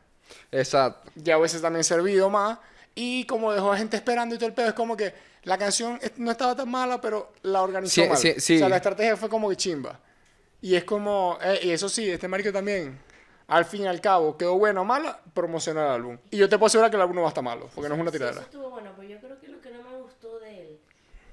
Exacto. 0.51 1.11
ya 1.15 1.37
hubiese 1.37 1.59
también 1.59 1.83
servido 1.83 2.29
más. 2.29 2.59
Y 2.95 3.25
como 3.25 3.51
dejó 3.51 3.71
a 3.71 3.77
gente 3.77 3.97
esperando 3.97 4.35
y 4.35 4.37
todo 4.37 4.47
el 4.47 4.53
pedo, 4.53 4.67
es 4.67 4.73
como 4.73 4.95
que 4.95 5.13
la 5.43 5.57
canción 5.57 5.99
no 6.17 6.31
estaba 6.31 6.55
tan 6.55 6.69
mala, 6.69 6.99
pero 7.01 7.31
la 7.43 7.61
organizó 7.61 8.01
Sí, 8.01 8.07
mal. 8.07 8.17
sí, 8.17 8.33
sí. 8.39 8.55
O 8.55 8.59
sea, 8.59 8.69
la 8.69 8.77
estrategia 8.77 9.17
fue 9.17 9.29
como 9.29 9.49
que 9.49 9.55
chimba. 9.57 9.99
Y 10.61 10.75
es 10.75 10.83
como, 10.85 11.37
eh, 11.41 11.59
y 11.63 11.71
eso 11.71 11.89
sí, 11.89 12.09
este 12.09 12.27
marico 12.29 12.51
también, 12.53 12.97
al 13.47 13.65
fin 13.65 13.83
y 13.83 13.87
al 13.87 13.99
cabo, 13.99 14.37
quedó 14.37 14.57
bueno 14.57 14.81
o 14.81 14.85
mala, 14.85 15.19
promociona 15.33 15.85
el 15.87 15.91
álbum. 15.91 16.17
Y 16.31 16.37
yo 16.37 16.47
te 16.47 16.57
puedo 16.57 16.67
asegurar 16.67 16.89
que 16.89 16.95
el 16.95 17.01
álbum 17.01 17.15
no 17.17 17.21
va 17.23 17.27
a 17.27 17.31
estar 17.31 17.43
malo, 17.43 17.69
porque 17.75 17.89
no 17.89 17.95
es 17.95 18.01
una 18.01 18.11
Sí, 18.11 18.17
tiradera. 18.17 18.39
eso 18.39 18.45
estuvo 18.49 18.69
bueno, 18.69 18.91
pero 18.95 19.09
yo 19.09 19.19
creo 19.19 19.39
que 19.39 19.47
lo 19.49 19.61
que 19.61 19.69
no 19.71 19.83
me 19.83 19.97
gustó 20.01 20.39
de 20.39 20.61
él 20.61 20.79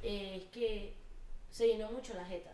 eh, 0.03 0.41
es 0.43 0.45
que 0.51 0.95
se 1.51 1.69
llenó 1.69 1.91
mucho 1.93 2.15
la 2.15 2.25
jeta. 2.25 2.51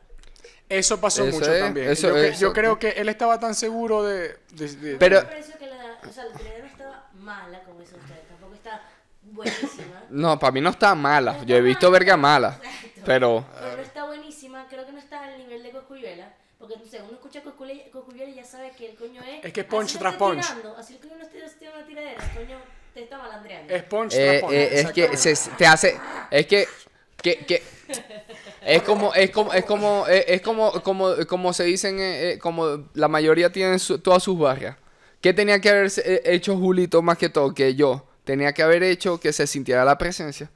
Eso 0.68 1.00
pasó 1.00 1.24
Eso 1.24 1.38
mucho 1.38 1.52
es, 1.52 1.60
también. 1.62 1.88
eso 1.90 2.08
yo, 2.08 2.16
es, 2.16 2.22
yo 2.40 2.48
exacto. 2.48 2.52
creo 2.52 2.78
que 2.78 2.88
él 2.90 3.08
estaba 3.08 3.38
tan 3.40 3.54
seguro 3.54 4.02
de... 4.02 4.36
de- 4.52 4.68
de- 4.76 4.96
Pero- 4.96 5.20
Me 5.22 5.26
pareció 5.28 5.56
que 5.58 5.66
la, 5.68 5.98
o 6.06 6.12
sea, 6.12 6.24
la 6.24 6.36
tiradera 6.36 6.66
estaba 6.66 7.08
mala, 7.14 7.62
como 7.64 7.80
dicen 7.80 7.98
ustedes, 8.00 8.26
tampoco 8.28 8.54
está 8.54 8.82
buenísima. 9.32 10.02
No, 10.10 10.38
para 10.38 10.52
mí 10.52 10.60
no 10.60 10.70
está 10.70 10.94
mala. 10.94 11.42
Yo 11.44 11.56
he 11.56 11.60
visto 11.60 11.90
verga 11.90 12.16
mala. 12.16 12.60
Exacto. 12.62 13.02
Pero. 13.04 13.44
Pero 13.60 13.76
no 13.76 13.82
está 13.82 14.04
buenísima, 14.04 14.66
creo 14.68 14.86
que 14.86 14.92
no 14.92 14.98
está 14.98 15.24
al 15.24 15.36
nivel 15.38 15.62
de 15.62 15.70
Coscuyuela. 15.70 16.32
Porque 16.58 16.74
entonces 16.74 17.00
uno 17.02 17.12
escucha 17.14 17.42
Coscuyuela 17.42 18.30
y 18.30 18.34
ya 18.34 18.44
sabe 18.44 18.70
que 18.76 18.90
el 18.90 18.96
coño 18.96 19.20
es. 19.22 19.44
Es 19.44 19.52
que 19.52 19.60
es 19.60 19.66
punch 19.66 19.90
así 19.90 19.98
tras 19.98 20.14
punch. 20.14 20.46
tirando, 20.46 20.76
así 20.76 20.94
el 20.94 21.00
coño 21.00 21.16
no 21.16 21.22
está 21.24 21.44
haciendo 21.44 21.76
una 21.76 21.86
tiradera, 21.86 22.22
el 22.24 22.38
coño 22.38 22.58
te 22.94 23.02
está 23.02 23.18
malandreando. 23.18 23.74
Es 23.74 23.82
punch 23.82 24.14
eh, 24.14 24.26
tras 24.28 24.40
punch, 24.42 24.52
eh, 24.54 24.80
es 24.80 24.92
que 24.92 25.16
se, 25.16 25.50
te 25.58 25.66
hace. 25.66 26.00
Es 26.30 26.46
que. 26.46 26.66
que, 27.20 27.36
que 27.38 27.62
es 28.62 28.82
como, 28.82 29.12
es 29.14 29.30
como, 29.30 29.52
es 29.52 29.64
como, 29.64 30.06
es, 30.06 30.24
es 30.28 30.40
como, 30.40 30.72
como, 30.82 31.14
como 31.28 31.52
se 31.52 31.64
dicen, 31.64 31.98
eh, 32.00 32.32
eh, 32.32 32.38
como 32.38 32.88
la 32.94 33.08
mayoría 33.08 33.50
tienen 33.52 33.78
su- 33.78 33.98
todas 33.98 34.22
sus 34.22 34.38
barrias. 34.38 34.76
¿Qué 35.20 35.32
tenía 35.32 35.60
que 35.60 35.68
haber 35.68 35.90
eh, 36.04 36.22
hecho 36.24 36.56
Julito 36.56 37.02
más 37.02 37.18
que 37.18 37.28
todo? 37.28 37.52
Que 37.54 37.74
yo. 37.74 38.05
Tenía 38.26 38.52
que 38.52 38.62
haber 38.64 38.82
hecho 38.82 39.20
que 39.20 39.32
se 39.32 39.46
sintiera 39.46 39.84
la 39.84 39.96
presencia. 39.96 40.50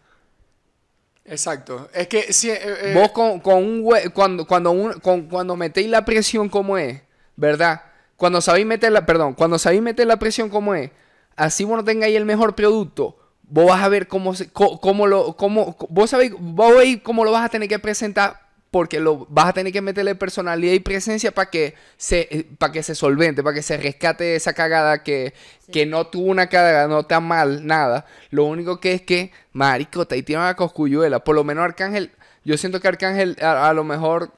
Exacto. 1.25 1.89
Es 1.95 2.09
que 2.09 2.33
sí, 2.33 2.51
eh, 2.51 2.59
eh, 2.63 2.95
Vos 2.95 3.13
con, 3.13 3.39
con 3.39 3.59
un 3.63 3.89
cuando 4.13 4.45
cuando 4.45 4.73
un- 4.73 4.95
con- 5.01 5.29
cuando 5.29 5.55
metéis 5.55 5.89
la 5.89 6.05
presión 6.05 6.49
como 6.49 6.77
es, 6.77 7.01
¿verdad? 7.37 7.83
Cuando 8.17 8.41
sabéis 8.41 8.67
meter 8.67 8.91
la, 8.91 9.07
perdón, 9.07 9.35
cuando 9.35 9.57
sabéis 9.57 9.83
meter 9.83 10.09
la 10.09 10.19
presión 10.19 10.49
como 10.49 10.75
es, 10.75 10.91
así 11.37 11.63
vos 11.63 11.77
no 11.77 11.85
tengáis 11.85 12.17
el 12.17 12.25
mejor 12.25 12.57
producto, 12.57 13.17
vos 13.45 13.67
vas 13.67 13.85
a 13.85 13.89
ver 13.89 14.09
cómo 14.09 14.35
se, 14.35 14.51
cómo 14.51 15.07
lo, 15.07 15.37
cómo, 15.37 15.77
vos 15.91 16.11
sabéis, 16.11 16.33
vos 16.37 16.77
veis 16.77 17.01
cómo 17.03 17.25
lo 17.25 17.31
vas 17.31 17.45
a 17.45 17.49
tener 17.49 17.69
que 17.69 17.79
presentar 17.79 18.50
porque 18.71 19.01
lo 19.01 19.27
vas 19.29 19.47
a 19.49 19.53
tener 19.53 19.73
que 19.73 19.81
meterle 19.81 20.15
personalidad 20.15 20.73
y 20.75 20.81
presencia 20.81 21.33
para 21.33 21.51
que 21.51 21.75
se 21.97 22.47
para 22.59 22.73
que 22.73 22.83
se 22.85 22.95
solvente, 22.95 23.43
para 23.43 23.55
que 23.55 23.63
se 23.63 23.77
rescate 23.77 24.37
esa 24.37 24.53
cagada 24.53 25.03
que, 25.03 25.35
que 25.73 25.87
no 25.87 26.07
tuvo 26.07 26.31
una 26.31 26.49
cagada, 26.49 26.87
no 26.87 27.01
está 27.01 27.19
mal, 27.21 27.67
nada. 27.67 28.07
Lo 28.31 28.45
único 28.45 28.79
que 28.79 28.93
es 28.93 29.03
que, 29.03 29.33
marico, 29.53 30.07
te 30.07 30.23
tiene 30.23 30.43
una 30.43 30.55
coscuyuela. 30.55 31.19
Por 31.25 31.35
lo 31.35 31.43
menos 31.43 31.65
Arcángel, 31.65 32.13
yo 32.45 32.57
siento 32.57 32.81
que 32.81 32.87
Arcángel 32.89 33.37
a, 33.43 33.69
a 33.69 33.73
lo 33.75 33.83
mejor 33.83 34.31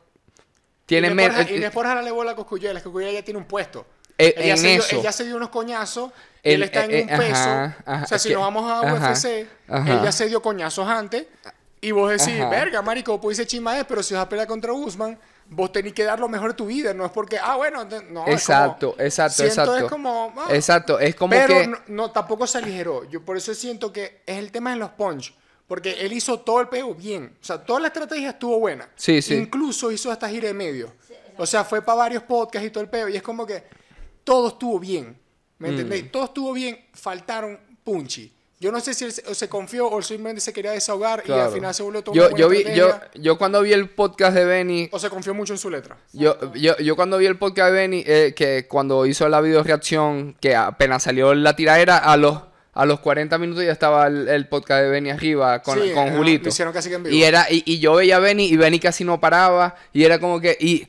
tiene 0.86 1.08
Inés. 1.08 1.28
Borja- 1.34 1.50
Inés 1.50 1.74
Borja 1.74 2.00
le 2.02 2.10
bola 2.10 2.32
a 2.32 2.34
Coscuyuela, 2.36 2.78
es 2.78 2.82
que 2.82 2.88
Coscuyuela 2.88 3.12
ya 3.18 3.24
tiene 3.24 3.38
un 3.38 3.46
puesto. 3.46 3.86
Eh, 4.18 4.34
Él 4.36 4.44
ya 4.46 4.52
en 4.52 4.58
se 4.58 4.66
dio- 4.68 4.80
eso. 4.82 5.02
ya 5.02 5.12
se 5.12 5.24
dio 5.24 5.36
unos 5.36 5.48
coñazos 5.50 6.10
y 6.42 6.50
El- 6.50 6.54
él 6.54 6.62
está 6.64 6.84
en 6.84 6.90
eh, 6.92 7.02
un 7.02 7.08
eh, 7.10 7.16
peso. 7.18 7.34
ajá, 7.34 7.76
ajá, 7.84 8.04
o 8.04 8.06
sea, 8.06 8.18
si 8.18 8.28
que- 8.30 8.34
nos 8.34 8.42
vamos 8.44 8.70
a 8.70 8.92
UFC, 8.94 9.46
ajá. 9.68 9.92
él 9.92 10.00
ya 10.04 10.12
se 10.12 10.26
dio 10.28 10.40
coñazos 10.42 10.86
antes. 10.88 11.26
Y 11.82 11.90
vos 11.90 12.10
decís, 12.10 12.40
Ajá. 12.40 12.48
verga, 12.48 12.80
marico, 12.80 13.20
dice 13.28 13.44
chima 13.46 13.76
es, 13.78 13.84
pero 13.84 14.02
si 14.02 14.14
vas 14.14 14.22
a 14.24 14.28
pelear 14.28 14.46
contra 14.48 14.72
Usman, 14.72 15.18
vos 15.50 15.70
tenés 15.72 15.92
que 15.92 16.04
dar 16.04 16.18
lo 16.20 16.28
mejor 16.28 16.52
de 16.52 16.56
tu 16.56 16.64
vida. 16.66 16.94
No 16.94 17.04
es 17.04 17.10
porque, 17.10 17.38
ah, 17.38 17.56
bueno, 17.56 17.84
no. 18.08 18.24
es 18.26 18.34
Exacto, 18.34 18.92
como- 18.92 19.02
exacto, 19.04 19.34
siento 19.42 19.62
exacto. 19.62 19.76
es 19.78 19.90
como, 19.90 20.32
ah. 20.38 20.46
Exacto, 20.54 20.98
es 21.00 21.14
como 21.16 21.30
pero 21.32 21.48
que... 21.54 21.66
no, 21.66 21.76
no, 21.88 22.10
tampoco 22.12 22.46
se 22.46 22.58
aligeró. 22.58 23.04
Yo 23.10 23.22
por 23.24 23.36
eso 23.36 23.52
siento 23.54 23.92
que 23.92 24.22
es 24.24 24.38
el 24.38 24.50
tema 24.52 24.70
de 24.70 24.76
los 24.76 24.90
punch. 24.90 25.34
Porque 25.66 25.92
él 26.04 26.12
hizo 26.12 26.38
todo 26.40 26.60
el 26.60 26.68
peo 26.68 26.94
bien. 26.94 27.34
O 27.40 27.44
sea, 27.44 27.64
toda 27.64 27.80
la 27.80 27.86
estrategia 27.88 28.30
estuvo 28.30 28.58
buena. 28.58 28.88
Sí, 28.94 29.22
sí. 29.22 29.34
Incluso 29.34 29.90
hizo 29.90 30.10
hasta 30.12 30.28
gira 30.28 30.48
de 30.48 30.54
medio. 30.54 30.92
o 31.38 31.46
sea, 31.46 31.64
fue 31.64 31.80
para 31.82 31.96
varios 31.98 32.22
podcasts 32.24 32.66
y 32.66 32.70
todo 32.70 32.84
el 32.84 32.90
peo. 32.90 33.08
Y 33.08 33.16
es 33.16 33.22
como 33.22 33.46
que 33.46 33.64
todo 34.22 34.48
estuvo 34.48 34.78
bien. 34.78 35.18
¿Me 35.58 35.68
Mm. 35.68 35.70
entendéis? 35.70 36.12
Todo 36.12 36.24
estuvo 36.24 36.52
bien. 36.52 36.78
Faltaron 36.92 37.58
punchy. 37.82 38.32
Yo 38.62 38.70
no 38.70 38.78
sé 38.80 38.94
si 38.94 39.04
él 39.04 39.12
se, 39.12 39.48
confió 39.48 39.90
o 39.90 40.00
simplemente 40.02 40.40
se 40.40 40.52
quería 40.52 40.70
desahogar 40.70 41.20
y 41.24 41.26
Claro. 41.26 41.42
al 41.46 41.52
final 41.52 41.74
se 41.74 41.82
volvió 41.82 42.02
todo 42.04 42.14
yo, 42.14 42.28
una 42.28 42.38
yo, 42.38 42.48
vi, 42.48 42.64
yo, 42.76 42.90
yo 43.14 43.36
cuando 43.36 43.60
vi 43.60 43.72
el 43.72 43.88
podcast 43.90 44.34
de 44.36 44.44
Benny, 44.44 44.88
O 44.92 45.00
se 45.00 45.10
confió 45.10 45.34
mucho 45.34 45.52
en 45.52 45.58
su 45.58 45.68
letra. 45.68 45.96
yo, 46.12 46.38
yo, 46.54 46.76
yo 46.78 46.94
cuando 46.94 47.18
vi 47.18 47.26
el 47.26 47.36
podcast 47.38 47.72
de 47.72 47.76
Benny, 47.76 48.04
eh, 48.06 48.34
que 48.36 48.66
cuando 48.68 49.04
hizo 49.04 49.28
la 49.28 49.40
video 49.40 49.64
reacción, 49.64 50.36
que 50.40 50.54
apenas 50.54 51.02
salió 51.02 51.34
la 51.34 51.56
tiradera, 51.56 51.98
a 51.98 52.16
los, 52.16 52.38
a 52.74 52.86
los 52.86 53.00
40 53.00 53.36
minutos 53.38 53.64
ya 53.64 53.72
estaba 53.72 54.06
el, 54.06 54.28
el 54.28 54.46
podcast 54.48 54.84
de 54.84 54.90
Benny 54.90 55.10
arriba 55.10 55.60
con, 55.60 55.82
Sí, 55.82 55.90
con 55.92 56.06
ajá, 56.06 56.16
Julito. 56.16 56.48
hicieron 56.48 56.72
casi 56.72 56.88
que 56.88 56.94
en 56.94 57.02
vivo. 57.02 57.16
Y, 57.16 57.24
era, 57.24 57.46
y, 57.50 57.64
y 57.66 57.80
yo 57.80 57.94
veía 57.96 58.18
a 58.18 58.20
Benny 58.20 58.44
y 58.46 58.56
Benny 58.56 58.78
casi 58.78 59.02
no 59.02 59.18
paraba. 59.18 59.74
Y 59.92 60.04
era 60.04 60.20
como 60.20 60.40
que. 60.40 60.56
Y, 60.60 60.86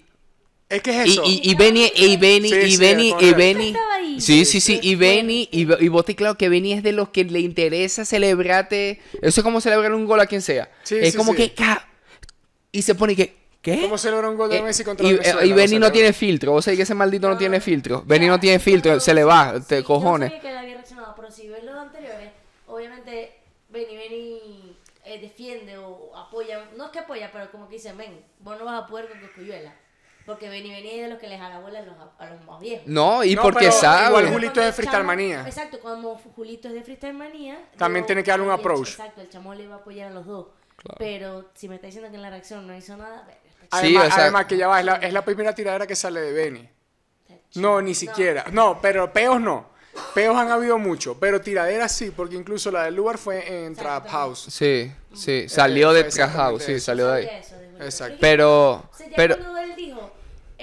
Es 0.70 0.82
que 0.84 1.02
es 1.02 1.08
y, 1.08 1.12
eso. 1.14 1.24
y, 1.26 1.42
y 1.52 1.56
Benny, 1.56 1.92
y 1.96 2.18
Benny, 2.18 2.50
Sí, 2.50 2.56
y 2.56 2.72
sí, 2.72 2.78
Benny, 2.78 3.16
y. 3.20 3.34
Benny. 3.34 3.76
Sí, 4.20 4.46
sí, 4.46 4.60
sí. 4.62 4.80
Y 4.84 4.96
Benny, 4.96 5.48
y, 5.52 5.62
y 5.84 5.88
vos 5.90 6.06
te 6.06 6.16
claro 6.16 6.36
que 6.38 6.50
Benny 6.50 6.74
es 6.74 6.84
de 6.84 6.92
los 6.92 7.10
que 7.10 7.24
le 7.24 7.40
interesa 7.40 8.06
celebrarte. 8.06 9.00
Eso 9.22 9.42
es 9.42 9.44
como 9.44 9.62
celebrar 9.62 9.94
un 9.94 10.06
gol 10.06 10.20
a 10.20 10.26
quien 10.26 10.42
sea. 10.42 10.70
Sí, 10.84 10.98
es 11.00 11.12
sí, 11.12 11.18
como 11.18 11.32
sí. 11.34 11.38
que. 11.38 11.54
ca- 11.54 11.88
Y 12.72 12.82
se 12.82 12.96
pone 12.96 13.16
que. 13.16 13.36
¿Qué? 13.62 13.80
¿Cómo 13.82 13.98
celebró 13.98 14.30
un 14.30 14.36
gol 14.36 14.50
de 14.50 14.58
Eh, 14.58 14.62
Messi 14.62 14.84
contra 14.84 15.08
y, 15.08 15.14
Venezuela? 15.14 15.46
y 15.46 15.54
Benny 15.54 15.80
no 15.80 15.90
tiene 15.92 16.12
filtro. 16.12 16.52
Vos 16.52 16.66
sabés 16.66 16.78
que 16.78 16.84
ese 16.84 16.94
maldito 16.96 17.28
no, 17.28 17.34
No. 17.36 17.40
tiene 17.40 17.62
filtro. 17.62 18.04
Benny 18.06 18.28
no 18.28 18.38
tiene 18.40 18.60
filtro. 18.60 19.00
Se 19.00 19.14
le 19.14 19.24
va, 19.24 19.54
te 19.66 19.84
cojones. 19.84 20.32
Yo 20.32 20.36
sabía 20.38 20.42
que 20.42 20.50
él 20.52 20.58
había 20.58 20.74
reaccionado, 20.76 21.14
pero 21.16 21.32
si 21.32 21.48
ves 21.48 21.64
los 21.64 21.76
anteriores, 21.76 22.30
obviamente 22.68 23.32
Benny 23.70 23.96
Benny 23.96 24.78
eh, 25.06 25.20
defiende 25.22 25.78
o 25.78 26.12
apoya, 26.16 26.66
no 26.76 26.86
es 26.88 26.92
que 26.92 27.00
apoya, 27.00 27.30
pero 27.32 27.50
como 27.52 27.70
que 27.70 27.76
dice, 27.76 27.94
ven, 27.94 28.20
vos 28.40 28.60
no 28.60 28.66
vas 28.66 28.84
a 28.84 28.88
poder 28.88 29.08
con 29.08 29.20
Coscuyuela. 29.22 29.74
Porque 30.26 30.48
Benny 30.50 30.70
Benny 30.70 30.90
es 30.92 31.02
de 31.04 31.10
los 31.10 31.20
que 31.20 31.28
les 31.28 31.38
jala 31.40 31.60
bola 31.60 31.80
a 31.80 31.82
los, 31.82 31.96
a 32.18 32.26
los 32.30 32.46
más 32.46 32.60
viejos. 32.62 32.88
No, 32.88 33.24
y 33.24 33.36
No, 33.36 33.42
porque 33.42 33.60
pero 33.66 33.72
sabe. 33.74 34.08
igual 34.08 34.24
Pero 34.24 34.34
Julito 34.36 34.60
es 34.62 34.66
de 34.68 34.72
Freestyle 34.74 35.04
Manía. 35.04 35.42
Exacto, 35.46 35.80
cuando 35.82 36.16
Julito 36.36 36.68
es 36.70 36.74
de 36.76 36.82
Freestyle 36.84 37.14
Manía. 37.14 37.60
También 37.78 38.06
tiene 38.06 38.24
que 38.24 38.32
darle 38.32 38.46
un 38.46 38.52
approach. 38.52 38.90
Exacto, 38.92 39.22
el 39.22 39.30
chamo 39.30 39.54
le 39.54 39.68
va 39.68 39.76
a 39.76 39.78
apoyar 39.80 40.12
a 40.12 40.14
los 40.14 40.26
dos. 40.26 40.48
Pero 40.98 41.50
si 41.54 41.68
me 41.68 41.76
está 41.76 41.88
diciendo 41.88 42.10
que 42.10 42.16
en 42.16 42.22
la 42.22 42.30
reacción 42.30 42.66
no 42.66 42.76
hizo 42.76 42.96
nada, 42.98 43.28
está 43.62 43.78
Sí, 43.82 43.88
Además, 43.96 44.08
o 44.08 44.12
sea- 44.12 44.24
además 44.24 44.46
que 44.46 44.58
ya 44.58 44.68
va, 44.68 44.80
es 44.80 44.86
la, 44.86 44.96
es 44.96 45.14
la 45.14 45.26
primera 45.26 45.54
tiradera 45.56 45.88
que 45.88 45.96
sale 45.96 46.22
de 46.22 46.32
Benny. 46.32 46.70
No, 47.56 47.82
ni 47.82 47.94
siquiera. 47.94 48.46
No, 48.52 48.80
pero 48.82 49.12
peos 49.14 49.40
no. 49.40 49.72
Peos 50.16 50.36
han 50.36 50.50
habido 50.50 50.80
mucho, 50.80 51.20
pero 51.20 51.40
tiraderas 51.40 51.92
sí, 51.92 52.12
porque 52.16 52.36
incluso 52.36 52.72
la 52.72 52.86
del 52.86 52.96
lugar 52.96 53.18
fue 53.20 53.66
en 53.66 53.76
Trap 53.76 54.08
House. 54.08 54.48
Sí, 54.50 54.92
sí. 55.14 55.48
Salió 55.48 55.90
fue 55.92 56.04
de 56.04 56.10
Trap 56.10 56.32
House. 56.34 56.64
Sí, 56.64 56.80
salió 56.80 57.08
de 57.10 57.18
ahí. 57.20 57.30
Exacto. 57.80 58.18
Pero. 58.20 58.72
O 58.72 58.90
sea, 58.96 59.08
ya 59.08 59.16
Pero. 59.16 59.36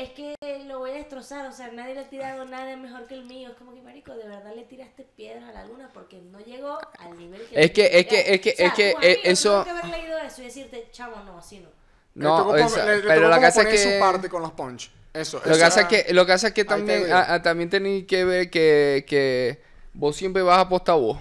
Es 0.03 0.11
que 0.11 0.35
lo 0.67 0.79
voy 0.81 0.91
a 0.91 0.95
destrozar, 0.95 1.47
o 1.47 1.53
sea, 1.53 1.69
nadie 1.73 1.95
le 1.95 2.01
ha 2.01 2.09
tirado 2.09 2.45
nada 2.45 2.77
mejor 2.77 3.07
que 3.07 3.15
el 3.15 3.25
mío. 3.25 3.51
Es 3.51 3.57
como 3.57 3.75
que, 3.75 3.83
marico, 3.83 4.13
de 4.15 4.27
verdad 4.29 4.53
le 4.55 4.65
tiraste 4.65 5.05
piedras 5.17 5.45
a 5.49 5.53
la 5.53 5.65
luna 5.67 5.91
porque 5.93 6.19
no 6.21 6.41
llegó 6.41 6.79
al 6.99 7.19
nivel 7.19 7.41
que... 7.49 7.63
Es 7.65 7.71
que- 7.73 7.99
es 7.99 8.07
que- 8.07 8.35
es 8.35 8.41
que- 8.41 8.51
O 8.53 8.57
sea, 8.57 8.67
es 8.69 8.75
que, 8.75 8.93
tus 8.95 9.05
eh, 9.05 9.21
eso- 9.25 9.65
que 9.65 9.71
haber 9.71 9.85
leído 9.87 10.19
eso 10.19 10.43
y 10.43 10.45
decirte, 10.47 10.89
chamo, 10.93 11.17
no, 11.25 11.39
así 11.39 11.59
no. 11.61 11.69
Le 12.15 12.25
No, 12.25 12.39
tocó, 12.39 12.57
esa- 12.57 12.85
le- 12.87 12.97
le 12.97 13.03
pero 13.03 13.29
como 13.29 13.41
casa 13.41 13.61
poner 13.63 13.73
que. 13.73 13.79
su 13.95 14.01
parte 14.01 14.29
con 14.29 14.43
los 14.43 14.53
punch. 14.53 14.91
Eso. 15.13 15.39
Lo 15.45 15.55
que 15.55 15.61
pasa 15.61 15.81
era- 15.81 15.89
es 15.91 16.05
que, 16.05 16.13
lo 16.15 16.27
que, 16.27 16.33
pasa 16.33 16.47
es 16.49 16.55
que 16.55 16.65
también, 16.65 17.13
a- 17.13 17.43
también 17.43 17.69
tenéis 17.71 18.07
que 18.07 18.25
ver 18.25 18.51
que, 18.51 19.05
que 19.09 19.61
vos 19.93 20.17
siempre 20.17 20.43
vas 20.43 20.59
a 20.59 20.63
apostar 20.63 20.97
vos. 20.97 21.19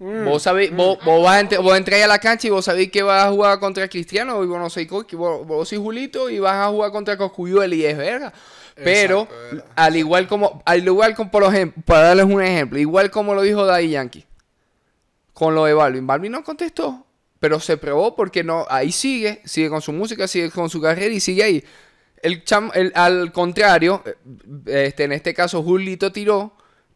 Mm, 0.00 0.24
Vos 0.26 0.42
sabéis, 0.44 0.70
vos, 0.74 0.98
vos, 1.04 1.24
vas 1.24 1.52
a 1.52 1.58
vos 1.60 1.76
entráis 1.76 2.04
a 2.04 2.06
la 2.06 2.20
cancha 2.20 2.46
y 2.46 2.50
vos 2.50 2.64
sabéis 2.64 2.90
que 2.92 3.02
vas 3.02 3.24
a 3.26 3.30
jugar 3.30 3.58
contra 3.58 3.88
Cristiano 3.88 4.42
y 4.44 4.46
vos 4.46 4.58
no 4.58 4.70
sois 4.70 4.88
vos, 4.88 5.06
vos 5.46 5.68
sois 5.68 5.80
Julito 5.80 6.30
y 6.30 6.38
vas 6.38 6.54
a 6.54 6.68
jugar 6.70 6.92
contra 6.92 7.16
Coscuyuel 7.16 7.74
y 7.74 7.84
es 7.84 7.96
verga. 7.98 8.32
Pero, 8.76 9.22
Exacto, 9.22 9.64
al 9.74 9.96
igual 9.96 10.28
como, 10.28 10.62
al 10.64 10.84
igual 10.84 11.16
como, 11.16 11.32
por 11.32 11.42
ejemplo, 11.42 11.82
para 11.84 12.02
darles 12.08 12.26
un 12.26 12.40
ejemplo, 12.40 12.78
igual 12.78 13.10
como 13.10 13.34
lo 13.34 13.42
dijo 13.42 13.66
Daddy 13.66 13.90
Yankee, 13.90 14.24
con 15.32 15.54
lo 15.56 15.64
de 15.64 15.74
Balvin. 15.74 16.06
Balvin 16.06 16.30
no 16.32 16.44
contestó, 16.44 17.04
pero 17.40 17.58
se 17.58 17.76
probó 17.76 18.14
porque 18.14 18.44
no, 18.44 18.66
ahí 18.70 18.92
sigue, 18.92 19.40
sigue 19.44 19.68
con 19.68 19.82
su 19.82 19.92
música, 19.92 20.28
sigue 20.28 20.50
con 20.50 20.70
su 20.70 20.80
carrera 20.80 21.12
y 21.12 21.18
sigue 21.20 21.42
ahí. 21.42 21.64
El 22.22 22.44
cham- 22.44 22.70
el- 22.74 22.92
al 22.94 23.32
contrario, 23.32 24.02
eh, 24.66 24.84
este, 24.86 25.04
en 25.04 25.12
este 25.12 25.34
caso 25.34 25.60
Julito 25.62 26.12
tiró, 26.12 26.52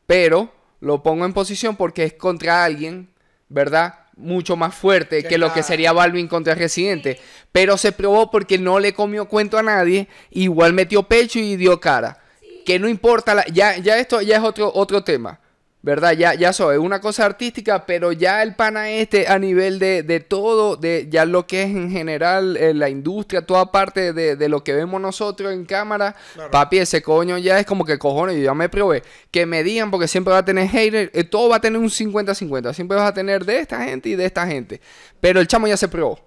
pero 0.07 0.53
lo 0.83 1.03
pongo 1.03 1.25
en 1.25 1.33
posición 1.33 1.77
porque 1.77 2.03
es 2.03 2.13
contra 2.15 2.65
alguien, 2.65 3.09
¿verdad? 3.49 3.95
Mucho 4.17 4.57
más 4.57 4.75
fuerte 4.75 5.23
Que 5.23 5.29
que 5.29 5.39
lo 5.39 5.53
que 5.55 5.63
sería 5.63 5.93
Balvin 5.93 6.27
contra 6.27 6.55
Residente. 6.57 7.19
Pero 7.53 7.77
se 7.77 7.93
probó 7.93 8.31
porque 8.33 8.59
no 8.59 8.81
le 8.81 8.93
comió 8.93 9.27
cuento 9.27 9.59
a 9.59 9.63
nadie, 9.63 10.09
igual 10.31 10.73
metió 10.73 11.05
pecho 11.05 11.39
y 11.39 11.55
dio 11.57 11.81
cara. 11.81 12.19
Que 12.67 12.79
no 12.81 12.89
importa, 12.89 13.33
la- 13.35 13.47
ya, 13.47 13.77
ya 13.79 13.97
esto 13.99 14.21
ya 14.23 14.37
es 14.39 14.43
otro, 14.43 14.73
otro 14.75 15.05
tema. 15.05 15.39
¿Verdad? 15.85 16.13
Ya, 16.13 16.35
ya 16.35 16.53
soy 16.53 16.77
una 16.77 17.01
cosa 17.01 17.25
artística, 17.27 17.87
pero 17.87 18.13
ya 18.13 18.41
el 18.45 18.55
pana 18.55 18.89
este 18.89 19.27
a 19.27 19.37
nivel 19.41 19.81
de, 19.81 20.05
de 20.05 20.21
todo, 20.21 20.77
de 20.77 21.09
ya 21.11 21.25
lo 21.25 21.45
que 21.49 21.63
es 21.63 21.71
en 21.71 21.91
general 21.91 22.57
eh, 22.57 22.73
la 22.73 22.89
industria, 22.89 23.45
toda 23.45 23.73
parte 23.73 24.13
de, 24.13 24.37
de 24.37 24.49
lo 24.49 24.63
que 24.63 24.75
vemos 24.75 25.01
nosotros 25.01 25.53
en 25.53 25.65
cámara, 25.65 26.15
papi, 26.53 26.79
ese 26.79 27.03
coño 27.03 27.37
ya 27.37 27.59
es 27.59 27.67
como 27.67 27.85
que 27.85 27.99
cojones, 27.99 28.37
yo 28.37 28.43
ya 28.45 28.55
me 28.55 28.69
probé. 28.69 29.03
Que 29.33 29.45
me 29.45 29.65
digan, 29.65 29.91
porque 29.91 30.07
siempre 30.07 30.31
va 30.33 30.39
a 30.39 30.45
tener 30.45 30.69
haters, 30.69 31.11
eh, 31.15 31.25
todo 31.25 31.49
va 31.49 31.57
a 31.57 31.61
tener 31.61 31.81
un 31.81 31.91
50-50, 31.91 32.75
siempre 32.75 32.97
vas 32.97 33.09
a 33.09 33.15
tener 33.15 33.45
de 33.45 33.59
esta 33.59 33.83
gente 33.85 34.09
y 34.11 34.15
de 34.15 34.25
esta 34.25 34.47
gente. 34.47 34.81
Pero 35.21 35.41
el 35.41 35.49
chamo 35.49 35.67
ya 35.67 35.77
se 35.77 35.89
probó. 35.89 36.21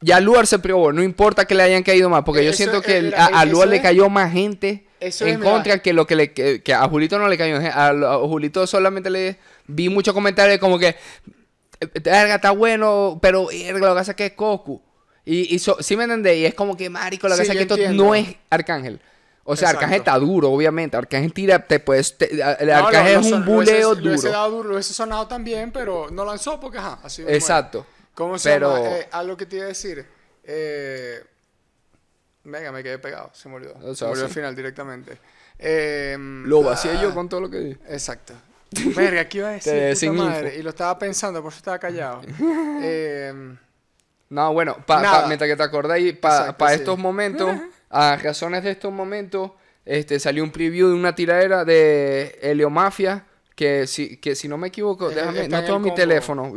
Ya 0.00 0.18
Luar 0.18 0.46
se 0.48 0.58
probó, 0.58 0.92
no 0.92 1.04
importa 1.04 1.44
que 1.44 1.54
le 1.54 1.62
hayan 1.62 1.84
caído 1.84 2.10
más, 2.10 2.24
porque 2.24 2.44
yo 2.44 2.52
siento 2.52 2.82
que 2.82 2.94
eh, 2.94 2.98
el- 2.98 3.14
a, 3.14 3.26
a 3.26 3.44
eso 3.44 3.52
Luar 3.52 3.68
le 3.68 3.80
cayó 3.80 4.08
más 4.10 4.32
gente 4.32 4.85
eso 5.00 5.26
en 5.26 5.40
contra 5.40 5.78
que 5.82 5.92
lo 5.92 6.06
que 6.06 6.16
le 6.16 6.32
que, 6.32 6.62
que 6.62 6.72
a 6.74 6.88
Julito 6.88 7.18
no 7.18 7.28
le 7.28 7.36
cayó. 7.38 7.56
A, 7.58 7.88
a 7.88 8.18
Julito 8.18 8.66
solamente 8.66 9.10
le 9.10 9.38
vi 9.66 9.88
muchos 9.88 10.14
comentarios 10.14 10.58
como 10.58 10.78
que 10.78 10.88
"Eh, 11.80 11.86
verga 12.02 12.36
está 12.36 12.50
bueno 12.52 13.18
pero 13.20 13.42
lo 13.44 13.48
que 13.70 13.80
pasa 13.94 14.12
es 14.12 14.16
que 14.16 14.26
es 14.26 14.32
Cocu 14.32 14.80
y, 15.24 15.54
y 15.54 15.58
so- 15.58 15.76
sí 15.82 15.96
me 15.96 16.04
entendés 16.04 16.36
y 16.38 16.46
es 16.46 16.54
como 16.54 16.76
que 16.76 16.88
marico 16.88 17.28
lo 17.28 17.36
que 17.36 17.44
Sí, 17.44 17.50
es 17.50 17.56
que 17.56 17.62
esto 17.62 17.76
no 17.92 18.14
es 18.14 18.28
Arcángel 18.48 19.00
o 19.48 19.54
sea 19.54 19.68
Exacto. 19.68 19.78
Arcángel 19.84 19.98
está 20.00 20.18
duro 20.18 20.50
obviamente. 20.50 20.96
Arcángel 20.96 21.32
tira 21.32 21.64
te 21.66 21.78
puedes 21.78 22.16
te- 22.18 22.32
el 22.32 22.38
No, 22.38 22.64
lo- 22.64 22.74
Arcángel 22.86 23.14
lo 23.14 23.20
es 23.20 23.26
un 23.32 23.40
lo 23.44 23.46
buleo 23.52 23.90
hubiese- 23.90 24.02
Lo 24.02 24.08
hubiese 24.10 24.26
duro. 24.28 24.38
dado 24.38 24.50
duro, 24.50 24.68
lo 24.70 24.74
hubiese 24.74 24.94
sonado 24.94 25.26
también, 25.28 25.70
pero 25.72 26.08
no 26.10 26.24
lanzó 26.24 26.58
porque, 26.58 26.78
ajá, 26.78 26.98
así 27.04 27.22
exacto. 27.28 27.86
¿Cómo 28.14 28.38
se 28.38 28.50
Pero- 28.50 28.76
llama? 28.76 28.96
Eh, 28.96 29.08
algo 29.12 29.36
que 29.36 29.46
te 29.46 29.56
iba 29.56 29.66
a 29.66 29.68
decir. 29.68 30.04
Eh, 30.42 31.20
venga, 32.46 32.72
me 32.72 32.82
quedé 32.82 32.98
pegado. 32.98 33.30
Se 33.34 33.48
me 33.48 33.56
olvidó. 33.56 33.74
O 33.82 33.94
se 33.94 34.04
me 34.04 34.10
olvidó 34.12 34.26
al 34.26 34.32
final 34.32 34.56
directamente. 34.56 35.18
Eh, 35.58 36.16
lo 36.18 36.62
vacié 36.62 36.92
ah, 36.92 37.02
yo 37.02 37.14
con 37.14 37.28
todo 37.28 37.40
lo 37.40 37.50
que 37.50 37.58
dije 37.58 37.78
Exacto. 37.88 38.34
Verga, 38.94 39.26
¿qué 39.28 39.38
iba 39.38 39.48
a 39.48 39.52
decir? 39.52 39.72
Te- 39.72 39.86
puta 39.88 39.96
sin 39.96 40.14
madre? 40.16 40.48
info. 40.48 40.58
Y 40.60 40.62
lo 40.62 40.70
estaba 40.70 40.98
pensando, 40.98 41.42
por 41.42 41.50
eso 41.52 41.58
estaba 41.58 41.78
callado. 41.78 42.22
Eh, 42.82 43.32
No, 44.28 44.52
bueno, 44.52 44.76
pa- 44.84 45.00
pa- 45.02 45.26
mientras 45.28 45.48
que 45.48 45.56
te 45.56 45.62
acordáis, 45.62 46.16
para 46.18 46.52
sí. 46.52 46.74
estos 46.74 46.98
momentos, 46.98 47.54
a 47.90 48.16
razones 48.16 48.64
de 48.64 48.72
estos 48.72 48.92
momentos, 48.92 49.52
este, 49.84 50.18
salió 50.18 50.42
un 50.42 50.50
preview 50.50 50.88
de 50.88 50.94
una 50.94 51.14
tiradera 51.14 51.64
de 51.64 52.38
Helio 52.42 52.68
Mafia, 52.70 53.24
que 53.54 53.86
si, 53.86 54.16
que 54.18 54.34
si 54.34 54.48
no 54.48 54.58
me 54.58 54.68
equivoco, 54.68 55.10
Eh, 55.10 55.14
déjame, 55.14 55.42
está 55.42 55.48
no 55.56 55.58
en 55.60 55.64
tengo 55.66 55.78
mi 55.78 55.84
combo. 55.90 55.94
teléfono. 55.94 56.52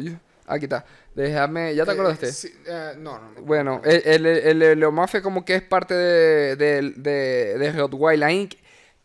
Aquí 0.47 0.65
está. 0.65 0.83
Déjame, 1.19 1.75
¿ya 1.75 1.85
te 1.85 1.91
eh, 1.91 1.93
acordaste? 1.95 2.31
sí, 2.31 2.47
eh, 2.65 2.93
no, 2.97 3.19
no. 3.19 3.31
no. 3.31 3.41
Bueno, 3.41 3.81
el, 3.83 4.25
el, 4.25 4.61
el 4.61 4.91
Mafia 4.91 5.21
como 5.21 5.43
que 5.43 5.55
es 5.55 5.61
parte 5.61 5.93
de, 5.93 6.55
de, 6.55 6.93
de, 6.95 7.57
de 7.57 7.71
Rottweiler 7.73 8.29
Inc. 8.29 8.53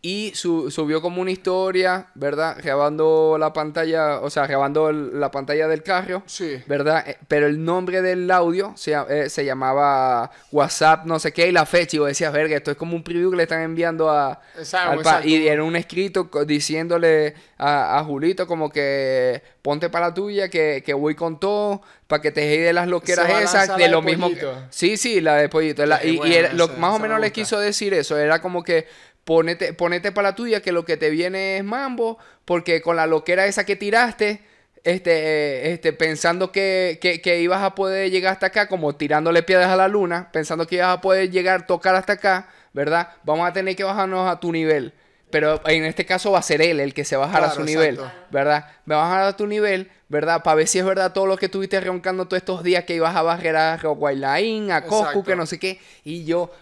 Y 0.06 0.32
su- 0.34 0.70
subió 0.70 1.00
como 1.00 1.22
una 1.22 1.30
historia, 1.30 2.08
¿verdad? 2.14 2.58
Grabando 2.62 3.36
la 3.38 3.54
pantalla, 3.54 4.20
o 4.20 4.28
sea, 4.28 4.46
grabando 4.46 4.90
el- 4.90 5.18
la 5.18 5.30
pantalla 5.30 5.66
del 5.66 5.82
carro. 5.82 6.22
Sí. 6.26 6.62
¿verdad? 6.66 7.08
Eh, 7.08 7.16
Pero 7.26 7.46
el 7.46 7.64
nombre 7.64 8.02
del 8.02 8.30
audio 8.30 8.74
se, 8.76 8.92
eh, 9.08 9.30
se 9.30 9.46
llamaba 9.46 10.30
WhatsApp, 10.52 11.06
no 11.06 11.18
sé 11.18 11.32
qué, 11.32 11.48
y 11.48 11.52
la 11.52 11.64
fecha. 11.64 11.96
Y 11.96 11.98
yo 12.00 12.04
decía, 12.04 12.30
verga, 12.30 12.54
esto 12.54 12.70
es 12.70 12.76
como 12.76 12.94
un 12.94 13.02
preview 13.02 13.30
que 13.30 13.38
le 13.38 13.42
están 13.44 13.62
enviando 13.62 14.10
a. 14.10 14.42
Exacto, 14.58 14.90
al 14.92 14.98
exacto. 14.98 15.26
y 15.28 15.48
era 15.48 15.64
un 15.64 15.74
escrito 15.74 16.28
diciéndole 16.46 17.34
a, 17.56 17.98
a 17.98 18.04
Julito, 18.04 18.46
como 18.46 18.68
que 18.70 19.42
ponte 19.62 19.88
para 19.88 20.08
la 20.08 20.14
tuya, 20.14 20.50
que, 20.50 20.82
que 20.84 20.92
voy 20.92 21.14
con 21.14 21.40
todo, 21.40 21.80
para 22.06 22.20
que 22.20 22.30
te 22.30 22.42
de 22.42 22.72
las 22.74 22.88
loqueras 22.88 23.30
esas, 23.42 23.74
de 23.78 23.88
lo 23.88 24.02
mismo. 24.02 24.28
que- 24.28 24.46
sí, 24.68 24.98
sí, 24.98 25.22
la 25.22 25.36
de 25.36 25.48
Pollito. 25.48 25.86
la- 25.86 26.04
y 26.04 26.20
era- 26.30 26.52
lo- 26.52 26.68
más 26.68 26.94
o 26.94 26.98
menos 26.98 27.18
me 27.18 27.26
le 27.26 27.32
quiso 27.32 27.58
decir 27.58 27.94
eso. 27.94 28.18
Era 28.18 28.42
como 28.42 28.62
que 28.62 28.86
ponete, 29.24 29.72
ponete 29.72 30.12
para 30.12 30.30
la 30.30 30.34
tuya, 30.34 30.60
que 30.60 30.72
lo 30.72 30.84
que 30.84 30.96
te 30.96 31.10
viene 31.10 31.58
es 31.58 31.64
mambo, 31.64 32.18
porque 32.44 32.80
con 32.82 32.96
la 32.96 33.06
loquera 33.06 33.46
esa 33.46 33.64
que 33.64 33.76
tiraste, 33.76 34.42
este, 34.84 35.12
eh, 35.12 35.72
este, 35.72 35.92
pensando 35.92 36.52
que, 36.52 36.98
que, 37.00 37.20
que 37.20 37.40
ibas 37.40 37.62
a 37.62 37.74
poder 37.74 38.10
llegar 38.10 38.34
hasta 38.34 38.46
acá, 38.46 38.68
como 38.68 38.94
tirándole 38.94 39.42
piedras 39.42 39.68
a 39.68 39.76
la 39.76 39.88
luna, 39.88 40.28
pensando 40.32 40.66
que 40.66 40.76
ibas 40.76 40.98
a 40.98 41.00
poder 41.00 41.30
llegar, 41.30 41.66
tocar 41.66 41.94
hasta 41.94 42.14
acá, 42.14 42.48
¿verdad? 42.72 43.08
Vamos 43.24 43.48
a 43.48 43.52
tener 43.52 43.76
que 43.76 43.84
bajarnos 43.84 44.30
a 44.30 44.40
tu 44.40 44.52
nivel. 44.52 44.92
Pero 45.34 45.60
en 45.66 45.84
este 45.84 46.06
caso 46.06 46.30
va 46.30 46.38
a 46.38 46.42
ser 46.42 46.62
él 46.62 46.78
el 46.78 46.94
que 46.94 47.04
se 47.04 47.16
bajará 47.16 47.46
a 47.46 47.50
su 47.50 47.64
nivel. 47.64 47.98
¿verdad? 48.30 48.66
Me 48.84 48.94
bajar 48.94 49.22
a 49.22 49.36
tu 49.36 49.48
nivel, 49.48 49.90
¿verdad? 50.08 50.44
Para 50.44 50.54
ver 50.54 50.68
si 50.68 50.78
es 50.78 50.84
verdad 50.84 51.12
todo 51.12 51.26
lo 51.26 51.36
que 51.36 51.46
estuviste 51.46 51.80
roncando 51.80 52.26
todos 52.26 52.40
estos 52.40 52.62
días 52.62 52.84
que 52.84 52.94
ibas 52.94 53.16
a 53.16 53.22
barrer 53.22 53.56
a 53.56 53.76
Roguaylain, 53.76 54.70
a 54.70 54.82
Coscu, 54.82 55.24
que 55.24 55.34
no 55.34 55.44
sé 55.46 55.58
qué. 55.58 55.80
Y 56.04 56.24
yo, 56.24 56.52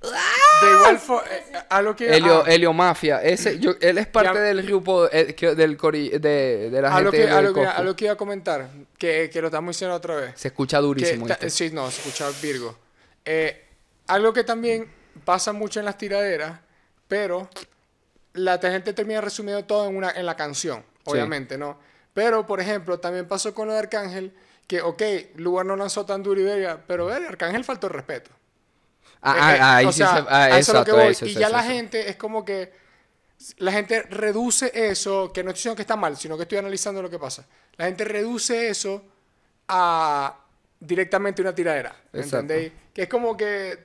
De 0.00 0.70
igual 0.70 0.98
forma, 0.98 1.28
a 1.68 1.82
lo 1.82 1.94
que... 1.96 2.14
Helio, 2.16 2.42
ah, 2.46 2.50
Helio 2.50 2.72
Mafia, 2.72 3.22
ese, 3.22 3.58
yo, 3.58 3.72
él 3.80 3.98
es 3.98 4.06
parte 4.06 4.34
Ya- 4.34 4.40
del 4.40 4.62
grupo 4.62 5.08
eh, 5.10 5.34
que- 5.34 5.54
del 5.54 5.76
cori- 5.78 6.10
de, 6.18 6.70
de 6.70 6.82
la 6.82 6.88
a 6.88 6.92
gente 6.92 7.04
lo 7.04 7.10
que, 7.12 7.18
de 7.18 7.30
a 7.30 7.40
lo 7.42 7.54
que, 7.54 7.66
a 7.66 7.82
lo 7.82 7.96
que 7.96 8.04
iba 8.06 8.14
a 8.14 8.16
comentar, 8.16 8.68
que, 8.98 9.30
que 9.32 9.40
lo 9.40 9.48
estamos 9.48 9.74
diciendo 9.74 9.94
otra 9.96 10.16
vez. 10.16 10.32
Se 10.36 10.48
escucha 10.48 10.78
durísimo. 10.80 11.26
sí, 11.48 11.70
no, 11.72 11.90
se 11.90 12.00
escucha 12.00 12.28
Virgo. 12.42 12.76
Eh, 13.24 13.64
algo 14.06 14.32
que 14.32 14.44
también 14.44 14.90
pasa 15.24 15.52
mucho 15.52 15.78
en 15.80 15.86
las 15.86 15.98
tiraderas, 15.98 16.60
pero 17.08 17.48
la 18.34 18.58
gente 18.58 18.92
termina 18.92 19.20
resumiendo 19.20 19.64
todo 19.64 19.88
en, 19.88 19.96
una, 19.96 20.10
en 20.10 20.26
la 20.26 20.36
canción, 20.36 20.84
obviamente, 21.04 21.56
¿no? 21.58 21.78
Pero, 22.14 22.46
por 22.46 22.60
ejemplo, 22.60 22.98
también 22.98 23.26
pasó 23.28 23.52
con 23.54 23.66
lo 23.68 23.72
de 23.74 23.80
Arcángel, 23.80 24.32
que, 24.66 24.80
ok, 24.80 25.02
Lugar 25.36 25.66
no 25.66 25.76
lanzó 25.76 26.06
tan 26.06 26.22
duro 26.22 26.40
y 26.40 26.44
verga, 26.44 26.80
pero 26.86 27.06
ver, 27.06 27.22
Arcángel 27.26 27.62
faltó 27.64 27.86
el 27.88 27.92
respeto. 27.94 28.30
Ah, 29.28 29.34
Eh, 29.34 29.40
ah, 29.40 29.56
eh, 29.56 29.60
ahí 29.60 29.86
o 29.86 29.92
sí 29.92 29.98
se- 29.98 30.04
ah, 30.04 30.60
y 31.22 31.34
ya 31.34 31.48
la 31.48 31.62
gente 31.62 32.08
es 32.08 32.16
como 32.16 32.44
que 32.44 32.72
la 33.58 33.72
gente 33.72 34.02
reduce 34.02 34.70
eso, 34.72 35.32
que 35.32 35.42
no 35.42 35.50
estoy 35.50 35.58
diciendo 35.60 35.76
que 35.76 35.82
está 35.82 35.96
mal, 35.96 36.16
sino 36.16 36.36
que 36.36 36.44
estoy 36.44 36.58
analizando 36.58 37.02
lo 37.02 37.10
que 37.10 37.18
pasa. 37.18 37.44
La 37.76 37.86
gente 37.86 38.04
reduce 38.04 38.68
eso 38.68 39.02
a 39.68 40.36
directamente 40.78 41.42
una 41.42 41.54
tiradera, 41.54 41.94
¿me 42.12 42.20
Exacto. 42.20 42.38
entendéis? 42.40 42.72
Que 42.94 43.02
es 43.02 43.08
como 43.08 43.36
que 43.36 43.84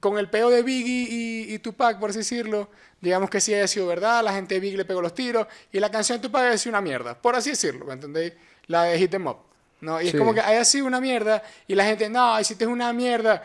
con 0.00 0.18
el 0.18 0.28
peo 0.30 0.48
de 0.50 0.62
Biggie 0.62 1.06
y, 1.10 1.54
y 1.54 1.58
Tupac, 1.58 1.98
por 1.98 2.10
así 2.10 2.20
decirlo, 2.20 2.70
digamos 3.00 3.28
que 3.30 3.40
sí 3.40 3.52
haya 3.54 3.66
sido 3.68 3.86
verdad, 3.86 4.22
la 4.24 4.32
gente 4.32 4.54
de 4.54 4.60
Biggie 4.60 4.76
le 4.78 4.84
pegó 4.84 5.02
los 5.02 5.14
tiros 5.14 5.46
y 5.72 5.80
la 5.80 5.90
canción 5.90 6.18
de 6.18 6.22
Tupac 6.28 6.42
haya 6.44 6.58
sido 6.58 6.70
una 6.72 6.80
mierda, 6.80 7.14
por 7.20 7.34
así 7.36 7.50
decirlo, 7.50 7.84
¿me 7.84 7.92
entendéis? 7.94 8.32
La 8.66 8.84
de 8.84 8.98
Hit 8.98 9.14
'Em 9.14 9.26
Up. 9.26 9.38
¿no? 9.80 10.00
Y 10.00 10.04
Sí. 10.04 10.10
es 10.10 10.16
como 10.16 10.34
que 10.34 10.40
haya 10.40 10.64
sido 10.64 10.86
una 10.86 11.00
mierda 11.00 11.40
y 11.68 11.74
la 11.76 11.84
gente, 11.84 12.08
no, 12.08 12.40
hiciste 12.40 12.66
una 12.66 12.92
mierda. 12.92 13.44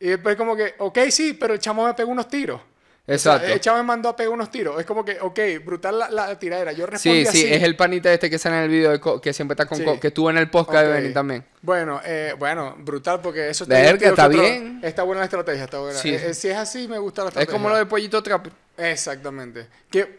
Y 0.00 0.08
después 0.08 0.36
como 0.36 0.54
que, 0.56 0.74
ok, 0.78 0.98
sí, 1.10 1.34
pero 1.34 1.54
el 1.54 1.60
chamo 1.60 1.84
me 1.86 1.94
pegó 1.94 2.10
unos 2.10 2.28
tiros. 2.28 2.60
O 2.60 3.16
sea, 3.16 3.36
Exacto. 3.36 3.46
el 3.54 3.60
chamo 3.60 3.78
me 3.78 3.84
mandó 3.84 4.10
a 4.10 4.14
pegar 4.16 4.32
unos 4.34 4.50
tiros. 4.50 4.78
Es 4.78 4.84
como 4.84 5.02
que, 5.02 5.18
ok, 5.18 5.38
brutal 5.64 5.98
la, 5.98 6.10
la 6.10 6.38
tiradera. 6.38 6.72
Yo 6.72 6.84
Sí, 6.84 6.90
respondí 6.90 7.22
sí, 7.22 7.28
así. 7.28 7.54
es 7.54 7.62
el 7.62 7.74
panita 7.74 8.12
este 8.12 8.28
que 8.28 8.38
sale 8.38 8.58
en 8.58 8.62
el 8.64 8.68
video 8.68 8.90
de 8.90 9.00
Co- 9.00 9.18
que 9.18 9.32
siempre 9.32 9.54
está 9.54 9.64
con 9.64 9.78
Sí. 9.78 9.84
Co- 9.84 9.98
que 9.98 10.08
estuvo 10.08 10.28
en 10.28 10.36
el 10.36 10.50
podcast 10.50 10.84
de. 10.86 10.92
Benny 10.92 11.14
también. 11.14 11.42
Bueno, 11.62 12.02
eh, 12.04 12.34
bueno, 12.38 12.76
brutal 12.78 13.20
porque 13.22 13.48
eso 13.48 13.64
está 13.64 13.96
que 13.96 14.10
otro- 14.10 14.28
bien. 14.28 14.80
Está 14.84 15.04
buena 15.04 15.20
la 15.20 15.24
estrategia, 15.24 15.64
está 15.64 15.78
buena. 15.78 15.98
Sí. 15.98 16.10
Eh, 16.14 16.28
eh, 16.28 16.34
si 16.34 16.48
es 16.48 16.56
así, 16.58 16.86
me 16.86 16.98
gusta 16.98 17.22
la 17.22 17.28
Es 17.28 17.32
estrategia. 17.32 17.52
como 17.54 17.70
lo 17.70 17.76
de 17.76 17.86
Pollito 17.86 18.22
Trap. 18.22 18.48
Exactamente. 18.76 19.68
Que, 19.90 20.04
Que 20.04 20.18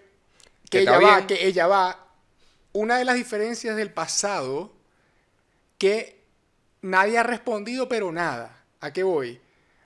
que 0.72 0.80
está 0.80 0.98
ella 0.98 1.08
va, 1.08 1.28
que 1.28 1.46
ella 1.46 1.68
va. 1.68 2.08
Una 2.74 2.98
de 2.98 3.06
las 3.06 3.16
diferencias 3.16 3.76
del 3.76 3.92
pasado 3.92 4.74
que 5.78 6.24
nadie 6.82 7.18
ha 7.20 7.24
respondido, 7.24 7.88
pero 7.88 8.12
nada. 8.12 8.64
¿A 8.82 8.92
qué 8.94 9.04
voy? 9.04 9.40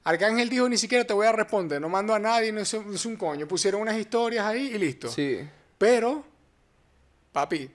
Arcángel 0.06 0.50
dijo, 0.50 0.68
ni 0.68 0.78
siquiera 0.78 1.06
te 1.06 1.14
voy 1.14 1.26
a 1.28 1.32
responder, 1.32 1.80
no 1.80 1.88
mando 1.90 2.14
a 2.14 2.20
nadie, 2.20 2.52
no 2.52 2.60
es, 2.60 2.74
no 2.74 2.94
es 2.94 3.06
un 3.06 3.16
coño. 3.16 3.48
Pusieron 3.48 3.82
unas 3.82 3.98
historias 3.98 4.46
ahí 4.46 4.72
y 4.74 4.78
listo. 4.78 5.08
Sí. 5.10 5.40
Pero, 5.78 6.24
papi, 7.32 7.70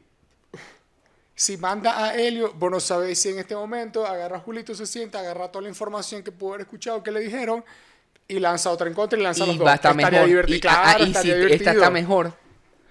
si 1.35 1.57
manda 1.57 2.05
a 2.05 2.14
Helio, 2.16 2.53
vos 2.55 2.70
no 2.70 2.81
sabés 2.81 3.20
si 3.20 3.31
en 3.31 3.39
este 3.39 3.55
momento 3.55 4.05
agarra 4.07 4.37
a 4.39 4.41
Julito, 4.41 4.74
se 4.74 4.87
sienta, 4.87 5.20
agarra 5.20 5.49
toda 5.51 5.62
la 5.62 5.68
información 5.68 6.22
que 6.22 6.33
pudo 6.33 6.51
haber 6.55 6.62
escuchado 6.62 7.03
que 7.03 7.11
le 7.11 7.20
dijeron 7.20 7.64
y 8.26 8.39
lanza 8.41 8.70
otra 8.70 8.89
en 8.89 8.95
contra 8.95 9.18
y 9.18 9.22
lanza 9.22 9.47
los 9.47 9.55
Y 9.55 9.59
dos. 9.59 9.66
va 9.66 9.72
a 9.72 9.74
estar 9.76 9.93
Estaría 9.93 10.11
mejor. 10.20 10.29
divertido. 10.29 10.57
Y, 10.57 10.61
Claro, 10.61 10.79
ah, 10.85 10.95
ah, 10.97 11.01
y 11.01 11.03
estaría 11.07 11.20
sí, 11.35 11.39
divertido. 11.39 11.57
esta 11.70 11.70
está 11.72 11.91
mejor. 11.91 12.33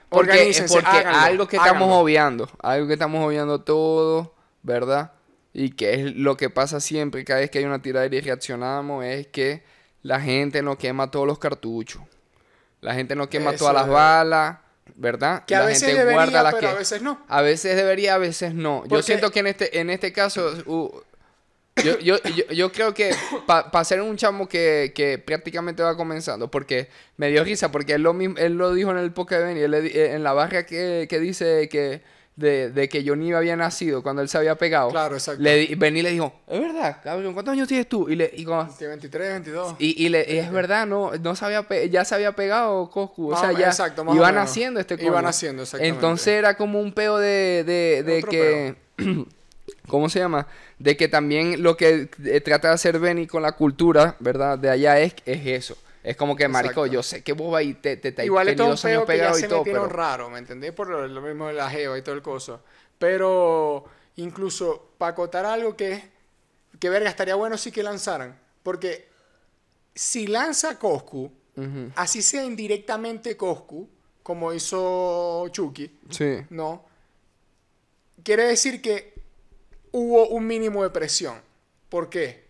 Porque, 0.09 0.55
porque 0.69 0.87
háganlo, 0.87 1.19
algo 1.19 1.47
que 1.49 1.57
estamos 1.57 1.89
obviando, 1.91 2.49
algo 2.63 2.87
que 2.87 2.93
estamos 2.93 3.27
obviando 3.27 3.59
todos, 3.61 4.29
¿verdad? 4.63 5.11
Y 5.59 5.71
que 5.71 5.95
es 5.95 6.15
lo 6.15 6.37
que 6.37 6.51
pasa 6.51 6.79
siempre, 6.79 7.25
cada 7.25 7.39
vez 7.39 7.49
que 7.49 7.57
hay 7.57 7.65
una 7.65 7.81
tiradera 7.81 8.15
y 8.15 8.21
reaccionamos, 8.21 9.03
es 9.03 9.25
que 9.25 9.63
la 10.03 10.21
gente 10.21 10.61
no 10.61 10.77
quema 10.77 11.09
todos 11.09 11.25
los 11.25 11.39
cartuchos. 11.39 12.03
La 12.79 12.93
gente 12.93 13.15
no 13.15 13.27
quema 13.27 13.49
Eso 13.49 13.65
todas 13.65 13.73
las 13.73 13.87
balas, 13.87 14.59
¿verdad? 14.93 15.45
Que 15.45 15.55
a 15.55 15.61
la 15.61 15.65
veces 15.65 15.87
gente 15.87 15.97
debería, 15.97 16.21
guarda 16.21 16.43
las 16.43 16.53
pero 16.53 16.67
que... 16.67 16.75
a 16.75 16.77
veces 16.77 17.01
no. 17.01 17.25
A 17.27 17.41
veces 17.41 17.75
debería, 17.75 18.13
a 18.13 18.17
veces 18.19 18.53
no. 18.53 18.83
Yo 18.85 19.01
siento 19.01 19.31
que 19.31 19.39
en 19.39 19.47
este, 19.47 19.79
en 19.79 19.89
este 19.89 20.13
caso, 20.13 20.53
uh, 20.67 20.91
yo, 21.83 21.97
yo, 22.01 22.17
yo, 22.35 22.45
yo 22.53 22.71
creo 22.71 22.93
que 22.93 23.15
para 23.47 23.83
ser 23.83 23.99
un 24.03 24.15
chamo 24.15 24.47
que, 24.47 24.91
que 24.93 25.17
prácticamente 25.17 25.81
va 25.81 25.97
comenzando, 25.97 26.51
porque 26.51 26.87
me 27.15 27.31
dio 27.31 27.43
risa, 27.43 27.71
porque 27.71 27.93
él 27.93 28.03
lo, 28.03 28.13
mismo, 28.13 28.37
él 28.37 28.53
lo 28.53 28.75
dijo 28.75 28.91
en 28.91 28.99
el 28.99 29.11
de 29.11 29.43
Benny, 29.43 29.61
él 29.61 29.73
eh, 29.73 30.13
en 30.13 30.21
la 30.21 30.33
barra 30.33 30.67
que, 30.67 31.07
que 31.09 31.19
dice 31.19 31.67
que 31.67 32.03
de, 32.37 32.69
de 32.69 32.87
que 32.87 33.03
Johnny 33.05 33.33
había 33.33 33.55
nacido 33.57 34.01
cuando 34.01 34.21
él 34.21 34.29
se 34.29 34.37
había 34.37 34.55
pegado. 34.55 34.89
Claro, 34.91 35.15
exacto. 35.15 35.41
Le, 35.43 35.75
Benny 35.75 36.01
le 36.01 36.11
dijo, 36.11 36.31
es 36.47 36.61
verdad, 36.61 37.01
cabrón, 37.03 37.33
¿cuántos 37.33 37.51
años 37.51 37.67
tienes 37.67 37.89
tú? 37.89 38.07
Y, 38.07 38.15
le, 38.15 38.31
y 38.33 38.45
como- 38.45 38.65
Tiene 38.77 38.91
23, 38.91 39.29
22. 39.33 39.75
y, 39.79 40.05
y 40.05 40.09
le- 40.09 40.25
y 40.33 40.37
es 40.37 40.51
verdad, 40.51 40.87
no, 40.87 41.11
no 41.21 41.35
se 41.35 41.43
había 41.43 41.63
pe- 41.63 41.89
ya 41.89 42.05
se 42.05 42.15
había 42.15 42.31
pegado 42.33 42.89
Coscu. 42.89 43.33
O 43.33 43.37
sea, 43.37 43.51
ya 43.51 43.67
exacto, 43.67 44.05
más 44.05 44.15
iban 44.15 44.37
haciendo 44.37 44.79
este 44.79 44.93
Iban 45.03 45.25
haciendo, 45.25 45.63
exactamente. 45.63 45.95
Entonces 45.95 46.27
era 46.29 46.55
como 46.55 46.79
un 46.79 46.93
peo 46.93 47.17
de, 47.17 47.63
de, 47.65 48.03
de 48.03 48.23
que. 48.23 48.75
¿Cómo 49.87 50.09
se 50.09 50.19
llama? 50.19 50.47
De 50.79 50.95
que 50.97 51.07
también 51.07 51.63
lo 51.63 51.75
que 51.77 52.09
eh, 52.25 52.41
trata 52.41 52.69
de 52.69 52.73
hacer 52.73 52.99
Benny 52.99 53.25
con 53.25 53.41
la 53.41 53.53
cultura, 53.53 54.15
¿verdad? 54.19 54.57
De 54.59 54.69
allá 54.69 54.99
es, 54.99 55.15
es 55.25 55.45
eso. 55.47 55.77
Es 56.07 56.15
como 56.15 56.35
que, 56.37 56.47
marico, 56.47 56.85
Exacto. 56.85 56.93
yo 56.93 57.03
sé 57.03 57.21
que 57.21 57.33
vos 57.33 57.53
ahí 57.53 57.73
te, 57.73 57.97
te, 57.97 58.13
te 58.13 58.23
Igual 58.23 58.47
es 58.47 58.55
todo 58.55 58.71
un 58.71 58.77
peo 58.81 59.05
que 59.05 59.17
ya 59.17 59.23
pegado 59.23 59.37
y 59.37 59.41
se 59.41 59.47
todo, 59.49 59.59
metieron 59.59 59.87
pero... 59.89 59.95
raro, 59.97 60.29
¿me 60.29 60.39
entendés? 60.39 60.71
Por 60.71 60.87
lo, 60.87 61.05
lo 61.05 61.21
mismo 61.21 61.47
de 61.47 61.53
la 61.53 61.69
jeva 61.69 61.97
y 61.97 62.01
todo 62.01 62.15
el 62.15 62.21
coso. 62.21 62.61
Pero 62.97 63.83
incluso 64.15 64.91
para 64.97 65.11
acotar 65.11 65.45
algo 65.45 65.75
que, 65.75 66.01
que 66.79 66.89
verga, 66.89 67.09
estaría 67.09 67.35
bueno 67.35 67.57
sí 67.57 67.71
que 67.73 67.83
lanzaran. 67.83 68.39
Porque 68.63 69.09
si 69.93 70.27
lanza 70.27 70.79
Coscu, 70.79 71.29
así 71.95 72.21
sea 72.21 72.45
indirectamente 72.45 73.35
Coscu, 73.35 73.89
como 74.23 74.53
hizo 74.53 75.47
Chucky, 75.49 75.99
Sí. 76.09 76.37
¿no? 76.51 76.85
Quiere 78.23 78.43
decir 78.43 78.81
que 78.81 79.13
hubo 79.91 80.29
un 80.29 80.47
mínimo 80.47 80.83
de 80.83 80.89
presión. 80.89 81.41
¿Por 81.89 82.09
qué? 82.09 82.46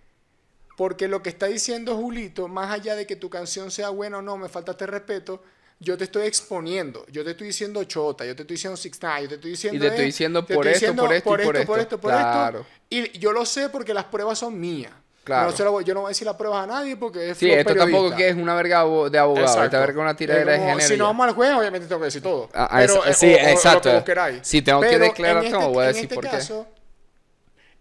Porque 0.77 1.09
lo 1.09 1.21
que 1.21 1.29
está 1.29 1.47
diciendo 1.47 1.95
Julito, 1.97 2.47
más 2.47 2.71
allá 2.71 2.95
de 2.95 3.05
que 3.05 3.15
tu 3.17 3.29
canción 3.29 3.69
sea 3.71 3.89
buena 3.89 4.19
o 4.19 4.21
no, 4.21 4.37
me 4.37 4.47
falta 4.47 4.71
este 4.71 4.85
respeto, 4.87 5.43
yo 5.79 5.97
te 5.97 6.05
estoy 6.05 6.27
exponiendo. 6.27 7.05
Yo 7.11 7.23
te 7.25 7.31
estoy 7.31 7.47
diciendo 7.47 7.83
chota, 7.83 8.23
yo 8.25 8.35
te 8.35 8.43
estoy 8.43 8.53
diciendo 8.55 8.77
six 8.77 8.99
nine, 9.01 9.23
yo 9.23 9.27
te 9.29 9.35
estoy 9.35 9.51
diciendo... 9.51 9.75
Y 9.75 9.79
te 9.79 9.87
estoy 9.87 10.05
diciendo 10.05 10.45
por 10.45 10.67
esto, 10.67 10.93
por 10.95 11.11
esto 11.11 11.23
por 11.29 11.65
por 11.65 11.79
esto. 11.79 11.99
por 11.99 12.11
Claro. 12.11 12.59
esto. 12.59 12.71
Y 12.91 13.17
yo 13.19 13.31
lo 13.33 13.43
sé 13.45 13.69
porque 13.69 13.93
las 13.93 14.05
pruebas 14.05 14.37
son 14.39 14.57
mías. 14.59 14.93
Claro. 15.23 15.49
No 15.51 15.57
se 15.57 15.63
lo 15.65 15.71
voy- 15.73 15.83
yo 15.83 15.93
no 15.93 16.01
voy 16.01 16.07
a 16.07 16.11
decir 16.11 16.25
las 16.25 16.37
pruebas 16.37 16.63
a 16.63 16.67
nadie 16.67 16.95
porque 16.95 17.31
es 17.31 17.37
Sí, 17.37 17.51
esto 17.51 17.75
tampoco 17.75 18.15
que 18.15 18.29
es 18.29 18.35
una 18.35 18.55
verga 18.55 18.77
de 19.09 19.17
abogado. 19.17 19.35
Exacto. 19.39 19.63
Esta 19.65 19.79
verga 19.79 20.01
una 20.01 20.15
tiradera 20.15 20.51
de 20.53 20.59
género. 20.59 20.79
Si 20.79 20.95
no 20.95 21.03
vamos 21.05 21.27
al 21.27 21.33
juez, 21.33 21.53
obviamente 21.53 21.85
tengo 21.87 21.99
que 21.99 22.05
decir 22.05 22.21
todo. 22.21 22.49
Ah, 22.53 22.67
ah, 22.71 22.77
Pero, 22.79 23.03
es- 23.03 23.17
sí, 23.17 23.25
o- 23.33 23.35
o 23.37 23.41
lo 23.41 23.47
exacto. 23.49 23.89
que 23.89 23.95
vos 23.95 24.03
queráis. 24.05 24.39
Si 24.43 24.61
tengo 24.61 24.79
que 24.81 24.97
declarar 24.99 25.43
en 25.43 25.53
este- 25.53 25.65
voy 25.65 25.79
a 25.83 25.87
en 25.87 25.87
decir 25.87 26.03
este 26.03 26.15
por 26.15 26.23
qué. 26.23 26.29
caso, 26.29 26.67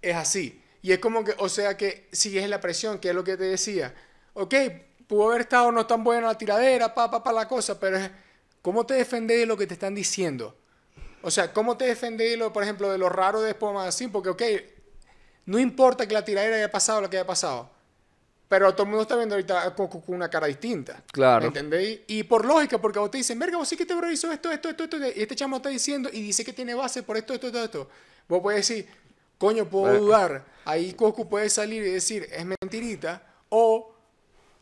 es 0.03 0.17
así. 0.17 0.61
Y 0.87 0.93
es 0.93 1.01
como 1.01 1.25
que, 1.25 1.35
o 1.39 1.49
sea 1.49 1.77
que 1.77 2.09
sigues 2.13 2.49
la 2.49 2.61
presión, 2.61 3.01
que 3.01 3.09
es 3.09 3.15
lo 3.17 3.25
que 3.25 3.37
te 3.37 3.43
decía. 3.43 3.93
Ok, 4.35 4.55
pudo 5.09 5.31
haber 5.31 5.41
estado 5.41 5.73
no 5.73 5.85
tan 5.85 6.05
buena 6.05 6.29
la 6.29 6.39
tiradera, 6.39 6.95
pa, 6.95 7.11
pa, 7.11 7.25
pa, 7.25 7.33
la 7.33 7.49
cosa, 7.49 7.81
pero 7.81 7.99
¿cómo 8.63 8.87
te 8.87 8.95
defendés 8.95 9.41
de 9.41 9.47
lo 9.47 9.57
que 9.57 9.67
te 9.67 9.75
están 9.75 9.97
diciendo? 9.97 10.57
O 11.23 11.31
sea, 11.33 11.53
¿cómo 11.53 11.77
te 11.77 11.87
defendés, 11.87 12.31
de 12.31 12.37
lo, 12.37 12.53
por 12.53 12.63
ejemplo, 12.63 12.89
de 12.89 12.99
lo 12.99 13.09
raro 13.09 13.41
de 13.43 13.57
así? 13.81 14.07
Porque, 14.07 14.29
ok, 14.29 14.43
no 15.47 15.59
importa 15.59 16.07
que 16.07 16.15
la 16.15 16.25
tiradera 16.25 16.55
haya 16.55 16.71
pasado 16.71 17.01
lo 17.01 17.11
que 17.11 17.17
haya 17.17 17.27
pasado. 17.27 17.69
Pero 18.49 18.73
todo 18.73 18.85
el 18.85 18.91
mundo 18.91 19.03
está 19.03 19.17
viendo 19.17 19.35
ahorita 19.35 19.75
con, 19.75 19.89
con 19.89 20.03
una 20.07 20.31
cara 20.31 20.47
distinta. 20.47 21.03
Claro. 21.11 21.41
¿Me 21.41 21.47
entendéis? 21.49 22.03
Y 22.07 22.23
por 22.23 22.45
lógica, 22.45 22.81
porque 22.81 23.01
vos 23.01 23.11
te 23.11 23.19
dicen, 23.19 23.41
verga, 23.41 23.59
vos 23.59 23.67
sí 23.69 23.77
que 23.77 23.93
bro 23.93 24.09
hizo 24.09 24.31
esto, 24.31 24.53
esto, 24.53 24.69
esto, 24.69 24.85
esto, 24.85 24.97
y 24.99 25.21
este 25.21 25.35
chamo 25.35 25.57
está 25.57 25.69
diciendo 25.69 26.09
y 26.13 26.23
dice 26.23 26.45
que 26.45 26.53
tiene 26.53 26.75
base 26.75 27.03
por 27.03 27.17
esto, 27.17 27.35
esto, 27.35 27.49
esto, 27.49 27.65
esto. 27.65 27.89
Vos 28.29 28.41
puedes 28.41 28.69
decir, 28.69 28.87
coño, 29.39 29.65
puedo 29.67 29.85
Bueno. 29.87 30.01
dudar. 30.01 30.45
Ahí 30.65 30.93
Coscu 30.95 31.29
puede 31.29 31.49
salir 31.51 31.83
y 31.83 31.91
decir, 31.91 32.29
es 32.33 32.45
mentirita, 32.45 33.23
o 33.51 33.93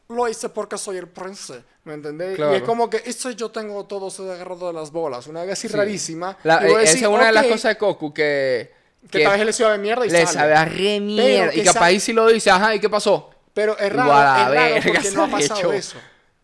lo 0.09 0.29
hice 0.29 0.49
porque 0.51 0.77
soy 0.79 0.99
el 0.99 1.09
príncipe. 1.09 1.62
¿Me 1.85 1.95
entendéis? 1.95 2.37
Claro. 2.37 2.53
Y 2.53 2.57
es 2.57 2.62
como 2.62 2.89
que, 2.89 3.03
esto 3.05 3.31
yo 3.31 3.51
tengo 3.51 3.85
todo 3.85 4.11
se 4.11 4.22
agarrado 4.22 4.68
de 4.68 4.72
las 4.72 4.91
bolas. 4.91 5.27
Una 5.27 5.43
vez 5.45 5.53
así 5.53 5.68
Sí. 5.68 5.75
rarísima. 5.77 6.37
La- 6.43 6.66
y 6.66 6.70
vos 6.72 6.81
eh, 6.81 6.85
esa 6.85 6.97
es 6.99 7.07
una 7.07 7.27
de 7.27 7.33
las 7.33 7.47
cosas 7.47 7.75
de 7.75 7.79
Cocu 7.79 8.12
que... 8.12 8.72
Que 9.11 9.22
tal 9.22 9.37
vez 9.37 9.47
le 9.47 9.53
sabe 9.53 9.77
mierda 9.77 10.07
y 10.07 10.11
le 10.11 10.25
sale. 10.25 10.39
sabe 10.39 10.55
a 10.55 10.64
re 10.64 10.99
mierda. 10.99 11.55
Y 11.55 11.62
capaz 11.62 11.85
ahí 11.87 12.01
sí 12.01 12.14
lo 12.14 12.27
dice, 12.27 12.51
ajá, 12.51 12.75
¿y 12.75 12.81
qué 12.81 12.89
pasó? 12.89 13.31
Pero 13.53 13.77
es 13.79 13.93
raro, 13.93 14.11
es 14.11 14.55
raro 14.55 14.75
porque 14.87 15.11
no 15.11 15.25
ha 15.25 15.29
pasado 15.31 15.72
eso. 15.75 15.99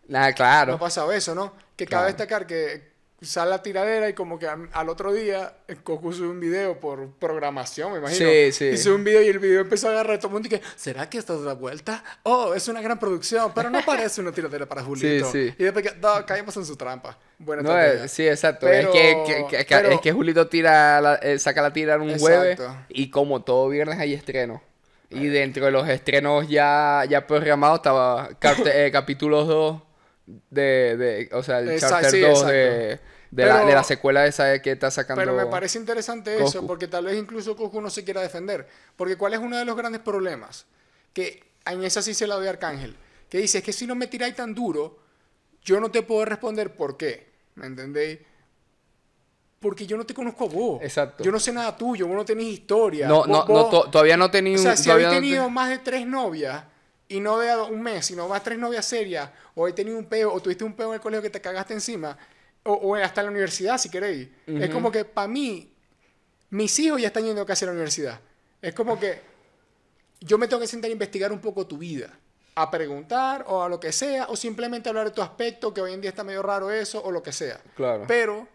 Nada, 0.08 0.34
claro. 0.34 0.72
No 0.72 0.76
ha 0.76 0.80
pasado 0.80 1.10
eso, 1.10 1.34
¿no? 1.34 1.54
Que 1.74 1.86
Claro. 1.86 2.02
cabe 2.02 2.12
destacar 2.12 2.46
que 2.46 2.89
sale 3.22 3.50
la 3.50 3.62
tiradera 3.62 4.08
y 4.08 4.14
como 4.14 4.38
que 4.38 4.46
al, 4.46 4.88
otro 4.88 5.12
día 5.12 5.52
eh, 5.68 5.76
Goku 5.84 6.12
sube 6.12 6.28
un 6.28 6.40
video 6.40 6.80
por 6.80 7.10
programación, 7.18 7.92
me 7.92 7.98
imagino. 7.98 8.28
Sí, 8.30 8.52
sí. 8.52 8.64
Y 8.66 8.76
sube 8.78 8.94
un 8.94 9.04
video 9.04 9.22
y 9.22 9.28
el 9.28 9.38
video 9.38 9.60
empezó 9.60 9.88
a 9.88 9.92
agarrar 9.92 10.16
a 10.16 10.18
todo 10.18 10.28
el 10.28 10.32
mundo 10.34 10.46
y 10.46 10.50
que, 10.50 10.62
¿será 10.76 11.08
que 11.10 11.18
esto 11.18 11.34
es 11.36 11.42
la 11.42 11.52
vuelta? 11.54 12.02
Oh, 12.22 12.54
es 12.54 12.66
una 12.68 12.80
gran 12.80 12.98
producción, 12.98 13.52
pero 13.54 13.68
no 13.70 13.80
parece 13.84 14.20
una 14.20 14.32
tiradera 14.32 14.66
para 14.66 14.82
Julito. 14.84 15.30
sí. 15.30 15.52
Y 15.58 15.64
después 15.64 15.84
que, 15.90 15.96
no, 15.98 16.24
caímos 16.24 16.56
en 16.56 16.64
su 16.64 16.76
trampa. 16.76 17.18
Buena 17.38 17.62
No, 17.62 17.78
eh, 17.78 18.08
sí, 18.08 18.26
exacto. 18.26 18.66
Pero- 18.66 18.92
es, 18.92 18.94
que, 18.94 19.46
que- 19.48 19.56
que- 19.58 19.66
pero- 19.68 19.90
es 19.90 20.00
que 20.00 20.12
Julito 20.12 20.46
tira 20.48 21.00
la- 21.00 21.14
eh, 21.16 21.38
saca 21.38 21.60
la 21.62 21.72
tira 21.72 21.94
en 21.96 22.00
un 22.02 22.10
Exacto. 22.10 22.26
jueves 22.34 22.60
y 22.88 23.10
como 23.10 23.42
todo 23.42 23.68
viernes 23.68 23.98
hay 23.98 24.14
estreno. 24.14 24.62
Y 25.12 25.26
dentro 25.26 25.64
de 25.64 25.72
los 25.72 25.88
estrenos 25.88 26.48
ya, 26.48 27.04
ya 27.08 27.26
programados 27.26 27.78
estaba 27.80 28.28
eh, 28.66 28.90
capítulos 28.92 29.48
2 29.48 29.82
de, 30.50 30.96
de, 30.96 31.28
o 31.32 31.42
sea, 31.42 31.58
el 31.58 31.70
Exacto, 31.72 31.94
Charter 31.96 32.10
sí, 32.12 32.20
2 32.20 32.30
exacto. 32.30 32.52
de, 32.52 33.00
de, 33.30 33.44
la, 33.46 33.54
Pero- 33.56 33.66
de 33.66 33.74
la 33.74 33.84
secuela 33.84 34.26
esa 34.26 34.60
que 34.60 34.72
está 34.72 34.90
sacando. 34.90 35.20
Pero 35.22 35.34
me 35.34 35.46
parece 35.46 35.78
interesante 35.78 36.42
eso, 36.42 36.66
porque 36.66 36.88
tal 36.88 37.04
vez 37.04 37.16
incluso 37.18 37.54
Goku 37.54 37.80
no 37.80 37.90
se 37.90 38.04
quiera 38.04 38.20
defender. 38.20 38.66
Porque 38.96 39.16
¿cuál 39.16 39.34
es 39.34 39.40
uno 39.40 39.56
de 39.56 39.64
los 39.64 39.76
grandes 39.76 40.00
problemas? 40.00 40.66
Que 41.12 41.42
en 41.66 41.84
esa 41.84 42.02
sí 42.02 42.14
se 42.14 42.26
la 42.26 42.34
doy 42.36 42.46
a 42.46 42.50
Arcángel. 42.50 42.96
Que 43.28 43.38
dice, 43.38 43.58
es 43.58 43.64
que 43.64 43.72
si 43.72 43.86
no 43.86 43.94
me 43.94 44.06
tiráis 44.08 44.34
tan 44.34 44.54
duro, 44.54 44.98
yo 45.64 45.78
no 45.80 45.90
te 45.90 46.02
puedo 46.02 46.24
responder 46.24 46.74
por 46.74 46.96
qué. 46.96 47.30
¿Me 47.54 47.66
entendéis? 47.66 48.18
Porque 49.60 49.86
yo 49.86 49.96
no 49.98 50.06
te 50.06 50.14
conozco 50.14 50.46
a 50.46 50.48
vos. 50.48 50.82
Exacto. 50.82 51.22
Yo 51.22 51.30
no 51.30 51.38
sé 51.38 51.52
nada 51.52 51.76
tuyo, 51.76 52.06
vos 52.06 52.16
no 52.16 52.24
tenés 52.24 52.46
historia. 52.46 53.06
No, 53.06 53.18
Vos- 53.18 53.28
no, 53.28 53.44
no, 53.46 53.68
to- 53.68 53.90
todavía 53.90 54.16
no 54.16 54.30
tenía 54.30 54.56
o 54.56 54.58
sea, 54.58 54.76
si 54.76 54.88
no 54.88 54.96
te- 54.96 55.04
tenido 55.10 55.50
más 55.50 55.68
de 55.68 55.78
tres 55.78 56.06
novias 56.06 56.64
y 57.08 57.20
no 57.20 57.38
de 57.38 57.54
un 57.54 57.82
mes, 57.82 58.06
sino 58.06 58.26
más 58.26 58.42
tres 58.42 58.58
novias 58.58 58.86
serias, 58.86 59.28
o 59.54 59.62
habéis 59.62 59.74
tenido 59.74 59.98
un 59.98 60.06
peo, 60.06 60.32
o 60.32 60.40
tuviste 60.40 60.64
un 60.64 60.72
peo 60.74 60.88
en 60.88 60.94
el 60.94 61.00
colegio 61.00 61.22
que 61.22 61.28
te 61.30 61.40
cagaste 61.42 61.74
encima, 61.74 62.16
o, 62.64 62.72
o 62.72 62.94
hasta 62.96 63.20
en 63.20 63.26
la 63.26 63.30
universidad, 63.30 63.78
si 63.78 63.88
queréis. 63.88 64.28
Es 64.46 64.70
como 64.70 64.90
que 64.90 65.04
para 65.04 65.28
mí, 65.28 65.72
mis 66.50 66.78
hijos 66.78 67.00
ya 67.00 67.08
están 67.08 67.24
yendo 67.24 67.44
casi 67.46 67.64
a 67.64 67.66
la 67.66 67.72
universidad. 67.72 68.20
Es 68.60 68.74
como 68.74 68.98
que 68.98 69.20
yo 70.20 70.38
me 70.38 70.48
tengo 70.48 70.60
que 70.60 70.66
sentar 70.66 70.88
a 70.90 70.92
investigar 70.92 71.32
un 71.32 71.40
poco 71.40 71.66
tu 71.66 71.78
vida. 71.78 72.10
A 72.56 72.70
preguntar 72.70 73.44
o 73.48 73.62
a 73.62 73.68
lo 73.68 73.80
que 73.80 73.92
sea, 73.92 74.26
o 74.28 74.36
simplemente 74.36 74.88
hablar 74.88 75.06
de 75.06 75.12
tu 75.12 75.22
aspecto, 75.22 75.72
que 75.72 75.80
hoy 75.80 75.94
en 75.94 76.00
día 76.00 76.10
está 76.10 76.24
medio 76.24 76.42
raro 76.42 76.70
eso, 76.70 77.02
o 77.02 77.10
lo 77.10 77.22
que 77.22 77.32
sea. 77.32 77.60
Claro. 77.76 78.04
Pero, 78.06 78.48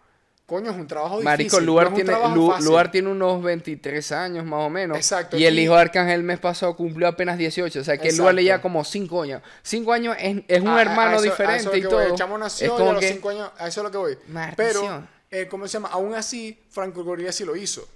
coño, 0.45 0.71
es 0.71 0.77
un 0.77 0.87
trabajo 0.87 1.15
difícil. 1.19 1.25
Marico, 1.25 1.59
no 1.59 1.65
Lugar 1.65 1.85
es 1.87 1.89
un 1.89 1.95
tiene, 1.95 2.11
Lu- 2.35 2.89
tiene 2.91 3.09
unos 3.09 3.41
23 3.43 4.11
años 4.11 4.45
más 4.45 4.59
o 4.65 4.69
menos. 4.69 4.97
Exacto, 4.97 5.37
Y 5.37 5.45
el 5.45 5.57
hijo 5.59 5.73
de 5.75 5.81
Arcángel 5.81 6.15
el 6.15 6.23
mes 6.23 6.39
pasado 6.39 6.75
cumplió 6.75 7.07
apenas 7.07 7.37
18. 7.37 7.79
O 7.79 7.83
sea 7.83 7.97
que 7.97 8.11
Lugar 8.11 8.35
le 8.35 8.43
lleva 8.43 8.55
Exacto. 8.55 8.63
como 8.63 8.83
5 8.83 9.21
años. 9.23 9.41
5 9.63 9.91
años 9.93 10.15
es, 10.19 10.43
es 10.47 10.61
un 10.61 10.67
A- 10.69 10.75
a- 10.75 10.77
a 10.77 10.81
hermano 10.81 11.11
eso- 11.17 11.19
a 11.19 11.21
diferente 11.23 11.61
eso 11.61 11.71
es 11.71 11.77
y 11.77 11.81
lo 11.81 11.89
todo. 11.89 11.99
voy. 12.01 12.09
El 12.11 12.15
chamo 12.17 12.37
nació 12.37 12.65
es 12.75 12.79
y 12.79 12.83
a 12.87 12.91
los 12.93 12.99
que. 13.01 13.13
cinco 13.13 13.29
años, 13.29 13.51
a 13.57 13.67
eso 13.67 13.79
es 13.81 13.83
lo 13.83 13.91
que 13.91 13.97
voy. 13.97 14.17
Maldición. 14.27 14.55
Pero, 14.65 15.07
eh, 15.31 15.47
¿cómo 15.47 15.67
se 15.67 15.73
llama? 15.73 15.89
Aún 15.91 16.13
así, 16.13 16.59
Franco 16.69 17.03
Gorilla 17.03 17.31
sí 17.31 17.43
lo 17.43 17.55
hizo. 17.55 17.87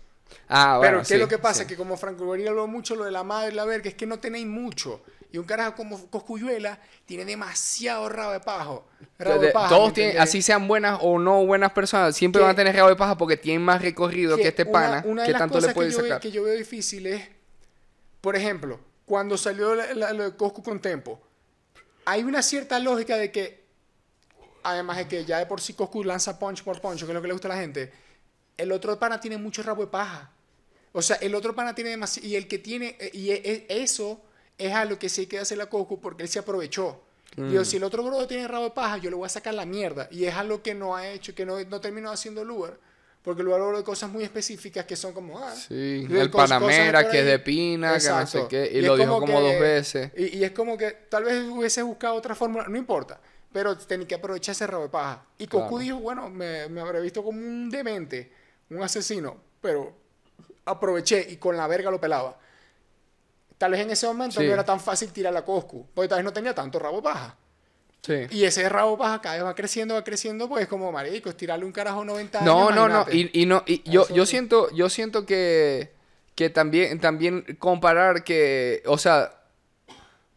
Ah, 0.47 0.77
bueno, 0.77 0.81
Pero, 0.81 0.99
¿qué 0.99 1.05
sí, 1.05 1.13
es 1.15 1.19
lo 1.19 1.27
que 1.27 1.37
pasa? 1.39 1.61
sí. 1.63 1.67
Que 1.67 1.75
como 1.75 1.97
Franco 1.97 2.25
Gorilla 2.25 2.49
habló 2.49 2.67
mucho 2.67 2.95
lo 2.95 3.03
de 3.05 3.11
la 3.11 3.23
madre 3.23 3.51
la 3.51 3.65
verga, 3.65 3.89
es 3.89 3.95
que 3.95 4.05
no 4.05 4.19
tenéis 4.19 4.45
mucho. 4.47 5.01
Y 5.31 5.37
un 5.37 5.45
carajo 5.45 5.75
como 5.75 6.09
Coscuyuela 6.09 6.79
tiene 7.05 7.23
demasiado 7.23 8.09
rabo 8.09 8.31
de 8.31 8.39
pajo. 8.39 8.87
Rabo 9.19 9.39
de 9.39 9.47
De- 9.47 9.53
paja, 9.53 9.69
todos 9.69 9.89
¿me 9.89 9.93
tienen, 9.93 10.19
así 10.19 10.41
sean 10.41 10.67
buenas 10.67 10.97
o 11.03 11.19
no 11.19 11.45
buenas 11.45 11.71
personas, 11.71 12.15
siempre 12.15 12.39
Que- 12.39 12.43
van 12.45 12.53
a 12.53 12.55
tener 12.55 12.75
rabo 12.75 12.89
de 12.89 12.95
paja 12.95 13.15
porque 13.17 13.37
tienen 13.37 13.61
más 13.63 13.81
recorrido 13.81 14.37
que, 14.37 14.47
este 14.47 14.65
pana, 14.65 15.03
una 15.05 15.25
que 15.25 15.33
tanto 15.33 15.59
le 15.59 15.71
puede 15.73 15.89
que 15.89 15.95
yo, 15.95 16.01
sacar. 16.01 16.19
que 16.19 16.31
yo 16.31 16.43
veo 16.43 16.55
difícil 16.55 17.05
es, 17.05 17.27
por 18.21 18.35
ejemplo, 18.35 18.79
cuando 19.05 19.37
salió 19.37 19.75
la- 19.75 19.93
la- 19.93 20.13
lo 20.13 20.23
de 20.31 20.35
Coscu 20.35 20.63
con 20.63 20.79
Tempo, 20.81 21.21
hay 22.05 22.23
una 22.23 22.41
cierta 22.41 22.79
lógica 22.79 23.15
de 23.17 23.31
que, 23.31 23.65
además 24.63 24.97
de 24.97 25.07
que 25.07 25.25
ya 25.25 25.37
de 25.37 25.45
por 25.45 25.61
sí 25.61 25.73
Coscu 25.73 26.03
lanza 26.03 26.39
punch 26.39 26.63
por 26.63 26.81
punch, 26.81 26.99
que 26.99 27.05
es 27.05 27.13
lo 27.13 27.21
que 27.21 27.27
le 27.27 27.33
gusta 27.33 27.47
a 27.47 27.55
la 27.55 27.61
gente, 27.61 27.91
el 28.57 28.71
otro 28.71 28.97
pana 28.97 29.19
tiene 29.21 29.37
mucho 29.37 29.61
rabo 29.61 29.83
de 29.83 29.91
paja. 29.91 30.31
O 30.91 31.03
sea, 31.03 31.17
el 31.17 31.35
otro 31.35 31.53
pana 31.53 31.75
tiene 31.75 31.91
demasiado, 31.91 32.27
y 32.27 32.35
el 32.35 32.47
que 32.47 32.57
tiene, 32.57 32.97
eh, 32.99 33.11
y 33.13 33.29
e- 33.29 33.41
e- 33.69 33.83
eso 33.83 34.21
es 34.59 34.73
a 34.73 34.85
lo 34.85 34.99
que 34.99 35.09
sí 35.09 35.21
hay 35.21 35.27
que 35.27 35.39
hacer 35.39 35.59
a 35.61 35.65
Coscu 35.67 35.99
porque 35.99 36.21
él 36.23 36.29
se 36.29 36.37
aprovechó. 36.39 37.01
Mm. 37.37 37.49
Digo, 37.49 37.65
si 37.65 37.77
el 37.77 37.83
otro 37.83 38.03
bro 38.03 38.27
tiene 38.27 38.47
rabo 38.47 38.65
de 38.65 38.71
paja, 38.71 38.97
yo 38.97 39.09
le 39.09 39.15
voy 39.15 39.25
a 39.25 39.29
sacar 39.29 39.53
la 39.55 39.65
mierda. 39.65 40.07
Y 40.11 40.25
es 40.25 40.35
algo 40.35 40.61
que 40.61 40.75
no 40.75 40.95
ha 40.95 41.07
hecho, 41.09 41.33
que 41.33 41.45
no, 41.45 41.59
no 41.63 41.81
terminó 41.81 42.11
haciendo 42.11 42.43
Lugar. 42.43 42.77
Porque 43.23 43.43
Lugar 43.43 43.61
habló 43.61 43.77
de 43.77 43.83
cosas 43.83 44.09
muy 44.09 44.23
específicas 44.23 44.85
que 44.85 44.95
son 44.95 45.11
como, 45.13 45.37
ah, 45.39 45.53
Sí, 45.53 46.07
el 46.09 46.31
cos- 46.31 46.37
Panamera, 46.37 47.09
que 47.09 47.19
es 47.19 47.25
de 47.25 47.39
Pina, 47.39 47.89
que 47.89 47.93
no 47.95 47.99
sé 47.99 48.07
Exacto. 48.07 48.47
qué, 48.47 48.69
y 48.73 48.81
lo 48.81 48.95
dijo 48.95 49.19
como 49.19 49.25
que- 49.25 49.33
dos 49.51 49.59
veces. 49.59 50.11
Y, 50.15 50.37
y 50.37 50.43
es 50.43 50.51
como 50.51 50.77
que 50.77 50.91
tal 51.09 51.25
vez 51.25 51.43
hubiese 51.49 51.81
buscado 51.83 52.15
otra 52.15 52.33
fórmula, 52.33 52.65
no 52.69 52.77
importa. 52.77 53.19
Pero 53.51 53.77
tenía 53.77 54.07
que 54.07 54.15
aprovechar 54.15 54.53
ese 54.53 54.65
rabo 54.67 54.83
de 54.83 54.89
paja. 54.89 55.25
Y 55.37 55.45
Goku 55.47 55.67
Claro. 55.67 55.77
dijo, 55.79 55.99
bueno, 55.99 56.29
me, 56.29 56.69
me 56.69 56.79
habré 56.81 57.01
visto 57.01 57.21
como 57.23 57.37
un 57.39 57.69
demente, 57.69 58.31
un 58.69 58.81
asesino, 58.83 59.35
pero 59.61 59.93
aproveché 60.65 61.25
y 61.29 61.37
con 61.37 61.57
la 61.57 61.67
verga 61.67 61.91
lo 61.91 61.99
pelaba. 61.99 62.37
Tal 63.59 63.71
vez 63.71 63.81
en 63.81 63.91
ese 63.91 64.07
momento 64.07 64.39
Sí. 64.41 64.47
no 64.47 64.53
era 64.53 64.65
tan 64.65 64.79
fácil 64.79 65.11
tirar 65.11 65.31
la 65.33 65.43
Coscu, 65.45 65.85
porque 65.93 66.07
tal 66.07 66.17
vez 66.17 66.25
no 66.25 66.33
tenía 66.33 66.55
tanto 66.55 66.79
rabo 66.79 67.03
paja. 67.03 67.35
Sí. 68.01 68.25
Y 68.31 68.45
ese 68.45 68.67
rabo 68.69 68.91
de 68.93 68.97
paja 68.97 69.21
cada 69.21 69.35
vez 69.35 69.43
va 69.45 69.53
creciendo, 69.53 69.93
va 69.93 70.03
creciendo, 70.03 70.49
pues 70.49 70.67
como 70.67 70.91
marico, 70.91 71.35
tirarle 71.35 71.65
un 71.65 71.71
carajo 71.71 72.03
90 72.03 72.39
años. 72.39 72.47
No, 72.51 72.71
no, 72.71 72.87
no. 72.87 73.05
Y, 73.11 73.29
y 73.41 73.45
no, 73.45 73.61
y 73.67 73.83
yo, 73.87 74.07
yo 74.09 74.25
siento, 74.25 74.71
yo 74.73 74.89
siento 74.89 75.25
que, 75.27 75.91
que 76.33 76.49
también, 76.49 76.99
también 76.99 77.45
comparar 77.59 78.23
que, 78.23 78.81
o 78.87 78.97
sea, 78.97 79.33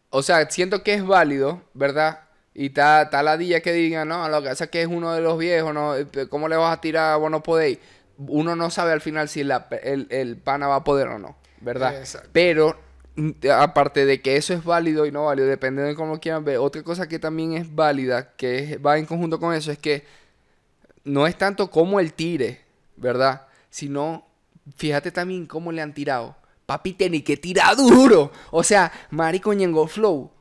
o 0.09 0.21
sea, 0.21 0.49
siento 0.49 0.83
que 0.83 0.93
es 0.93 1.05
válido, 1.05 1.61
¿verdad? 1.73 2.19
Y 2.53 2.67
está, 2.67 3.09
la 3.23 3.37
día 3.37 3.61
que 3.61 3.71
digan, 3.73 4.09
no, 4.09 4.27
lo 4.29 4.41
que 4.43 4.49
pasa 4.49 4.65
es 4.65 4.69
que 4.69 4.81
es 4.81 4.87
uno 4.87 5.13
de 5.13 5.21
los 5.21 5.37
viejos, 5.39 5.73
¿no? 5.73 5.95
¿Cómo 6.29 6.47
le 6.47 6.55
vas 6.57 6.77
a 6.77 6.81
tirar? 6.81 7.17
Vos 7.19 7.31
no 7.31 7.41
podéis. 7.41 7.79
Uno 8.17 8.55
no 8.55 8.69
sabe 8.69 8.91
al 8.91 9.01
final 9.01 9.27
si 9.27 9.43
la- 9.43 9.67
el, 9.81 10.07
el 10.11 10.37
pana 10.37 10.67
va 10.67 10.75
a 10.75 10.83
poder 10.83 11.07
o 11.07 11.17
no, 11.17 11.35
¿verdad? 11.61 11.97
Exacto. 11.97 12.29
Pero, 12.31 12.77
aparte 13.51 14.05
de 14.05 14.21
que 14.21 14.37
eso 14.37 14.53
es 14.53 14.63
válido 14.63 15.05
y 15.05 15.11
no 15.11 15.25
válido, 15.25 15.47
dependiendo 15.47 15.89
de 15.89 15.95
cómo 15.95 16.13
lo 16.13 16.19
quieran 16.19 16.43
ver, 16.43 16.57
otra 16.57 16.83
cosa 16.83 17.07
que 17.07 17.19
también 17.19 17.53
es 17.53 17.73
válida, 17.73 18.33
que 18.35 18.77
va 18.77 18.97
en 18.97 19.05
conjunto 19.05 19.39
con 19.39 19.53
eso, 19.53 19.71
es 19.71 19.77
que 19.77 20.05
no 21.03 21.27
es 21.27 21.37
tanto 21.37 21.69
como 21.69 21.99
el 21.99 22.13
tire, 22.13 22.61
¿verdad? 22.95 23.47
Sino, 23.69 24.25
fíjate 24.77 25.11
también 25.11 25.45
cómo 25.45 25.71
le 25.71 25.81
han 25.81 25.93
tirado. 25.93 26.35
Papi, 26.65 26.93
tiene 26.93 27.23
que 27.23 27.35
tirar 27.37 27.75
duro. 27.75 28.31
O 28.51 28.63
sea, 28.63 28.91
marico 29.09 29.53
Ñengo 29.53 29.87
Flow. 29.87 30.31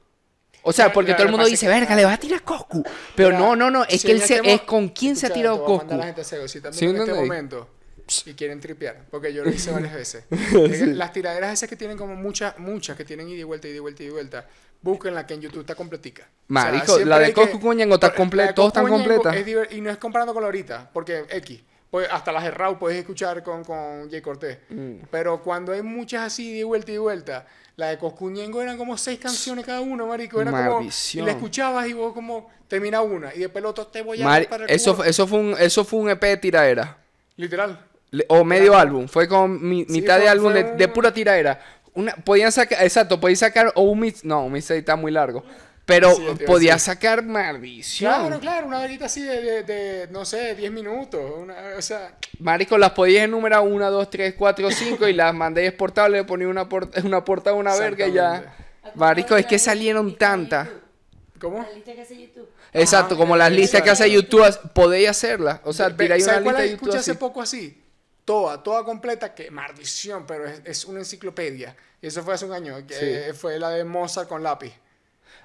O 0.63 0.73
sea, 0.73 0.93
porque 0.93 1.15
todo 1.15 1.25
el 1.25 1.33
mundo 1.33 1.47
dice, 1.47 1.67
verga, 1.67 1.97
le 1.97 2.05
va 2.05 2.13
a 2.13 2.19
tirar 2.19 2.43
Coscu. 2.43 2.85
Pero 3.17 3.37
no, 3.37 3.57
no, 3.57 3.71
no, 3.71 3.85
es 3.85 4.05
que 4.05 4.13
él 4.13 4.19
este 4.19 4.41
es 4.53 4.61
con 4.63 4.89
quién 4.91 5.17
se 5.17 5.27
ha 5.27 5.31
tirado 5.31 5.65
Coscu. 5.65 5.79
mandar 5.79 5.95
a 5.95 5.99
la 5.99 6.07
gente 6.07 6.21
a 6.21 6.25
cego. 6.25 6.47
Si 6.47 6.59
están 6.59 6.73
¿Sí 6.73 6.87
viendo 6.87 7.03
en 7.03 7.09
este 7.09 7.21
momento 7.21 7.69
y 8.27 8.35
quieren 8.35 8.61
tripear, 8.61 9.05
porque 9.11 9.33
yo 9.33 9.45
lo 9.45 9.51
hice 9.51 9.71
varias 9.73 9.95
veces. 9.95 10.25
Es 10.31 10.79
que 10.79 10.87
Las 10.87 11.13
tiraderas 11.13 11.53
esas 11.53 11.69
que 11.69 11.77
tienen 11.77 11.97
como 11.97 12.15
muchas, 12.15 12.59
muchas 12.59 12.97
que 12.97 13.05
tienen 13.05 13.29
ida 13.29 13.41
y 13.41 13.45
vuelta, 13.45 13.69
ida 13.69 13.77
y 13.77 13.81
vuelta, 13.81 14.03
ida 14.03 14.11
y 14.11 14.13
vuelta, 14.13 14.47
búsquenla 14.81 15.27
que 15.27 15.35
en 15.35 15.41
YouTube 15.41 15.61
está 15.61 15.75
completica. 15.75 16.29
Marico, 16.49 16.99
la 17.01 17.19
de 17.19 17.33
Coscu 17.33 17.61
con 17.61 17.77
Ñengo 17.77 17.95
está 17.95 18.11
de 18.11 18.17
completa, 18.17 18.55
todos 18.55 18.73
Coscu 18.73 18.87
están 18.87 18.99
completas. 18.99 19.37
es 19.37 19.73
Y 19.73 19.81
no 19.81 19.91
es 19.91 19.97
comparando 19.97 20.35
con 20.35 20.43
la 20.43 20.47
ahorita, 20.49 20.91
porque 20.93 21.25
X. 21.31 21.63
Pues 21.91 22.09
hasta 22.11 22.33
las 22.33 22.45
de 22.45 22.51
Raw 22.51 22.79
puedes 22.79 22.99
escuchar 22.99 23.43
con, 23.43 23.65
con 23.65 24.11
Jay 24.11 24.23
Cortés. 24.23 24.59
Mm. 24.71 24.95
Pero 25.11 25.43
cuando 25.43 25.73
hay 25.73 25.83
muchas 25.83 26.23
así, 26.23 26.53
ida 26.53 26.61
y 26.61 26.63
vuelta, 26.63 26.91
y 26.91 26.97
vuelta, 26.97 27.47
la 27.77 27.89
de 27.89 27.99
Coscuñengo 27.99 28.63
eran 28.63 28.79
como 28.79 28.97
seis 28.97 29.19
canciones 29.19 29.67
cada 29.67 29.83
uno, 29.83 30.07
marico. 30.07 30.41
Era 30.41 30.51
como... 30.53 30.81
Y 30.81 31.21
la 31.21 31.33
escuchabas 31.33 31.87
y 31.89 31.93
vos 31.93 32.15
como... 32.15 32.51
Termina 32.67 33.03
una 33.03 33.35
y 33.35 33.41
después 33.41 33.61
el 33.61 33.67
otro 33.67 33.87
te 33.89 34.01
voy 34.01 34.23
a... 34.23 34.25
Mari- 34.25 34.47
para 34.47 34.65
el 34.65 34.71
eso, 34.71 34.97
culo. 34.97 35.07
eso, 35.07 35.27
fue 35.27 35.39
un, 35.39 35.55
eso 35.59 35.85
fue 35.85 36.01
un 36.01 36.09
EP 36.09 36.23
de 36.23 36.37
tiraera. 36.39 36.97
Literal. 37.37 37.79
O 38.29 38.45
medio 38.45 38.77
álbum. 38.77 39.09
Fue 39.09 39.27
con 39.29 39.67
mi- 39.67 39.85
Sí, 39.87 39.93
mitad 39.93 40.17
fue- 40.17 40.25
de 40.25 40.29
álbum 40.29 40.53
fue 40.53 40.63
de, 40.65 40.73
de 40.77 40.89
pura 40.89 41.13
tiraera. 41.15 41.59
Una, 41.95 42.15
podían 42.17 42.53
sacar, 42.53 42.83
exacto, 42.83 43.19
podían 43.21 43.37
sacar 43.37 43.73
o 43.75 43.83
un 43.83 44.01
mix. 44.01 44.25
No, 44.25 44.45
un 44.47 44.53
mix 44.53 44.71
está 44.71 44.97
muy 44.97 45.13
largo. 45.13 45.45
Pero 45.85 46.15
Sí, 46.15 46.23
podía 46.47 46.75
decir. 46.75 46.93
sacar 46.93 47.25
maldición. 47.25 48.13
Claro, 48.15 48.39
claro, 48.41 48.67
una 48.69 48.79
verita 48.81 49.07
así 49.07 49.21
de, 49.23 49.41
de, 49.43 49.63
de, 49.65 50.09
no 50.13 50.25
sé, 50.25 50.55
10 50.55 50.71
minutos. 50.71 51.21
Una, 51.39 51.55
o 51.77 51.83
sea, 51.83 52.15
Marico, 52.39 52.79
las 52.79 52.93
podías 52.93 53.25
enumerar 53.25 53.63
1, 53.63 53.91
2, 53.91 54.09
3, 54.09 54.35
4, 54.39 54.71
5 54.71 55.09
y 55.09 55.13
las 55.13 55.35
mandé 55.35 55.67
exportables, 55.67 56.21
le 56.21 56.25
ponía 56.25 56.47
una, 56.49 56.69
por- 56.69 56.89
una 57.05 57.25
portada, 57.25 57.57
una 57.57 57.75
verga 57.77 58.07
y 58.07 58.13
ya. 58.13 58.55
Marico, 58.95 59.37
es 59.37 59.45
que 59.47 59.59
salieron 59.59 60.17
tantas. 60.17 60.69
¿cómo? 61.41 61.59
La 61.59 61.71
lista 61.73 61.93
que 61.95 62.03
hace 62.03 62.17
YouTube. 62.21 62.49
Exacto, 62.73 63.15
Ajá, 63.15 63.21
como 63.23 63.37
las 63.37 63.51
listas 63.51 63.83
que 63.83 63.91
hace. 63.91 64.09
YouTube, 64.11 64.45
as- 64.45 64.59
podéis 64.73 65.09
hacerlas. 65.11 65.61
O 65.65 65.73
sea, 65.73 65.95
tiráis 65.95 66.23
una 66.25 66.35
¿sabes 66.35 66.45
cuál 66.45 66.55
lista 66.57 66.63
de 66.63 66.73
escuché 66.75 66.87
YouTube 66.93 67.01
hace 67.01 67.11
así. 67.11 67.19
poco 67.19 67.43
así? 67.43 67.82
Toda, 68.25 68.63
toda 68.63 68.85
completa, 68.85 69.35
que 69.35 69.51
maldición, 69.51 70.25
pero 70.27 70.47
es, 70.47 70.61
es 70.65 70.85
una 70.85 71.01
enciclopedia. 71.01 71.77
Y 72.01 72.07
eso 72.07 72.23
fue 72.23 72.35
hace 72.35 72.45
un 72.45 72.53
año, 72.53 72.87
que 72.87 72.95
Sí. 72.95 73.01
eh, 73.03 73.33
fue 73.35 73.59
la 73.59 73.71
de 73.71 73.85
Mozart 73.85 74.29
con 74.29 74.43
lápiz. 74.43 74.73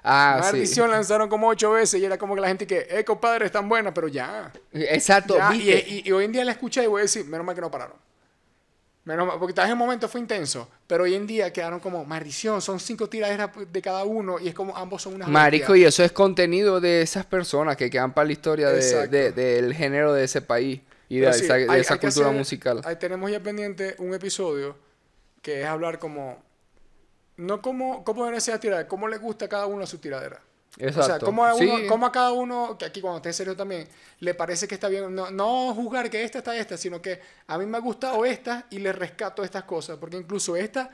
Ah, 0.04 0.38
sí. 0.40 0.52
maldición 0.52 0.90
lanzaron 0.90 1.28
como 1.28 1.48
ocho 1.48 1.72
veces 1.72 2.00
y 2.00 2.04
era 2.04 2.16
como 2.16 2.34
que 2.36 2.40
la 2.40 2.48
gente 2.48 2.66
que, 2.66 2.86
eh, 2.88 3.04
compadre, 3.04 3.46
es 3.46 3.52
tan 3.52 3.68
buena, 3.68 3.92
pero 3.92 4.06
ya. 4.06 4.52
Exacto, 4.72 5.36
ya. 5.36 5.52
Y, 5.54 5.58
¿viste? 5.58 5.84
y- 5.88 6.02
y 6.08 6.12
hoy 6.12 6.24
en 6.24 6.32
día 6.32 6.44
la 6.44 6.52
escuché 6.52 6.84
y 6.84 6.86
voy 6.86 7.00
a 7.00 7.02
decir, 7.02 7.24
menos 7.24 7.44
mal 7.44 7.54
que 7.54 7.60
no 7.60 7.70
pararon. 7.70 7.96
Menos 9.04 9.26
mal, 9.26 9.38
porque 9.38 9.54
tal 9.54 9.64
vez 9.64 9.72
un 9.72 9.78
momento 9.78 10.06
fue 10.08 10.20
intenso, 10.20 10.68
pero 10.86 11.04
hoy 11.04 11.14
en 11.14 11.26
día 11.26 11.50
quedaron 11.52 11.80
como 11.80 12.04
maldición, 12.04 12.60
son 12.60 12.78
cinco 12.78 13.08
tiraderas 13.08 13.50
de 13.72 13.82
cada 13.82 14.04
uno 14.04 14.38
y 14.38 14.48
es 14.48 14.54
como 14.54 14.76
ambos 14.76 15.02
son 15.02 15.14
unas 15.14 15.28
Marico, 15.28 15.72
bestias. 15.72 15.78
y 15.78 15.84
eso 15.88 16.04
es 16.04 16.12
contenido 16.12 16.78
de 16.78 17.00
esas 17.02 17.24
personas 17.24 17.76
que 17.76 17.88
quedan 17.88 18.12
para 18.12 18.26
la 18.26 18.32
historia 18.32 18.68
de- 18.68 18.78
Exacto. 18.78 19.10
de- 19.10 19.32
del 19.32 19.74
género 19.74 20.12
de 20.12 20.24
ese 20.24 20.42
país 20.42 20.80
y 21.08 21.18
de 21.18 21.32
sí, 21.32 21.44
esa, 21.44 21.54
de 21.54 21.70
hay- 21.70 21.80
esa 21.80 21.94
hay 21.94 22.00
cultura 22.00 22.26
hacer- 22.28 22.38
musical. 22.38 22.80
Ahí 22.84 22.96
tenemos 22.96 23.30
ya 23.30 23.40
pendiente 23.40 23.94
un 23.98 24.14
episodio 24.14 24.76
que 25.42 25.60
es 25.62 25.66
hablar 25.66 25.98
como, 25.98 26.42
no 27.36 27.62
como, 27.62 28.04
cómo 28.04 28.24
deben 28.24 28.40
ser 28.40 28.54
las 28.54 28.60
tiraderas, 28.60 28.88
cómo 28.88 29.08
le 29.08 29.18
gusta 29.18 29.44
a 29.46 29.48
cada 29.48 29.66
uno 29.66 29.86
su 29.86 29.98
tiradera. 29.98 30.40
O 30.76 30.80
sea, 30.80 30.88
Exacto. 30.88 31.26
cómo 31.26 31.44
a, 31.44 31.54
uno, 31.54 31.76
Sí. 31.78 31.86
cómo 31.88 32.06
a 32.06 32.12
cada 32.12 32.32
uno, 32.32 32.76
que 32.78 32.84
aquí 32.84 33.00
cuando 33.00 33.16
esté 33.18 33.30
en 33.30 33.34
serio 33.34 33.56
también, 33.56 33.88
le 34.20 34.34
parece 34.34 34.68
que 34.68 34.74
está 34.74 34.88
bien, 34.88 35.12
no, 35.14 35.30
no 35.30 35.74
juzgar 35.74 36.08
que 36.10 36.22
esta 36.22 36.38
está 36.38 36.56
esta, 36.56 36.76
sino 36.76 37.00
que 37.00 37.20
a 37.46 37.58
mí 37.58 37.66
me 37.66 37.78
ha 37.78 37.80
gustado 37.80 38.24
esta 38.24 38.66
y 38.70 38.78
le 38.78 38.92
rescato 38.92 39.42
estas 39.42 39.64
cosas, 39.64 39.96
porque 39.98 40.16
incluso 40.16 40.56
esta... 40.56 40.90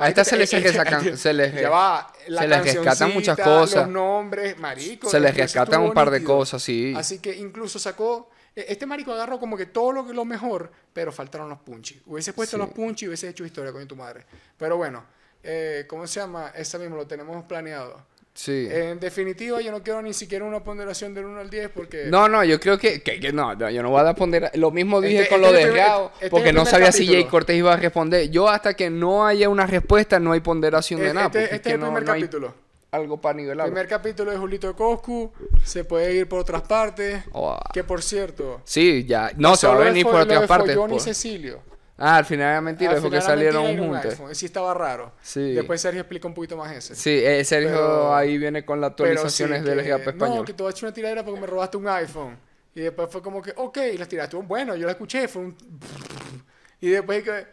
A 0.00 0.08
esta 0.08 0.24
se 0.24 0.36
les 0.36 0.52
eh, 0.52 0.60
resacan- 0.62 1.16
se 1.16 1.32
les- 1.32 1.54
ya 1.54 1.70
va, 1.70 2.12
la 2.28 2.42
se 2.42 2.48
les 2.48 2.62
rescatan 2.64 3.12
muchas 3.12 3.36
cosas. 3.36 3.82
Los 3.82 3.88
nombres, 3.88 4.56
marico. 4.58 5.10
Se 5.10 5.18
les 5.20 5.36
rescatan 5.36 5.82
un 5.82 5.92
par 5.92 6.10
de 6.10 6.20
nítido. 6.20 6.36
cosas, 6.38 6.62
sí. 6.62 6.94
Así 6.96 7.18
que 7.18 7.36
incluso 7.36 7.78
sacó... 7.78 8.30
e- 8.60 8.66
Este 8.72 8.86
marico 8.86 9.12
agarró 9.12 9.38
como 9.38 9.56
que 9.56 9.66
todo 9.66 9.92
lo, 9.92 10.12
lo 10.12 10.24
mejor, 10.24 10.70
pero 10.92 11.12
faltaron 11.12 11.48
los 11.48 11.58
punchis. 11.60 11.98
Hubiese 12.06 12.32
puesto 12.32 12.56
Sí. 12.56 12.62
los 12.62 12.70
punchis 12.70 13.02
y 13.04 13.08
hubiese 13.08 13.28
hecho 13.28 13.44
historia 13.44 13.72
con 13.72 13.86
tu 13.86 13.96
madre. 13.96 14.24
Pero 14.56 14.76
bueno, 14.76 15.04
eh, 15.42 15.84
¿cómo 15.88 16.06
se 16.06 16.20
llama? 16.20 16.52
Esa 16.54 16.78
mismo 16.78 16.96
lo 16.96 17.06
tenemos 17.06 17.44
planeado. 17.44 18.06
Sí. 18.34 18.68
En 18.70 19.00
definitiva, 19.00 19.60
yo 19.60 19.72
no 19.72 19.82
quiero 19.82 20.00
ni 20.00 20.12
siquiera 20.14 20.44
una 20.44 20.62
ponderación 20.62 21.12
del 21.12 21.24
1 21.24 21.40
al 21.40 21.50
10 21.50 21.70
porque... 21.70 22.04
No, 22.06 22.28
no, 22.28 22.44
yo 22.44 22.60
creo 22.60 22.78
que, 22.78 23.02
que- 23.02 23.18
que 23.18 23.32
no, 23.32 23.52
no, 23.56 23.68
yo 23.68 23.82
no 23.82 23.90
voy 23.90 24.00
a 24.00 24.04
responder. 24.04 24.52
Lo 24.54 24.70
mismo 24.70 25.00
dije 25.00 25.22
Este- 25.22 25.28
con 25.34 25.40
este 25.42 25.52
lo 25.52 25.58
es 25.58 25.64
el 25.64 25.66
de 25.70 25.72
primer- 25.72 25.88
Gao, 25.90 26.10
este 26.14 26.24
es 26.26 26.30
porque 26.30 26.52
no 26.52 26.64
sabía 26.64 26.92
si. 26.92 27.04
Jay 27.08 27.24
Cortés 27.24 27.56
iba 27.56 27.72
a 27.72 27.76
responder. 27.76 28.30
Yo 28.30 28.48
hasta 28.48 28.74
que 28.74 28.90
no 28.90 29.26
haya 29.26 29.48
una 29.48 29.66
respuesta 29.66 30.20
no 30.20 30.30
hay 30.32 30.40
ponderación 30.40 31.00
de 31.00 31.06
Este- 31.06 31.14
nada. 31.14 31.26
este- 31.26 31.54
este 31.56 31.68
es 31.70 31.74
el 31.74 31.80
no- 31.80 31.86
primer 31.86 32.04
no 32.04 32.12
hay 32.12 32.20
capítulo. 32.20 32.54
Algo 32.90 33.20
para 33.20 33.34
nivelar. 33.34 33.66
Primer 33.66 33.86
capítulo 33.88 34.30
de 34.30 34.38
Julito 34.38 34.66
de 34.68 34.74
Coscu, 34.74 35.32
se 35.64 35.84
puede 35.84 36.14
ir 36.14 36.28
por 36.28 36.40
otras 36.40 36.62
partes. 36.62 37.22
Oh. 37.32 37.58
Que 37.72 37.84
por 37.84 38.02
cierto... 38.02 38.62
Sí, 38.64 39.04
ya. 39.06 39.30
No, 39.36 39.56
se 39.56 39.66
va 39.66 39.74
a 39.74 39.78
venir 39.78 40.04
por 40.04 40.16
otras 40.20 40.46
partes. 40.46 40.74
Follón 40.74 40.90
y 40.90 40.94
pues. 40.94 41.04
Cecilio. 41.04 41.62
Ah, 42.00 42.16
al 42.18 42.24
final 42.24 42.48
era 42.50 42.60
mentira, 42.60 42.90
Al 42.92 42.96
es 42.98 43.02
porque 43.02 43.20
final 43.20 43.42
era 43.42 43.52
salieron 43.52 43.70
y 43.72 43.88
juntos. 43.88 44.12
iPhone. 44.12 44.34
Sí 44.34 44.46
estaba 44.46 44.72
raro. 44.72 45.12
Sí. 45.20 45.52
Después 45.52 45.80
Sergio 45.80 46.00
explica 46.00 46.28
un 46.28 46.34
poquito 46.34 46.56
más 46.56 46.72
ese. 46.72 46.94
Sí, 46.94 47.10
eh, 47.10 47.44
Sergio 47.44 47.70
Pero- 47.72 48.14
ahí 48.14 48.38
viene 48.38 48.64
con 48.64 48.80
las 48.80 48.90
actualizaciones 48.90 49.62
sí 49.62 49.68
del 49.68 49.82
que, 49.82 49.90
rap 49.90 50.06
español. 50.06 50.36
No, 50.38 50.44
que 50.44 50.52
voy 50.52 50.68
a 50.68 50.70
echar 50.70 50.84
una 50.84 50.94
tiradera 50.94 51.24
porque 51.24 51.40
me 51.40 51.46
robaste 51.48 51.76
un 51.76 51.88
iPhone. 51.88 52.38
Y 52.74 52.82
después 52.82 53.08
fue 53.10 53.20
como 53.20 53.42
que, 53.42 53.52
ok, 53.56 53.78
y 53.94 53.98
las 53.98 54.06
tiraste. 54.06 54.36
Bueno, 54.36 54.76
yo 54.76 54.86
la 54.86 54.92
escuché, 54.92 55.26
fue 55.26 55.42
un... 55.42 55.56
Y 56.80 56.90
después 56.90 57.24
que... 57.24 57.46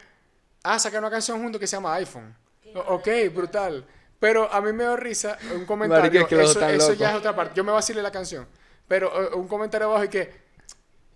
Ah, 0.62 0.78
sacaron 0.78 1.04
una 1.04 1.10
canción 1.10 1.42
junto 1.42 1.58
que 1.58 1.66
se 1.66 1.74
llama 1.76 1.94
iPhone. 1.94 2.32
O- 2.74 2.94
ok, 2.94 3.08
brutal. 3.34 3.84
Pero 4.18 4.50
a 4.52 4.60
mí 4.60 4.72
me 4.72 4.84
dio 4.84 4.96
risa 4.96 5.36
un 5.54 5.66
comentario. 5.66 6.04
Marica, 6.04 6.20
es 6.22 6.26
que 6.28 6.36
los 6.36 6.56
eso 6.56 6.92
ya 6.94 7.10
es 7.10 7.16
otra 7.16 7.34
parte. 7.36 7.52
Yo 7.54 7.64
me 7.64 7.72
vacilé 7.72 8.00
la 8.02 8.10
canción. 8.10 8.46
Pero 8.88 9.10
eh, 9.32 9.34
un 9.34 9.46
comentario 9.48 9.88
abajo 9.88 10.04
y 10.04 10.08
que... 10.08 10.46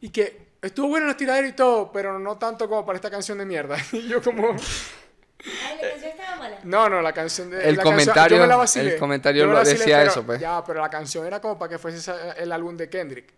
Y 0.02 0.08
que 0.10 0.48
estuvo 0.62 0.88
bueno 0.88 1.06
la 1.06 1.16
tiradera 1.16 1.46
y 1.48 1.52
todo, 1.52 1.90
pero 1.92 2.18
no 2.18 2.36
tanto 2.38 2.68
como 2.68 2.84
para 2.86 2.96
esta 2.96 3.10
canción 3.10 3.38
de 3.38 3.44
mierda. 3.46 3.76
Y 3.92 4.08
yo 4.08 4.22
como... 4.22 4.48
Ay, 4.50 5.78
la 5.80 5.88
canción 5.90 6.10
estaba 6.10 6.36
mala. 6.36 6.58
No, 6.64 6.88
no, 6.90 7.00
la 7.02 7.12
canción 7.12 7.48
de. 7.50 7.56
El 7.66 7.76
la 7.76 7.82
canción- 7.82 7.94
comentario- 8.14 8.36
yo 8.36 8.42
me 8.42 8.48
la 8.48 8.56
vacilé. 8.56 8.92
el 8.94 8.98
comentario 8.98 9.40
Yo 9.42 9.46
me 9.46 9.52
lo 9.52 9.58
la 9.58 9.60
vacilé, 9.60 9.78
decía 9.78 9.98
pero- 9.98 10.10
eso, 10.10 10.22
pues. 10.24 10.40
Ya, 10.40 10.62
pero 10.64 10.80
la 10.82 10.90
canción 10.90 11.26
era 11.26 11.40
como 11.40 11.58
para 11.58 11.70
que 11.70 11.78
fuese 11.78 11.98
esa- 11.98 12.32
el 12.32 12.52
álbum 12.52 12.76
de 12.76 12.88
Kendrick. 12.90 13.32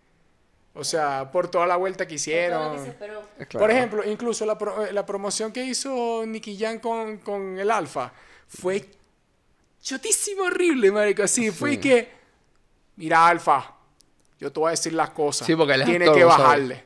O 0.73 0.83
sea, 0.83 1.29
por 1.31 1.49
toda 1.49 1.65
la 1.67 1.75
vuelta 1.77 2.05
que 2.07 2.15
hicieron. 2.15 2.75
esperó. 2.85 3.21
Claro. 3.47 3.59
Por 3.59 3.71
ejemplo, 3.71 4.03
incluso 4.03 4.45
la, 4.45 4.57
pro- 4.57 4.85
eh, 4.85 4.91
la 4.91 5.05
promoción 5.05 5.51
que 5.53 5.63
hizo 5.63 6.23
Nicky 6.25 6.57
Jam 6.57 6.79
con, 6.79 7.17
con 7.19 7.57
el 7.59 7.69
Alfa 7.71 8.11
fue 8.47 8.89
chotísimo 9.83 10.43
horrible, 10.45 10.91
marico. 10.91 11.23
Así, 11.23 11.51
fue 11.51 11.79
que. 11.79 12.09
Mira, 12.95 13.27
Alfa, 13.27 13.75
yo 14.39 14.51
te 14.51 14.59
voy 14.59 14.69
a 14.69 14.71
decir 14.71 14.93
las 14.93 15.11
cosas. 15.11 15.45
Sí, 15.45 15.55
porque 15.55 15.73
él 15.73 15.81
es 15.81 15.87
Tienes 15.87 16.09
que 16.09 16.21
sabe. 16.21 16.25
bajarle. 16.25 16.83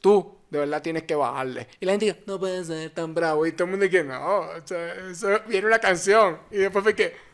Tú, 0.00 0.38
de 0.50 0.58
verdad, 0.60 0.80
tienes 0.82 1.02
que 1.02 1.14
bajarle. 1.14 1.66
Y 1.80 1.86
la 1.86 1.92
gente 1.92 2.06
dice, 2.06 2.22
no 2.26 2.38
puedes 2.38 2.66
ser 2.68 2.90
tan 2.90 3.14
bravo. 3.14 3.44
Y 3.46 3.52
todo 3.52 3.64
el 3.64 3.70
mundo 3.72 3.84
dice, 3.86 4.04
no, 4.04 4.38
o 4.40 4.60
sea, 4.64 4.94
eso 5.10 5.40
viene 5.48 5.66
una 5.66 5.78
canción. 5.78 6.38
Y 6.50 6.56
después 6.58 6.82
fue 6.82 6.94
que. 6.94 7.25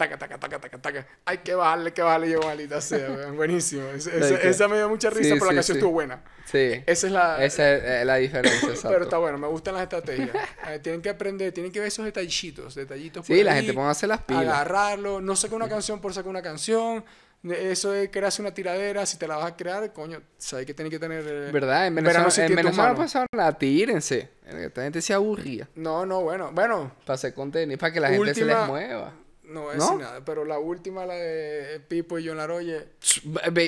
Taca, 0.00 0.16
taca, 0.16 0.38
taca, 0.38 0.58
taca, 0.58 0.78
taca. 0.78 1.06
Hay 1.26 1.38
que 1.38 1.54
bajarle, 1.54 1.92
que 1.92 2.00
bajarle. 2.00 2.30
Yo, 2.30 2.40
maldita 2.40 2.80
sea, 2.80 3.30
buenísimo. 3.36 3.86
Es- 3.90 4.06
esa, 4.06 4.66
me 4.66 4.78
dio 4.78 4.88
mucha 4.88 5.10
risa, 5.10 5.24
Sí, 5.24 5.32
pero 5.34 5.44
la 5.50 5.54
canción 5.56 5.74
sí. 5.74 5.78
estuvo 5.78 5.92
buena. 5.92 6.22
Sí. 6.46 6.82
Esa 6.86 7.06
es 7.06 7.12
la. 7.12 7.44
Esa 7.44 7.74
es 8.00 8.06
la 8.06 8.16
diferencia. 8.16 8.70
Pero 8.90 9.02
está 9.04 9.18
bueno, 9.18 9.36
me 9.36 9.46
gustan 9.46 9.74
las 9.74 9.82
estrategias. 9.82 10.30
Eh, 10.68 10.78
tienen 10.82 11.02
que 11.02 11.10
aprender, 11.10 11.52
tienen 11.52 11.70
que 11.70 11.78
ver 11.80 11.88
esos 11.88 12.04
detallitos, 12.06 12.74
detallitos. 12.74 13.26
Sí, 13.26 13.34
por 13.36 13.44
la 13.44 13.52
ahí, 13.52 13.58
gente 13.58 13.74
póngase 13.74 14.06
las 14.06 14.22
pilas. 14.22 14.44
Agarrarlo, 14.46 15.20
no 15.20 15.36
sacar 15.36 15.56
una 15.56 15.68
canción 15.68 16.00
por 16.00 16.14
sacar 16.14 16.30
una 16.30 16.40
canción. 16.42 17.04
Eso 17.42 17.92
de 17.92 18.10
crearse 18.10 18.42
una 18.42 18.52
tiradera, 18.52 19.06
si 19.06 19.16
te 19.16 19.26
la 19.26 19.36
vas 19.36 19.46
a 19.46 19.56
crear, 19.56 19.90
coño, 19.94 20.20
sabes 20.36 20.66
que 20.66 20.74
tienes 20.74 20.90
que 20.90 20.98
tener. 20.98 21.24
eh, 21.26 21.50
¿Verdad? 21.52 21.86
En 21.86 21.94
Venezuela, 21.94 22.30
sin 22.30 22.44
en 22.44 22.54
Venezuela 22.56 22.94
pasaron 22.94 23.28
la 23.34 23.52
tírense. 23.56 24.28
Esta 24.46 24.82
gente 24.82 25.00
se 25.00 25.14
aburría. 25.14 25.68
No, 25.74 26.04
no, 26.04 26.20
bueno, 26.22 26.50
bueno, 26.52 26.92
Para 27.06 27.14
hacer 27.14 27.32
contenido, 27.32 27.78
para 27.78 27.92
que 27.92 28.00
la 28.00 28.08
gente 28.10 28.34
se 28.34 28.44
les 28.44 28.56
mueva. 28.66 29.14
No 29.50 29.62
voy 29.62 29.74
a 29.74 29.94
nada, 29.98 30.24
pero 30.24 30.44
la 30.44 30.58
última, 30.58 31.04
la 31.06 31.14
de 31.14 31.80
Pipo 31.86 32.18
y 32.18 32.26
John 32.26 32.36
Laroye. 32.38 32.86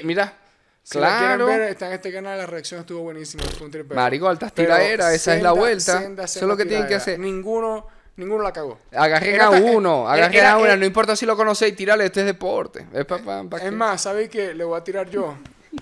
Mira, 0.05 0.37
Si 0.83 0.99
claro. 0.99 1.47
ver, 1.47 1.61
está 1.63 1.87
en 1.89 1.93
este 1.95 2.13
canal, 2.13 2.39
la 2.39 2.47
reacción 2.47 2.81
estuvo 2.81 3.01
buenísima. 3.03 3.43
fue 3.57 3.67
un 3.67 3.71
tripeo. 3.73 3.97
Marico, 3.97 4.29
altas 4.29 4.53
tiraderas, 4.53 5.13
esa 5.15 5.37
es 5.37 5.43
la 5.43 5.53
vuelta. 5.53 6.01
senda, 6.01 6.25
Eso 6.25 6.41
es 6.41 6.47
lo 6.47 6.57
que 6.57 6.65
tienen 6.65 6.87
que 6.89 6.95
hacer. 6.97 7.19
Ninguno, 7.19 7.87
ninguno 8.17 8.43
la 8.43 8.53
cagó. 8.53 8.79
Agarren 8.93 9.41
a 9.41 9.51
uno, 9.51 10.09
agarren 10.09 10.45
a 10.47 10.59
una, 10.59 10.77
no 10.77 10.85
importa 10.87 11.15
si 11.17 11.27
lo 11.27 11.37
conocéis, 11.37 11.77
tírale, 11.77 12.07
este 12.07 12.21
es 12.21 12.27
deporte. 12.27 12.87
Es 12.93 13.05
pa, 13.05 13.19
pa- 13.19 13.45
pa 13.45 13.57
Es 13.59 13.63
qué. 13.65 13.71
más, 13.71 14.03
¿sabéis 14.03 14.29
qué? 14.31 14.55
Le 14.55 14.65
voy 14.65 14.79
a 14.79 14.85
tirar 14.85 15.09
yo 15.11 15.35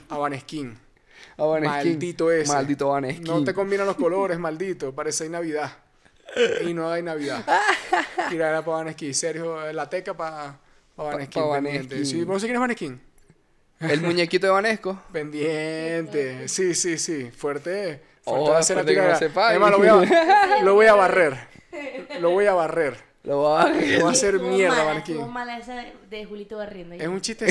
a 0.09 0.19
Vaneskin. 0.19 0.79
Vaneskin. 1.39 1.71
Maldito 1.93 2.31
ese. 2.31 2.53
Maldito 2.53 2.89
Vaneskin. 2.91 3.25
No 3.25 3.43
te 3.43 3.55
combinan 3.55 3.87
los 3.87 3.97
colores, 3.97 4.39
maldito. 4.39 4.95
Parece 4.95 5.27
Navidad. 5.31 5.73
Y 6.69 6.75
no 6.75 6.91
hay 6.91 7.03
Navidad. 7.03 7.45
Tirar 8.31 8.65
para 8.65 8.77
Vaneskin. 8.79 9.15
Sergio, 9.15 9.67
eh, 9.67 9.73
la 9.73 9.89
teca 9.89 10.15
para 10.17 10.59
Vaneskin. 10.97 11.43
pa 11.43 11.53
pendiente. 11.55 11.95
Vaneskin. 11.95 12.07
Sí, 12.07 12.25
¿Vos 12.25 12.41
sé 12.41 12.47
quién 12.47 12.57
es 12.57 12.61
Vaneskin? 12.61 13.01
El 13.81 14.01
muñequito 14.03 14.47
de 14.47 14.53
Vanesco. 14.53 15.03
Pendiente. 15.13 16.49
Sí, 16.49 16.75
sí, 16.75 16.99
sí. 16.99 17.31
Fuerte. 17.31 18.03
Oh, 18.25 18.33
Fuerte 18.33 18.51
va 18.51 18.59
a 18.59 18.63
ser 18.63 18.77
la 18.77 18.85
tirada. 18.85 19.19
Además, 19.49 19.71
lo 19.71 19.79
voy, 19.79 19.89
a, 19.89 20.61
lo 20.63 20.75
voy 20.75 20.87
a 20.87 20.95
barrer. 20.95 21.37
Lo 22.21 22.31
voy 22.31 22.47
a 22.47 22.53
barrer. 22.55 23.11
Lo 23.23 23.43
va 23.43 23.63
a 23.63 23.69
Lo 23.69 24.03
va 24.05 24.09
a 24.09 24.13
hacer 24.13 24.39
mierda, 24.41 24.83
Vaneskin. 24.85 25.17
Estuvo 25.17 25.31
mala 25.31 25.59
esa 25.59 25.75
de- 25.75 25.93
de 26.09 26.25
Julito 26.25 26.57
Barriendo. 26.57 26.95
Es 26.95 27.07
un 27.07 27.21
chiste. 27.21 27.47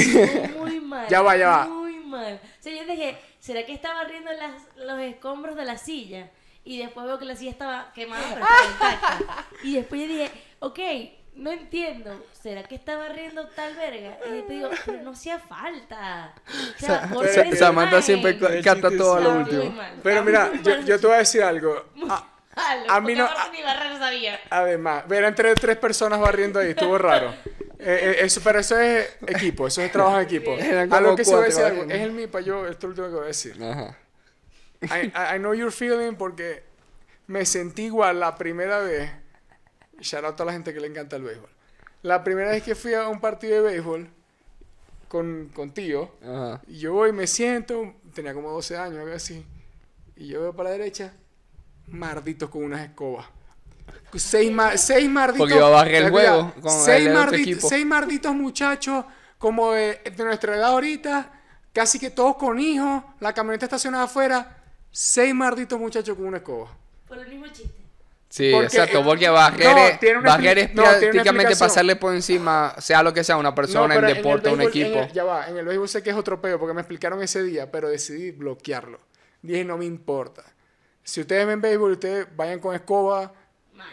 Muy 0.57 0.79
mal. 0.79 1.07
Ya 1.09 1.21
va, 1.21 1.37
ya 1.37 1.47
va. 1.49 1.65
Muy 1.67 1.93
mal. 2.05 2.39
O 2.43 2.63
sea, 2.63 2.73
yo 2.73 2.91
dije, 2.91 3.17
¿será 3.39 3.63
que 3.65 3.73
estaba 3.73 4.03
barriendo 4.03 4.31
las, 4.33 4.53
los 4.77 4.99
escombros 5.01 5.55
de 5.55 5.65
la 5.65 5.77
silla? 5.77 6.29
Y 6.63 6.79
después 6.79 7.05
veo 7.05 7.17
que 7.17 7.25
la 7.25 7.35
silla 7.35 7.51
estaba 7.51 7.91
quemada, 7.93 8.21
pero 8.33 8.45
estaba 8.45 8.65
intacta. 8.97 9.45
Y 9.63 9.75
después 9.75 10.01
yo 10.01 10.07
dije, 10.07 10.31
ok, 10.59 10.79
no 11.35 11.51
entiendo. 11.51 12.25
¿Será 12.33 12.63
que 12.63 12.75
está 12.75 12.97
barriendo 12.97 13.47
tal 13.49 13.75
verga? 13.75 14.17
Y 14.27 14.31
después 14.31 14.49
digo, 14.49 14.69
pero 14.85 15.01
no 15.03 15.11
hacía 15.11 15.39
falta. 15.39 16.33
O 16.47 16.79
sea, 16.79 17.01
Sa- 17.07 17.13
por 17.13 17.27
Sa- 17.27 17.41
esa 17.41 17.55
Samantha 17.57 17.97
imagen. 17.97 18.03
siempre 18.03 18.37
ca- 18.39 18.53
El 18.53 18.63
cata 18.63 18.81
chiste 18.89 18.97
todo 18.97 19.15
a 19.15 19.19
lo 19.19 19.29
Estaba 19.41 19.43
último. 19.43 19.81
Pero 20.03 20.19
estaba 20.19 20.25
mira, 20.49 20.61
yo, 20.63 20.79
yo 20.81 20.99
te 20.99 21.07
voy 21.07 21.15
a 21.15 21.19
decir 21.19 21.43
algo. 21.43 21.85
Ah, 22.09 22.25
Malo, 22.55 22.91
a 22.91 22.99
mí 23.01 23.15
no- 23.15 23.29
ni 23.53 23.61
barrer 23.61 23.97
sabía. 23.99 24.39
Además, 24.49 25.07
ver 25.07 25.23
entre 25.23 25.55
tres 25.55 25.77
personas 25.77 26.19
barriendo 26.19 26.59
ahí, 26.59 26.71
estuvo 26.71 26.97
raro. 26.97 27.33
Eh, 27.81 28.15
eh, 28.17 28.17
eso, 28.25 28.41
pero 28.43 28.59
eso 28.59 28.77
es 28.77 29.17
equipo, 29.27 29.67
eso 29.67 29.81
es 29.81 29.89
trabajo 29.91 30.17
en 30.19 30.25
equipo. 30.25 30.51
Algo 30.53 30.89
como 30.97 31.15
que 31.15 31.23
se 31.23 31.31
voy 31.33 31.43
a 31.43 31.45
decir, 31.45 31.63
algo, 31.63 31.83
es 31.83 32.01
el 32.01 32.11
MIPA, 32.11 32.41
yo, 32.41 32.67
esto 32.67 32.77
es 32.77 32.83
lo 32.83 32.89
último 32.89 33.07
que 33.07 33.13
voy 33.13 33.23
a 33.23 33.27
decir. 33.27 33.63
Ajá. 33.63 33.97
I, 34.81 35.11
I- 35.35 35.37
know 35.39 35.53
your 35.53 35.71
feeling 35.71 36.15
porque 36.15 36.63
me 37.27 37.45
sentí 37.45 37.83
igual 37.85 38.19
la 38.19 38.35
primera 38.35 38.79
vez. 38.79 39.11
Shout 39.99 40.23
out 40.23 40.39
a 40.41 40.45
la 40.45 40.53
gente 40.53 40.73
que 40.73 40.79
le 40.79 40.87
encanta 40.87 41.15
el 41.17 41.23
béisbol. 41.23 41.49
La 42.03 42.23
primera 42.23 42.51
vez 42.51 42.63
que 42.63 42.75
fui 42.75 42.93
a 42.93 43.07
un 43.09 43.19
partido 43.19 43.55
de 43.61 43.71
béisbol 43.71 44.09
con, 45.09 45.49
con 45.53 45.71
tío, 45.71 46.11
Ajá. 46.23 46.61
y 46.67 46.77
yo 46.79 46.93
voy, 46.93 47.11
me 47.11 47.27
siento, 47.27 47.95
tenía 48.13 48.33
como 48.33 48.51
12 48.51 48.77
años, 48.77 48.99
algo 48.99 49.13
así, 49.15 49.45
y 50.15 50.27
yo 50.27 50.39
veo 50.41 50.55
para 50.55 50.69
la 50.69 50.77
derecha, 50.77 51.13
marditos 51.87 52.49
con 52.49 52.63
unas 52.63 52.81
escobas. 52.81 53.25
Seis, 54.15 54.51
ma- 54.51 54.77
seis 54.77 55.09
marditos. 55.09 55.39
Porque 55.39 55.55
iba 55.55 55.67
a 55.67 55.71
barrer 55.71 56.03
el 56.03 56.09
juego 56.11 56.53
con 56.61 56.71
seis, 56.71 57.07
el 57.07 57.59
seis 57.59 57.85
marditos 57.85 58.33
muchachos, 58.35 59.03
como 59.37 59.71
de, 59.73 59.99
de 60.15 60.23
nuestra 60.23 60.55
edad 60.55 60.69
ahorita, 60.69 61.31
casi 61.73 61.99
que 61.99 62.11
todos 62.11 62.35
con 62.37 62.59
hijos, 62.59 63.03
la 63.19 63.33
camioneta 63.33 63.65
estacionada 63.65 64.03
afuera, 64.05 64.58
seis 64.91 65.33
marditos 65.33 65.79
muchachos 65.79 66.15
con 66.15 66.25
una 66.25 66.37
escoba. 66.37 66.75
Por 67.07 67.17
el 67.17 67.27
mismo 67.27 67.47
chiste. 67.47 67.73
Sí, 68.29 68.51
Porque, 68.51 68.67
exacto, 68.67 69.03
porque 69.03 69.25
no, 69.25 69.33
barrer 69.33 70.59
es, 70.59 70.75
no, 70.75 70.83
prácticamente 70.83 71.55
pasarle 71.55 71.95
por 71.95 72.13
encima, 72.13 72.75
sea 72.77 73.01
lo 73.01 73.11
que 73.11 73.23
sea, 73.23 73.37
una 73.37 73.55
persona 73.55 73.95
No, 73.99 74.07
en 74.07 74.15
deporte, 74.15 74.49
un 74.49 74.61
equipo. 74.61 74.99
el- 74.99 75.11
ya 75.11 75.23
va, 75.23 75.47
en 75.49 75.57
el 75.57 75.65
béisbol 75.65 75.89
sé 75.89 76.03
que 76.03 76.11
es 76.11 76.15
otro 76.15 76.39
peo 76.39 76.59
porque 76.59 76.75
me 76.75 76.81
explicaron 76.81 77.23
ese 77.23 77.41
día, 77.41 77.71
pero 77.71 77.89
decidí 77.89 78.29
bloquearlo. 78.29 78.99
Dije, 79.41 79.65
no 79.65 79.79
me 79.79 79.85
importa. 79.85 80.43
Si 81.03 81.21
ustedes 81.21 81.47
ven 81.47 81.59
béisbol, 81.59 81.93
ustedes 81.93 82.27
vayan 82.35 82.59
con 82.59 82.75
escoba, 82.75 83.33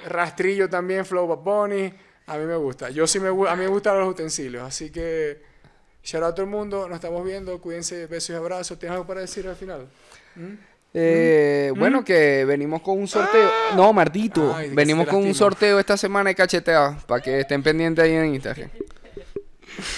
rastrillo 0.07 0.69
también, 0.69 1.07
Flow 1.07 1.27
Bad 1.27 1.39
Bunny. 1.39 1.95
A 2.27 2.37
mí 2.37 2.45
me 2.45 2.57
gusta. 2.57 2.91
Yo 2.91 3.07
sí 3.07 3.19
me, 3.21 3.29
a 3.29 3.57
mí 3.57 3.63
me 3.63 3.69
gustan 3.69 3.99
los 3.99 4.09
utensilios. 4.09 4.65
Así 4.65 4.91
que, 4.91 5.43
shout 6.03 6.23
out 6.25 6.33
a 6.33 6.35
todo 6.35 6.45
el 6.45 6.51
mundo. 6.51 6.89
Nos 6.89 6.97
estamos 6.97 7.25
viendo. 7.25 7.59
Cuídense. 7.61 8.07
Besos 8.07 8.31
y 8.31 8.35
abrazos. 8.35 8.79
¿Tienes 8.79 8.95
algo 8.95 9.07
para 9.07 9.21
decir 9.21 9.47
al 9.49 9.57
final? 9.57 9.89
Eh, 10.99 11.73
Bueno, 11.77 12.03
que 12.03 12.45
venimos 12.47 12.81
con 12.81 12.99
un 12.99 13.07
sorteo. 13.07 13.51
No, 13.77 13.93
maldito. 13.93 14.55
Ay, 14.55 14.71
que 14.71 14.75
venimos 14.75 15.07
con 15.07 15.25
un 15.25 15.35
sorteo 15.35 15.79
esta 15.79 15.97
semana 15.97 16.31
de 16.31 16.35
cachetea. 16.35 16.99
Para 17.07 17.21
que 17.23 17.41
estén 17.41 17.63
pendientes 17.63 18.03
ahí 18.05 18.13
en 18.13 18.35
Instagram. 18.35 18.71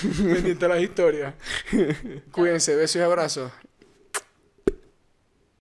Pendiente 0.03 0.67
de 0.67 0.69
las 0.69 0.83
historias. 0.83 1.35
Cuídense. 2.33 2.75
Besos 2.75 2.97
y 2.97 3.05
abrazos. 3.05 3.53